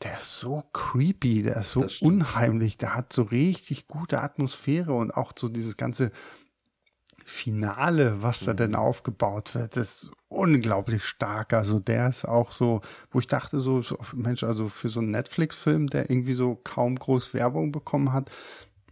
[0.01, 5.11] Der ist so creepy, der ist so unheimlich, der hat so richtig gute Atmosphäre und
[5.11, 6.11] auch so dieses ganze
[7.23, 8.77] Finale, was da denn mhm.
[8.77, 11.53] aufgebaut wird, ist unglaublich stark.
[11.53, 12.81] Also der ist auch so,
[13.11, 13.81] wo ich dachte so,
[14.13, 18.29] Mensch, also für so einen Netflix-Film, der irgendwie so kaum groß Werbung bekommen hat,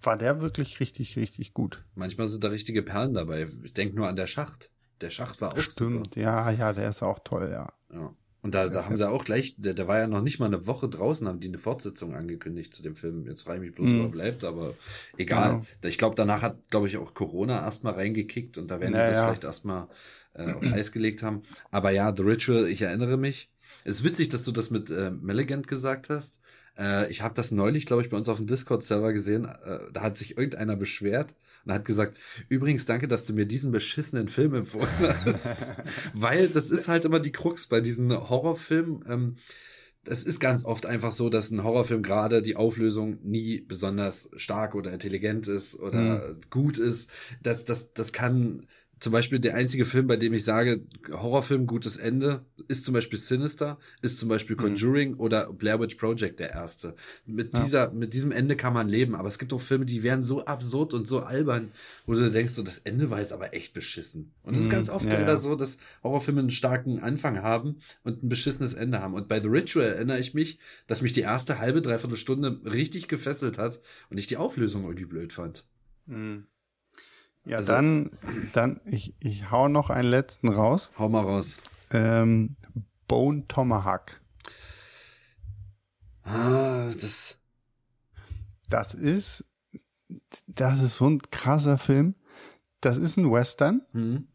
[0.01, 1.83] war der wirklich richtig, richtig gut.
[1.95, 3.47] Manchmal sind da richtige Perlen dabei.
[3.63, 4.71] Ich denke nur an der Schacht.
[5.01, 6.19] Der Schacht war auch Stimmt, super.
[6.19, 7.71] ja, ja, der ist auch toll, ja.
[7.93, 8.13] Ja.
[8.43, 10.65] Und da, da haben sie auch gleich, der, der war ja noch nicht mal eine
[10.65, 13.27] Woche draußen, haben die eine Fortsetzung angekündigt zu dem Film.
[13.27, 13.99] Jetzt frage ich mich bloß, mhm.
[13.99, 14.73] wo er bleibt, aber
[15.17, 15.49] egal.
[15.49, 15.65] Genau.
[15.83, 19.07] Ich glaube, danach hat, glaube ich, auch Corona erstmal reingekickt und da werden naja.
[19.07, 19.87] die das vielleicht erstmal
[20.33, 21.43] äh, auf Eis gelegt haben.
[21.69, 23.51] Aber ja, The Ritual, ich erinnere mich.
[23.83, 26.41] Es ist witzig, dass du das mit äh, Meligant gesagt hast.
[26.77, 29.45] Äh, ich habe das neulich, glaube ich, bei uns auf dem Discord-Server gesehen.
[29.45, 32.17] Äh, da hat sich irgendeiner beschwert und hat gesagt,
[32.49, 35.69] übrigens, danke, dass du mir diesen beschissenen Film empfohlen hast.
[36.13, 39.03] Weil das ist halt immer die Krux bei diesen Horrorfilmen.
[39.07, 39.35] Ähm,
[40.03, 44.73] es ist ganz oft einfach so, dass ein Horrorfilm gerade die Auflösung nie besonders stark
[44.73, 46.41] oder intelligent ist oder mhm.
[46.49, 47.11] gut ist.
[47.43, 48.65] Das, das, das kann
[49.01, 53.17] zum Beispiel der einzige Film, bei dem ich sage, Horrorfilm, gutes Ende, ist zum Beispiel
[53.17, 54.61] Sinister, ist zum Beispiel mhm.
[54.61, 55.19] Conjuring mhm.
[55.19, 56.95] oder Blair Witch Project der erste.
[57.25, 57.63] Mit ja.
[57.63, 60.45] dieser, mit diesem Ende kann man leben, aber es gibt auch Filme, die werden so
[60.45, 61.71] absurd und so albern,
[62.05, 64.33] wo du denkst, so, das Ende war jetzt aber echt beschissen.
[64.43, 64.65] Und es mhm.
[64.67, 65.37] ist ganz oft ja, leider ja.
[65.39, 69.15] so, dass Horrorfilme einen starken Anfang haben und ein beschissenes Ende haben.
[69.15, 73.07] Und bei The Ritual erinnere ich mich, dass mich die erste halbe, dreiviertel Stunde richtig
[73.07, 73.81] gefesselt hat
[74.11, 75.65] und ich die Auflösung irgendwie blöd fand.
[76.05, 76.45] Mhm.
[77.45, 78.09] Ja, also, dann,
[78.53, 80.91] dann, ich, ich hau noch einen letzten raus.
[80.97, 81.57] Hau mal raus.
[81.91, 82.53] Ähm,
[83.07, 84.21] Bone Tomahawk.
[86.23, 87.37] Ah, das.
[88.69, 89.45] Das ist,
[90.47, 92.15] das ist so ein krasser Film.
[92.79, 94.27] Das ist ein Western, mhm.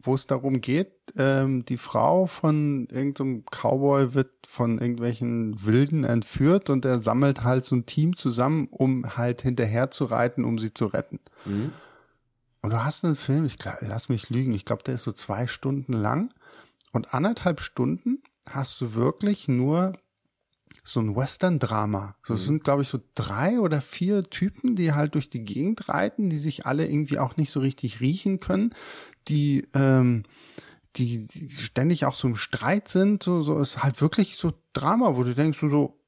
[0.00, 6.70] wo es darum geht, ähm, die Frau von irgendeinem Cowboy wird von irgendwelchen Wilden entführt
[6.70, 10.72] und er sammelt halt so ein Team zusammen, um halt hinterher zu reiten, um sie
[10.72, 11.20] zu retten.
[11.44, 11.72] Mhm.
[12.62, 15.12] Und du hast einen Film, ich glaub, lass mich lügen, ich glaube, der ist so
[15.12, 16.32] zwei Stunden lang.
[16.92, 19.92] Und anderthalb Stunden hast du wirklich nur
[20.84, 22.16] so ein Western-Drama.
[22.26, 22.38] So, mhm.
[22.38, 26.38] sind, glaube ich, so drei oder vier Typen, die halt durch die Gegend reiten, die
[26.38, 28.74] sich alle irgendwie auch nicht so richtig riechen können,
[29.28, 30.22] die, ähm,
[30.96, 33.22] die, die ständig auch so im Streit sind.
[33.22, 35.98] So, so ist halt wirklich so Drama, wo du denkst, so, so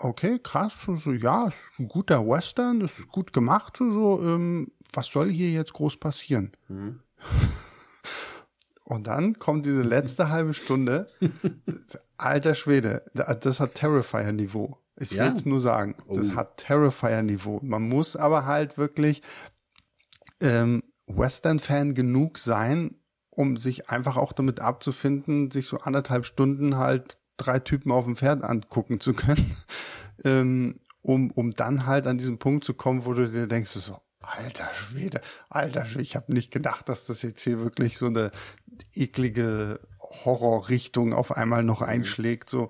[0.00, 4.72] okay, krass, so, so ja, ist ein guter Western, ist gut gemacht, so, so ähm,
[4.92, 6.52] was soll hier jetzt groß passieren?
[6.68, 7.00] Mhm.
[8.84, 11.08] Und dann kommt diese letzte halbe Stunde.
[12.16, 14.78] Alter Schwede, das hat Terrifier-Niveau.
[14.96, 15.24] Ich ja?
[15.24, 16.34] will es nur sagen, das oh.
[16.36, 17.60] hat Terrifier-Niveau.
[17.62, 19.22] Man muss aber halt wirklich
[20.40, 22.94] ähm, Western-Fan genug sein,
[23.30, 28.16] um sich einfach auch damit abzufinden, sich so anderthalb Stunden halt drei Typen auf dem
[28.16, 29.56] Pferd angucken zu können,
[30.24, 33.98] ähm, um, um dann halt an diesen Punkt zu kommen, wo du dir denkst, so,
[34.20, 38.32] Alter Schwede, alter Schwede, ich habe nicht gedacht, dass das jetzt hier wirklich so eine
[38.94, 41.88] eklige Horrorrichtung auf einmal noch mhm.
[41.88, 42.50] einschlägt.
[42.50, 42.68] So,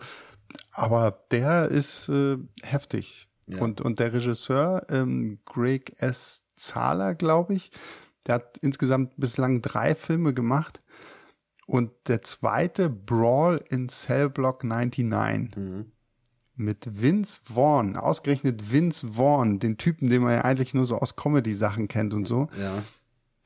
[0.72, 3.28] aber der ist äh, heftig.
[3.46, 3.62] Ja.
[3.62, 6.42] Und und der Regisseur ähm, Greg S.
[6.56, 7.70] Zahler, glaube ich,
[8.26, 10.82] der hat insgesamt bislang drei Filme gemacht.
[11.66, 15.56] Und der zweite Brawl in Cell Block 99.
[15.56, 15.92] Mhm
[16.56, 21.16] mit Vince Vaughn, ausgerechnet Vince Vaughn, den Typen, den man ja eigentlich nur so aus
[21.16, 22.48] Comedy-Sachen kennt und so.
[22.58, 22.82] Ja.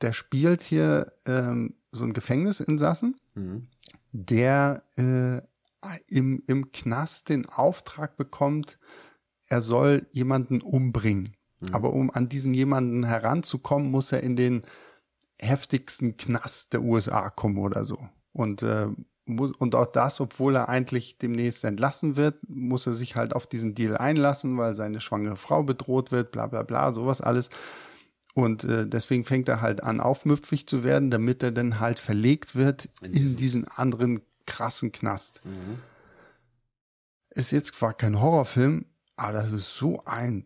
[0.01, 3.67] Der spielt hier ähm, so einen Gefängnisinsassen, mhm.
[4.11, 5.41] der äh,
[6.07, 8.77] im, im Knast den Auftrag bekommt,
[9.47, 11.35] er soll jemanden umbringen.
[11.59, 11.75] Mhm.
[11.75, 14.63] Aber um an diesen jemanden heranzukommen, muss er in den
[15.37, 17.97] heftigsten Knast der USA kommen oder so.
[18.31, 18.87] Und äh,
[19.27, 23.75] und auch das, obwohl er eigentlich demnächst entlassen wird, muss er sich halt auf diesen
[23.75, 27.49] Deal einlassen, weil seine schwangere Frau bedroht wird, bla bla bla, sowas alles.
[28.33, 32.55] Und äh, deswegen fängt er halt an, aufmüpfig zu werden, damit er dann halt verlegt
[32.55, 35.41] wird in, in diesen anderen krassen Knast.
[35.43, 35.79] Mhm.
[37.29, 38.85] Ist jetzt zwar kein Horrorfilm,
[39.15, 40.45] aber das ist so ein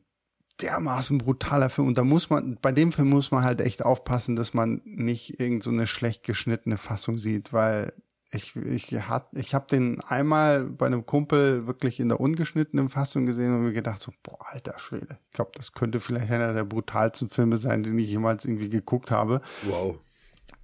[0.62, 1.88] dermaßen brutaler Film.
[1.88, 5.40] Und da muss man, bei dem Film muss man halt echt aufpassen, dass man nicht
[5.40, 7.94] irgend so eine schlecht geschnittene Fassung sieht, weil
[8.32, 13.26] ich, ich, hat, ich habe den einmal bei einem Kumpel wirklich in der ungeschnittenen Fassung
[13.26, 15.18] gesehen und mir gedacht so, boah, alter Schwede.
[15.30, 19.12] Ich glaube, das könnte vielleicht einer der brutalsten Filme sein, den ich jemals irgendwie geguckt
[19.12, 19.42] habe.
[19.64, 20.00] Wow.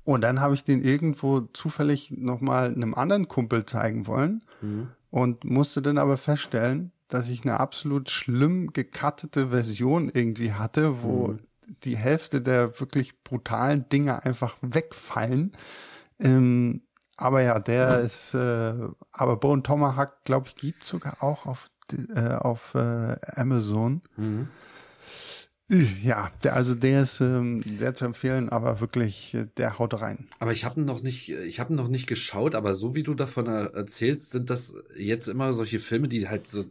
[0.03, 4.89] Und dann habe ich den irgendwo zufällig nochmal einem anderen Kumpel zeigen wollen mhm.
[5.11, 11.27] und musste dann aber feststellen, dass ich eine absolut schlimm gekattete Version irgendwie hatte, wo
[11.27, 11.38] mhm.
[11.83, 15.51] die Hälfte der wirklich brutalen Dinge einfach wegfallen.
[16.19, 16.81] Ähm,
[17.22, 18.06] aber ja, der mhm.
[18.06, 18.73] ist, äh,
[19.11, 21.69] aber Bone Tomahawk, glaube ich, gibt sogar auch auf,
[22.15, 24.02] äh, auf äh, Amazon.
[24.18, 24.48] Mhm.
[26.03, 30.27] Ja, der, also der ist ähm, sehr zu empfehlen, aber wirklich, äh, der haut rein.
[30.39, 33.45] Aber ich habe noch nicht, ich habe noch nicht geschaut, aber so wie du davon
[33.45, 36.65] erzählst, sind das jetzt immer solche Filme, die halt so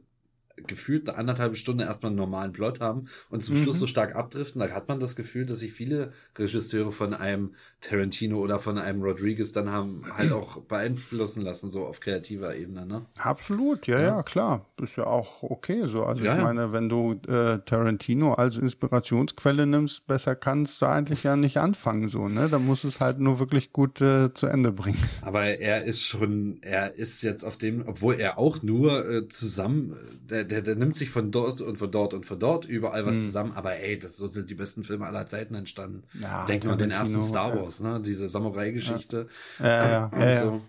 [0.66, 3.62] gefühlt eine anderthalbe Stunde erstmal einen normalen Plot haben und zum mhm.
[3.62, 7.54] Schluss so stark abdriften, da hat man das Gefühl, dass sich viele Regisseure von einem
[7.80, 12.86] Tarantino oder von einem Rodriguez dann haben halt auch beeinflussen lassen, so auf kreativer Ebene,
[12.86, 13.06] ne?
[13.18, 14.66] Absolut, ja, ja, ja klar.
[14.80, 16.04] Ist ja auch okay so.
[16.04, 21.22] Also ja, ich meine, wenn du äh, Tarantino als Inspirationsquelle nimmst, besser kannst du eigentlich
[21.22, 22.48] ja nicht anfangen, so, ne?
[22.50, 24.98] Da muss es halt nur wirklich gut äh, zu Ende bringen.
[25.22, 29.96] Aber er ist schon, er ist jetzt auf dem, obwohl er auch nur äh, zusammen,
[30.28, 33.16] der, der, der nimmt sich von dort und von dort und von dort überall was
[33.16, 33.24] hm.
[33.24, 36.02] zusammen, aber ey, das so sind die besten Filme aller Zeiten entstanden.
[36.20, 37.60] Ja, Denk mal an den ersten Star Wars.
[37.60, 38.02] Wars, ne?
[38.04, 39.28] Diese Samurai-Geschichte.
[39.58, 40.62] Ja, ja, ja, ja, so.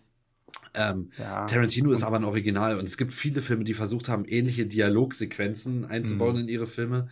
[0.73, 1.45] Ähm, ja.
[1.47, 5.85] Tarantino ist aber ein Original und es gibt viele Filme, die versucht haben, ähnliche Dialogsequenzen
[5.85, 6.41] einzubauen mhm.
[6.41, 7.09] in ihre Filme.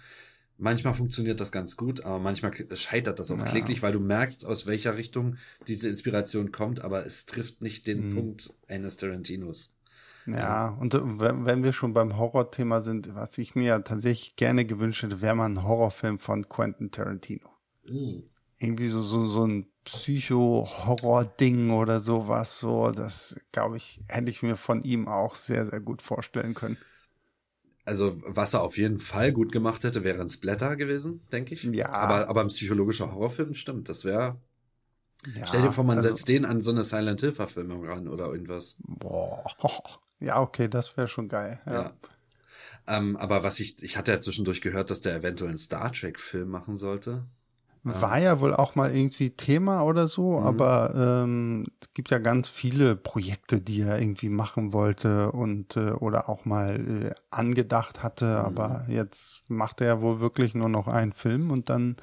[0.58, 3.46] Manchmal funktioniert das ganz gut, aber manchmal scheitert das auch ja.
[3.46, 5.38] kläglich, weil du merkst, aus welcher Richtung
[5.68, 8.16] diese Inspiration kommt, aber es trifft nicht den mhm.
[8.16, 9.74] Punkt eines Tarantinos.
[10.34, 15.03] Ja, und äh, wenn wir schon beim Horrorthema sind, was ich mir tatsächlich gerne gewünscht
[15.03, 17.49] hätte, wäre mal ein Horrorfilm von Quentin Tarantino.
[17.88, 18.23] Mhm
[18.60, 24.57] irgendwie so, so, so ein Psycho-Horror-Ding oder sowas, so, das glaube ich, hätte ich mir
[24.57, 26.77] von ihm auch sehr, sehr gut vorstellen können.
[27.85, 31.64] Also, was er auf jeden Fall gut gemacht hätte, wäre ein Splatter gewesen, denke ich.
[31.64, 31.89] Ja.
[31.89, 34.39] Aber, aber ein psychologischer Horrorfilm stimmt, das wäre.
[35.35, 38.27] Ja, Stell dir vor, man also, setzt den an so eine Silent Hill-Verfilmung ran oder
[38.27, 38.76] irgendwas.
[38.80, 39.43] Boah.
[40.20, 41.60] Ja, okay, das wäre schon geil.
[41.66, 41.74] Ja.
[41.74, 41.94] ja.
[42.88, 46.50] Ähm, aber was ich, ich hatte ja zwischendurch gehört, dass der eventuell einen Star Trek-Film
[46.50, 47.26] machen sollte.
[47.84, 50.46] War ja wohl auch mal irgendwie Thema oder so, mhm.
[50.46, 55.91] aber ähm, es gibt ja ganz viele Projekte, die er irgendwie machen wollte und äh,
[55.91, 58.46] oder auch mal äh, angedacht hatte, mhm.
[58.46, 61.96] aber jetzt macht er wohl wirklich nur noch einen Film und dann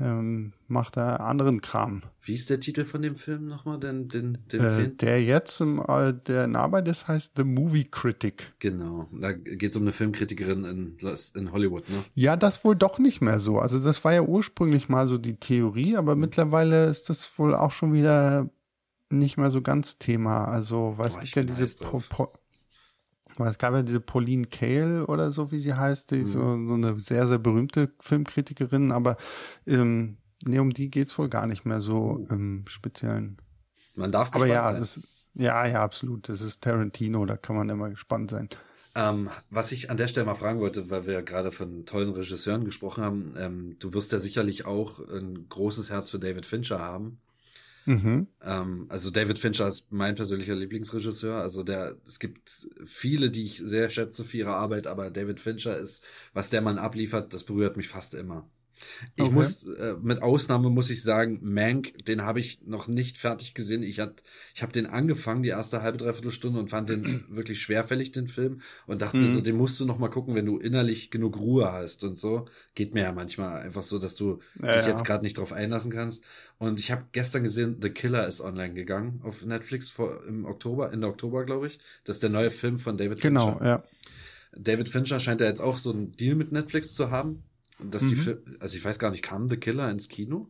[0.00, 2.02] ähm, macht er anderen Kram.
[2.22, 3.78] Wie ist der Titel von dem Film nochmal?
[3.78, 7.84] Den, den, den äh, der jetzt im, äh, der in Arbeit ist, heißt The Movie
[7.84, 8.52] Critic.
[8.58, 9.08] Genau.
[9.12, 10.96] Da geht es um eine Filmkritikerin in,
[11.34, 12.04] in Hollywood, ne?
[12.14, 13.58] Ja, das wohl doch nicht mehr so.
[13.58, 16.22] Also das war ja ursprünglich mal so die Theorie, aber mhm.
[16.22, 18.50] mittlerweile ist das wohl auch schon wieder
[19.10, 20.44] nicht mehr so ganz Thema.
[20.46, 22.32] Also, was oh, gibt ja diese po, po,
[23.48, 26.26] es gab ja diese Pauline Kael oder so, wie sie heißt, die mhm.
[26.26, 29.16] so, so eine sehr, sehr berühmte Filmkritikerin, aber
[29.66, 32.26] ähm, nee, um die geht's wohl gar nicht mehr so oh.
[32.30, 33.38] im Speziellen.
[33.94, 34.80] Man darf gespannt aber ja, sein.
[34.80, 35.00] Das,
[35.34, 36.28] ja, ja, absolut.
[36.28, 38.48] Das ist Tarantino, da kann man immer gespannt sein.
[38.96, 42.10] Ähm, was ich an der Stelle mal fragen wollte, weil wir ja gerade von tollen
[42.10, 46.80] Regisseuren gesprochen haben, ähm, du wirst ja sicherlich auch ein großes Herz für David Fincher
[46.80, 47.20] haben.
[47.86, 48.28] Mhm.
[48.42, 51.36] Ähm, also David Fincher ist mein persönlicher Lieblingsregisseur.
[51.40, 55.76] Also der, es gibt viele, die ich sehr schätze für ihre Arbeit, aber David Fincher
[55.76, 58.48] ist, was der Mann abliefert, das berührt mich fast immer.
[59.16, 59.32] Ich okay.
[59.32, 63.82] muss, äh, mit Ausnahme muss ich sagen, Mank, den habe ich noch nicht fertig gesehen.
[63.82, 64.22] Ich hat,
[64.54, 68.28] ich habe den angefangen, die erste halbe, dreiviertel Stunde und fand den wirklich schwerfällig, den
[68.28, 68.60] Film.
[68.86, 69.24] Und dachte mhm.
[69.24, 72.18] mir so, den musst du noch mal gucken, wenn du innerlich genug Ruhe hast und
[72.18, 72.46] so.
[72.74, 75.90] Geht mir ja manchmal einfach so, dass du ja, dich jetzt gerade nicht drauf einlassen
[75.90, 76.24] kannst.
[76.58, 80.92] Und ich habe gestern gesehen, The Killer ist online gegangen auf Netflix vor, im Oktober,
[80.92, 81.78] Ende Oktober, glaube ich.
[82.04, 83.58] Das ist der neue Film von David Fincher.
[83.58, 83.82] Genau, ja.
[84.52, 87.44] David Fincher scheint ja jetzt auch so einen Deal mit Netflix zu haben
[87.88, 88.14] dass mhm.
[88.14, 90.48] die, also ich weiß gar nicht, kam The Killer ins Kino?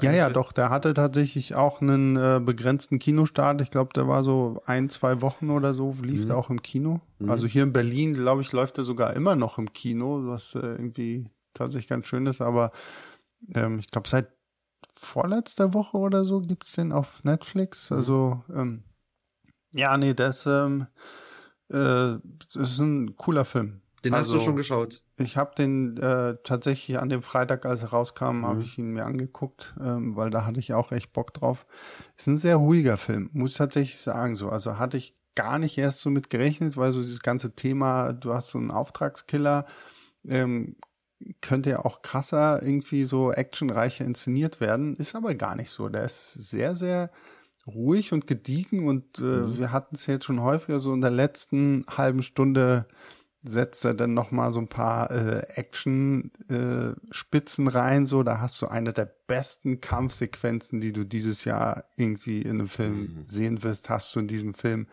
[0.00, 3.60] Ja, ja, doch, der hatte tatsächlich auch einen äh, begrenzten Kinostart.
[3.60, 6.26] Ich glaube, der war so ein, zwei Wochen oder so, lief mhm.
[6.26, 7.00] der auch im Kino.
[7.18, 7.30] Mhm.
[7.30, 10.60] Also hier in Berlin, glaube ich, läuft er sogar immer noch im Kino, was äh,
[10.60, 12.40] irgendwie tatsächlich ganz schön ist.
[12.40, 12.72] Aber
[13.54, 14.28] ähm, ich glaube, seit
[14.98, 17.90] vorletzter Woche oder so gibt's den auf Netflix.
[17.90, 17.96] Mhm.
[17.96, 18.84] Also, ähm,
[19.74, 20.86] ja, nee, das, ähm,
[21.68, 22.16] äh,
[22.52, 23.82] das ist ein cooler Film.
[24.04, 25.02] Den also, hast du also, schon geschaut?
[25.16, 28.46] Ich habe den äh, tatsächlich an dem Freitag, als er rauskam, mhm.
[28.46, 31.66] habe ich ihn mir angeguckt, ähm, weil da hatte ich auch echt Bock drauf.
[32.16, 34.36] Ist ein sehr ruhiger Film, muss ich tatsächlich sagen.
[34.36, 38.12] So, also hatte ich gar nicht erst so mit gerechnet, weil so dieses ganze Thema,
[38.12, 39.64] du hast so einen Auftragskiller,
[40.28, 40.76] ähm,
[41.40, 45.88] könnte ja auch krasser irgendwie so actionreicher inszeniert werden, ist aber gar nicht so.
[45.88, 47.10] Der ist sehr, sehr
[47.66, 49.58] ruhig und gediegen und äh, mhm.
[49.58, 52.86] wir hatten es jetzt schon häufiger so in der letzten halben Stunde
[53.44, 58.06] setzt er dann noch mal so ein paar äh, Action-Spitzen äh, rein.
[58.06, 62.68] So, da hast du eine der besten Kampfsequenzen, die du dieses Jahr irgendwie in einem
[62.68, 63.26] Film mhm.
[63.26, 64.86] sehen wirst, hast du in diesem Film.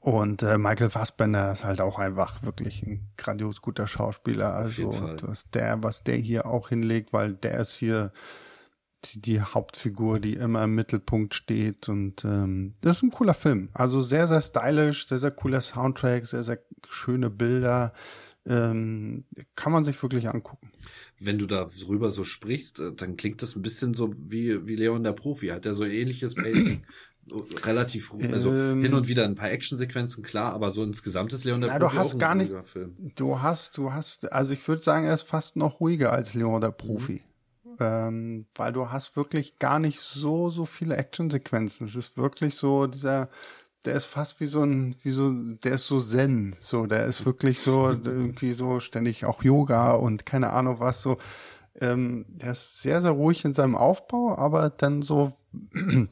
[0.00, 4.52] Und äh, Michael Fassbender ist halt auch einfach wirklich ein grandios guter Schauspieler.
[4.54, 4.92] Also
[5.22, 8.12] was der, was der hier auch hinlegt, weil der ist hier
[9.04, 11.88] die, die Hauptfigur, die immer im Mittelpunkt steht.
[11.88, 13.68] Und ähm, das ist ein cooler Film.
[13.72, 17.92] Also sehr, sehr stylisch, sehr, sehr cooler Soundtrack, sehr, sehr schöne Bilder.
[18.46, 19.24] Ähm,
[19.56, 20.70] kann man sich wirklich angucken.
[21.18, 25.02] Wenn du darüber so sprichst, äh, dann klingt das ein bisschen so wie, wie Leon
[25.02, 25.48] der Profi.
[25.48, 26.82] Hat der so ähnliches Pacing?
[27.64, 31.62] relativ also ähm, hin und wieder ein paar Actionsequenzen klar, aber so insgesamt ist Leon
[31.62, 32.96] der na, Profi du hast gar nicht, Film.
[33.14, 36.60] Du hast, du hast, also ich würde sagen, er ist fast noch ruhiger als Leon
[36.60, 37.22] der Profi.
[37.24, 37.33] Mhm
[37.80, 41.86] ähm, weil du hast wirklich gar nicht so, so viele Actionsequenzen.
[41.86, 43.28] Es ist wirklich so dieser,
[43.84, 47.24] der ist fast wie so ein, wie so, der ist so Zen, so, der ist
[47.26, 51.18] wirklich so irgendwie so ständig auch Yoga und keine Ahnung was so.
[51.80, 55.32] Ähm, der ist sehr, sehr ruhig in seinem Aufbau, aber dann so,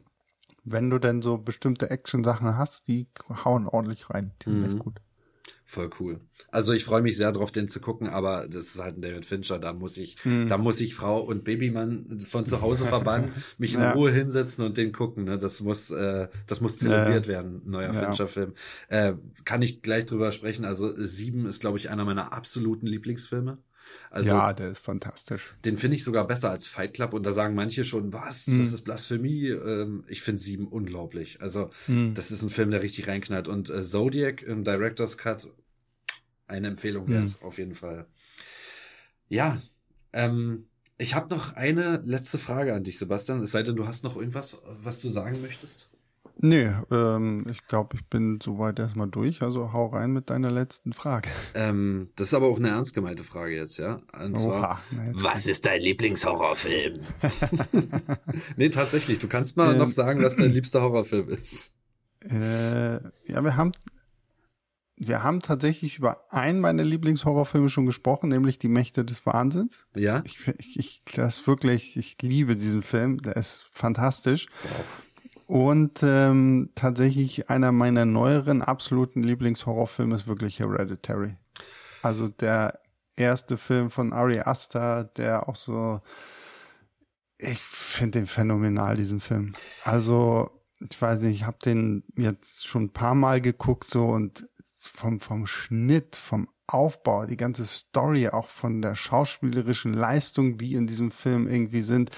[0.64, 3.06] wenn du dann so bestimmte Action-Sachen hast, die
[3.44, 4.32] hauen ordentlich rein.
[4.43, 4.70] Die sind mhm.
[4.70, 5.01] echt gut.
[5.73, 6.20] Voll cool.
[6.51, 9.24] Also ich freue mich sehr drauf, den zu gucken, aber das ist halt ein David
[9.24, 10.47] Fincher, da muss ich, mhm.
[10.47, 13.93] da muss ich Frau und Babymann von zu Hause verbannen, mich in ja.
[13.93, 15.24] Ruhe hinsetzen und den gucken.
[15.24, 15.39] Ne?
[15.39, 17.32] Das muss, äh, das muss zelebriert ja.
[17.32, 18.05] werden, neuer ja.
[18.05, 18.53] Fincher-Film.
[18.89, 19.15] Äh,
[19.47, 20.66] kann ich gleich drüber sprechen.
[20.66, 23.57] Also Sieben ist, glaube ich, einer meiner absoluten Lieblingsfilme.
[24.11, 25.55] Also, ja, der ist fantastisch.
[25.65, 28.59] Den finde ich sogar besser als Fight Club und da sagen manche schon, was, mhm.
[28.59, 29.49] das ist Blasphemie.
[29.49, 31.40] Ähm, ich finde Sieben unglaublich.
[31.40, 32.15] Also mhm.
[32.15, 35.51] das ist ein Film, der richtig reinknallt und äh, Zodiac im Director's Cut
[36.52, 37.46] eine Empfehlung wert, mhm.
[37.46, 38.06] auf jeden Fall.
[39.28, 39.60] Ja,
[40.12, 40.66] ähm,
[40.98, 43.40] ich habe noch eine letzte Frage an dich, Sebastian.
[43.40, 45.88] Es sei denn, du hast noch irgendwas, was du sagen möchtest.
[46.38, 49.42] Nee, ähm, ich glaube, ich bin soweit erstmal durch.
[49.42, 51.28] Also hau rein mit deiner letzten Frage.
[51.54, 53.98] Ähm, das ist aber auch eine ernst gemeinte Frage jetzt, ja?
[54.18, 54.80] Und zwar,
[55.12, 57.00] was ist dein Lieblingshorrorfilm?
[58.56, 59.18] nee, tatsächlich.
[59.18, 61.72] Du kannst mal ähm, noch sagen, was dein liebster Horrorfilm ist.
[62.24, 63.72] Äh, ja, wir haben
[65.06, 69.86] wir haben tatsächlich über einen meiner Lieblingshorrorfilme schon gesprochen, nämlich Die Mächte des Wahnsinns.
[69.94, 70.22] Ja.
[70.24, 74.46] Ich, ich, ich das wirklich, ich liebe diesen Film, der ist fantastisch.
[74.62, 74.84] Wow.
[75.46, 81.36] Und ähm, tatsächlich einer meiner neueren absoluten Lieblingshorrorfilme ist wirklich Hereditary.
[82.02, 82.78] Also der
[83.16, 86.00] erste Film von Ari Aster, der auch so,
[87.38, 89.52] ich finde den phänomenal, diesen Film.
[89.84, 94.46] Also ich weiß nicht, ich habe den jetzt schon ein paar Mal geguckt so und
[94.88, 100.86] vom, vom Schnitt, vom Aufbau, die ganze Story, auch von der schauspielerischen Leistung, die in
[100.86, 102.10] diesem Film irgendwie sind.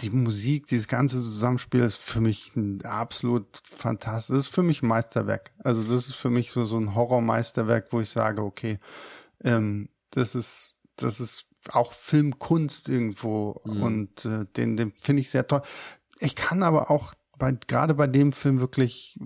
[0.00, 4.36] Die Musik, dieses ganze Zusammenspiel ist für mich ein absolut fantastisch.
[4.36, 5.52] Das ist für mich ein Meisterwerk.
[5.58, 8.78] Also das ist für mich so, so ein Horrormeisterwerk, wo ich sage, okay,
[9.42, 13.82] ähm, das ist, das ist auch Filmkunst irgendwo mhm.
[13.82, 15.62] und äh, den, den finde ich sehr toll.
[16.20, 19.18] Ich kann aber auch bei, gerade bei dem Film wirklich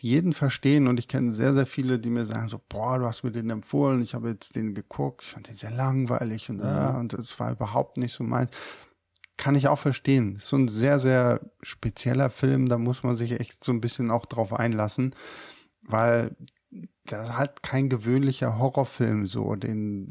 [0.00, 3.24] jeden verstehen und ich kenne sehr, sehr viele, die mir sagen so, boah, du hast
[3.24, 6.94] mir den empfohlen, ich habe jetzt den geguckt, ich fand den sehr langweilig und, ja.
[6.94, 8.50] äh, und es war überhaupt nicht so meins.
[9.36, 10.36] Kann ich auch verstehen.
[10.36, 14.10] Ist so ein sehr, sehr spezieller Film, da muss man sich echt so ein bisschen
[14.10, 15.14] auch drauf einlassen,
[15.82, 16.36] weil
[17.04, 20.10] das ist halt kein gewöhnlicher Horrorfilm so, den,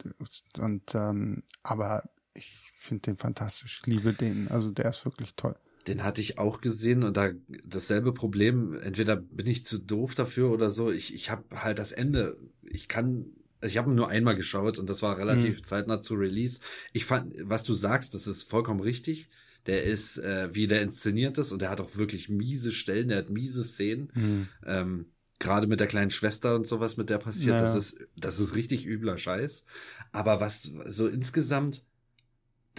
[0.57, 2.03] und, ähm, aber
[2.33, 5.55] ich finde den fantastisch, ich liebe den, also der ist wirklich toll
[5.87, 7.31] den hatte ich auch gesehen und da
[7.63, 8.77] dasselbe Problem.
[8.81, 10.91] Entweder bin ich zu doof dafür oder so.
[10.91, 12.37] Ich, ich habe halt das Ende.
[12.63, 13.27] Ich kann,
[13.63, 15.63] ich habe nur einmal geschaut und das war relativ mhm.
[15.63, 16.59] zeitnah zu Release.
[16.93, 19.29] Ich fand, was du sagst, das ist vollkommen richtig.
[19.65, 23.17] Der ist, äh, wie der inszeniert ist und der hat auch wirklich miese Stellen, der
[23.19, 24.11] hat miese Szenen.
[24.13, 24.47] Mhm.
[24.65, 25.05] Ähm,
[25.39, 27.61] Gerade mit der kleinen Schwester und sowas, mit der passiert, naja.
[27.61, 29.65] das ist, das ist richtig übler Scheiß.
[30.11, 31.83] Aber was so insgesamt,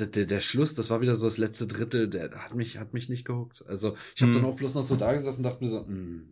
[0.07, 3.09] der, der Schluss, das war wieder so das letzte Drittel, der hat mich, hat mich
[3.09, 3.65] nicht gehuckt.
[3.66, 4.43] Also ich habe hm.
[4.43, 6.23] dann auch bloß noch so da gesessen und dachte mir so, mh, hm,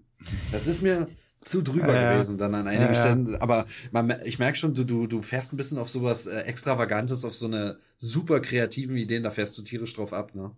[0.52, 1.08] das ist mir
[1.42, 3.36] zu drüber ja, gewesen dann an einigen ja, Stellen.
[3.36, 7.24] Aber man, ich merke schon, du, du, du fährst ein bisschen auf sowas äh, Extravagantes,
[7.24, 10.50] auf so eine super kreativen Ideen, da fährst du tierisch drauf ab, ne?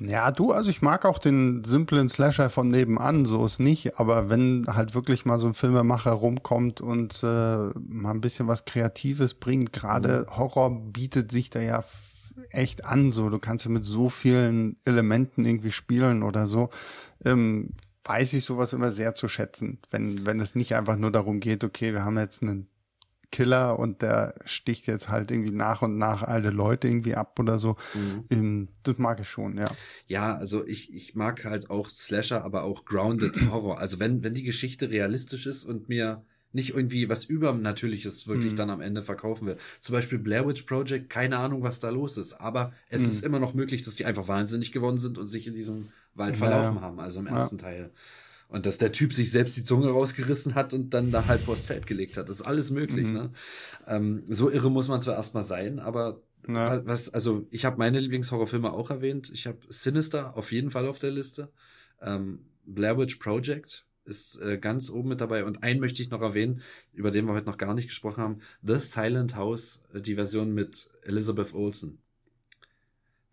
[0.00, 4.30] Ja, du, also ich mag auch den simplen Slasher von nebenan, so ist nicht, aber
[4.30, 9.34] wenn halt wirklich mal so ein Filmemacher rumkommt und äh, mal ein bisschen was Kreatives
[9.34, 10.36] bringt, gerade mhm.
[10.36, 11.84] Horror bietet sich da ja
[12.50, 16.70] echt an, so du kannst ja mit so vielen Elementen irgendwie spielen oder so.
[17.24, 17.70] Ähm,
[18.04, 21.64] weiß ich sowas immer sehr zu schätzen, wenn, wenn es nicht einfach nur darum geht,
[21.64, 22.68] okay, wir haben jetzt einen
[23.30, 27.58] Killer und der sticht jetzt halt irgendwie nach und nach alte Leute irgendwie ab oder
[27.58, 27.76] so.
[27.94, 28.24] Mhm.
[28.30, 29.70] Ähm, das mag ich schon, ja.
[30.06, 33.78] Ja, also ich, ich mag halt auch Slasher, aber auch Grounded Horror.
[33.78, 38.56] Also wenn, wenn die Geschichte realistisch ist und mir nicht irgendwie was Übernatürliches wirklich mhm.
[38.56, 39.56] dann am Ende verkaufen will.
[39.80, 43.08] Zum Beispiel Blair Witch Project, keine Ahnung, was da los ist, aber es mhm.
[43.08, 46.36] ist immer noch möglich, dass die einfach wahnsinnig geworden sind und sich in diesem Wald
[46.36, 47.62] verlaufen ja, haben, also im ersten ja.
[47.62, 47.90] Teil.
[48.48, 51.64] Und dass der Typ sich selbst die Zunge rausgerissen hat und dann da halt vors
[51.64, 52.28] Zelt gelegt hat.
[52.28, 53.06] Das ist alles möglich.
[53.08, 53.12] Mhm.
[53.14, 53.30] Ne?
[53.86, 56.84] Ähm, so irre muss man zwar erstmal sein, aber ja.
[56.84, 59.30] was, also ich habe meine Lieblingshorrorfilme auch erwähnt.
[59.32, 61.50] Ich habe Sinister auf jeden Fall auf der Liste.
[62.02, 65.44] Ähm, Blair Witch Project ist äh, ganz oben mit dabei.
[65.44, 66.62] Und einen möchte ich noch erwähnen,
[66.92, 68.38] über den wir heute noch gar nicht gesprochen haben.
[68.62, 71.98] The Silent House, äh, die Version mit Elizabeth Olsen.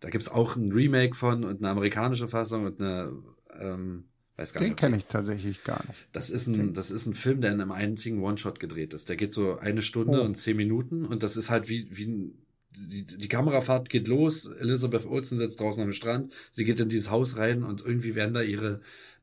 [0.00, 3.12] Da gibt's auch ein Remake von und eine amerikanische Fassung und eine
[3.58, 4.04] ähm,
[4.40, 6.08] Weiß gar Den kenne ich tatsächlich gar nicht.
[6.12, 9.10] Das ist ein, das ist ein Film, der in einem einzigen One-Shot gedreht ist.
[9.10, 10.24] Der geht so eine Stunde oh.
[10.24, 12.38] und zehn Minuten und das ist halt wie, wie ein,
[12.70, 14.46] die, die Kamerafahrt geht los.
[14.46, 16.32] Elizabeth Olsen sitzt draußen am Strand.
[16.52, 18.80] Sie geht in dieses Haus rein und irgendwie werden da ihre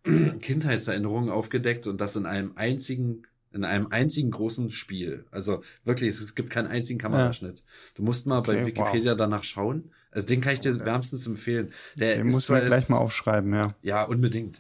[0.41, 3.23] Kindheitserinnerungen aufgedeckt und das in einem einzigen
[3.53, 5.25] in einem einzigen großen Spiel.
[5.31, 7.59] Also wirklich, es gibt keinen einzigen Kameraschnitt.
[7.59, 7.65] Ja.
[7.95, 9.17] Du musst mal okay, bei Wikipedia wow.
[9.17, 9.91] danach schauen.
[10.11, 10.85] Also den kann ich dir okay.
[10.85, 11.71] wärmstens empfehlen.
[11.95, 13.75] Der den muss man gleich mal aufschreiben, ja.
[13.81, 14.59] Ja, unbedingt.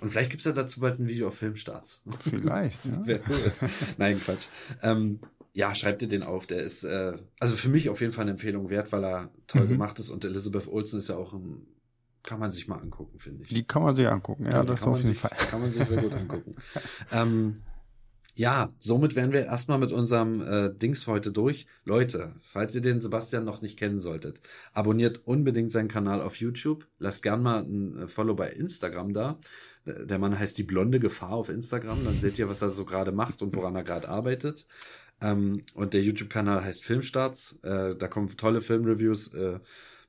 [0.00, 2.02] Und vielleicht gibt's ja dazu bald ein Video auf Filmstarts.
[2.28, 3.02] Vielleicht, ja.
[3.06, 3.52] Wäre cool.
[3.98, 4.46] Nein, Quatsch.
[4.82, 5.20] Ähm,
[5.52, 6.46] ja, schreibt dir den auf.
[6.46, 9.64] Der ist, äh, also für mich auf jeden Fall eine Empfehlung wert, weil er toll
[9.64, 9.70] mhm.
[9.70, 10.10] gemacht ist.
[10.10, 11.66] Und Elizabeth Olsen ist ja auch ein,
[12.26, 13.48] kann man sich mal angucken, finde ich.
[13.48, 15.36] Die kann man sich angucken, ja, ja das auf jeden sich, Fall.
[15.48, 16.56] Kann man sich sehr gut angucken.
[17.12, 17.62] ähm,
[18.34, 21.66] ja, somit wären wir erstmal mit unserem äh, Dings heute durch.
[21.84, 24.42] Leute, falls ihr den Sebastian noch nicht kennen solltet,
[24.74, 26.86] abonniert unbedingt seinen Kanal auf YouTube.
[26.98, 29.38] Lasst gern mal ein äh, Follow bei Instagram da.
[29.86, 32.04] Der Mann heißt die blonde Gefahr auf Instagram.
[32.04, 34.66] Dann seht ihr, was er so gerade macht und woran er gerade arbeitet.
[35.20, 37.58] Ähm, und der YouTube-Kanal heißt Filmstarts.
[37.62, 39.32] Äh, da kommen tolle Filmreviews.
[39.32, 39.60] Äh,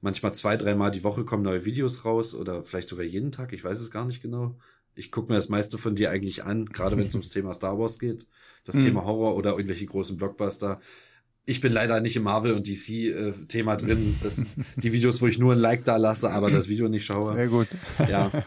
[0.02, 3.53] manchmal zwei, dreimal die Woche kommen neue Videos raus oder vielleicht sogar jeden Tag.
[3.53, 4.57] Ich weiß es gar nicht genau
[4.98, 7.80] ich gucke mir das meiste von dir eigentlich an, gerade wenn es ums Thema Star
[7.80, 8.28] Wars geht,
[8.65, 8.86] das mhm.
[8.86, 10.80] Thema Horror oder irgendwelche großen Blockbuster.
[11.45, 14.15] Ich bin leider nicht im Marvel und DC-Thema äh, drin.
[14.22, 14.44] Das,
[14.76, 17.36] die Videos, wo ich nur ein Like da lasse, aber das Video nicht schaue.
[17.36, 17.68] Sehr gut.
[18.10, 18.32] Ja.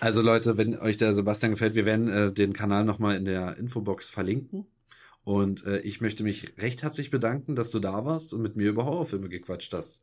[0.00, 3.56] Also Leute, wenn euch der Sebastian gefällt, wir werden äh, den Kanal nochmal in der
[3.56, 4.66] Infobox verlinken.
[5.24, 8.68] Und äh, ich möchte mich recht herzlich bedanken, dass du da warst und mit mir
[8.68, 10.02] über Horrorfilme gequatscht hast.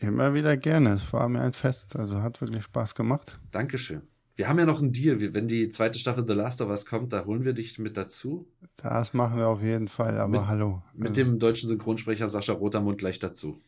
[0.00, 0.94] Immer wieder gerne.
[0.94, 1.96] Es war mir ein Fest.
[1.96, 3.38] Also hat wirklich Spaß gemacht.
[3.50, 4.02] Dankeschön.
[4.34, 5.34] Wir haben ja noch einen Deal.
[5.34, 8.46] Wenn die zweite Staffel The Last of Us kommt, da holen wir dich mit dazu.
[8.76, 10.82] Das machen wir auf jeden Fall, aber mit, hallo.
[10.94, 13.60] Mit dem deutschen Synchronsprecher Sascha Rotermund gleich dazu.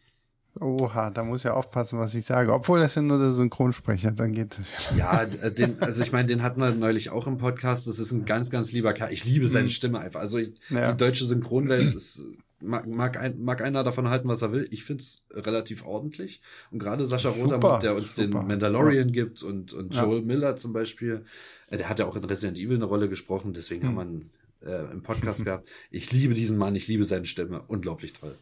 [0.60, 2.52] Oha, da muss ich ja aufpassen, was ich sage.
[2.52, 5.24] Obwohl das ja nur der Synchronsprecher, dann geht das ja.
[5.24, 7.88] Ja, den, also ich meine, den hatten wir neulich auch im Podcast.
[7.88, 9.12] Das ist ein ganz, ganz lieber Kerl.
[9.12, 9.70] Ich liebe seine mhm.
[9.70, 10.20] Stimme einfach.
[10.20, 10.92] Also ich, ja.
[10.92, 12.22] die deutsche Synchronwelt ist
[12.64, 14.66] mag, mag, ein, mag einer davon halten, was er will.
[14.70, 16.40] Ich find's relativ ordentlich.
[16.70, 18.28] Und gerade Sascha Rotermund, der uns super.
[18.28, 19.14] den Mandalorian ja.
[19.14, 20.24] gibt und, und Joel ja.
[20.24, 21.24] Miller zum Beispiel,
[21.70, 23.98] äh, der hat ja auch in Resident Evil eine Rolle gesprochen, deswegen hm.
[23.98, 24.22] haben
[24.62, 25.68] wir ihn äh, im Podcast gehabt.
[25.90, 27.62] Ich liebe diesen Mann, ich liebe seine Stimme.
[27.68, 28.36] Unglaublich toll.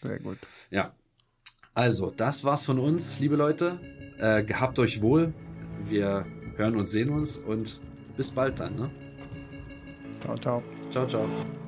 [0.00, 0.38] Sehr gut.
[0.70, 0.94] Ja.
[1.74, 3.78] Also, das war's von uns, liebe Leute.
[4.18, 5.34] Äh, gehabt euch wohl.
[5.84, 6.26] Wir
[6.56, 7.80] hören und sehen uns und
[8.16, 8.76] bis bald dann.
[8.76, 8.90] Ne?
[10.22, 10.62] Ciao, ciao.
[10.90, 11.65] Ciao, ciao.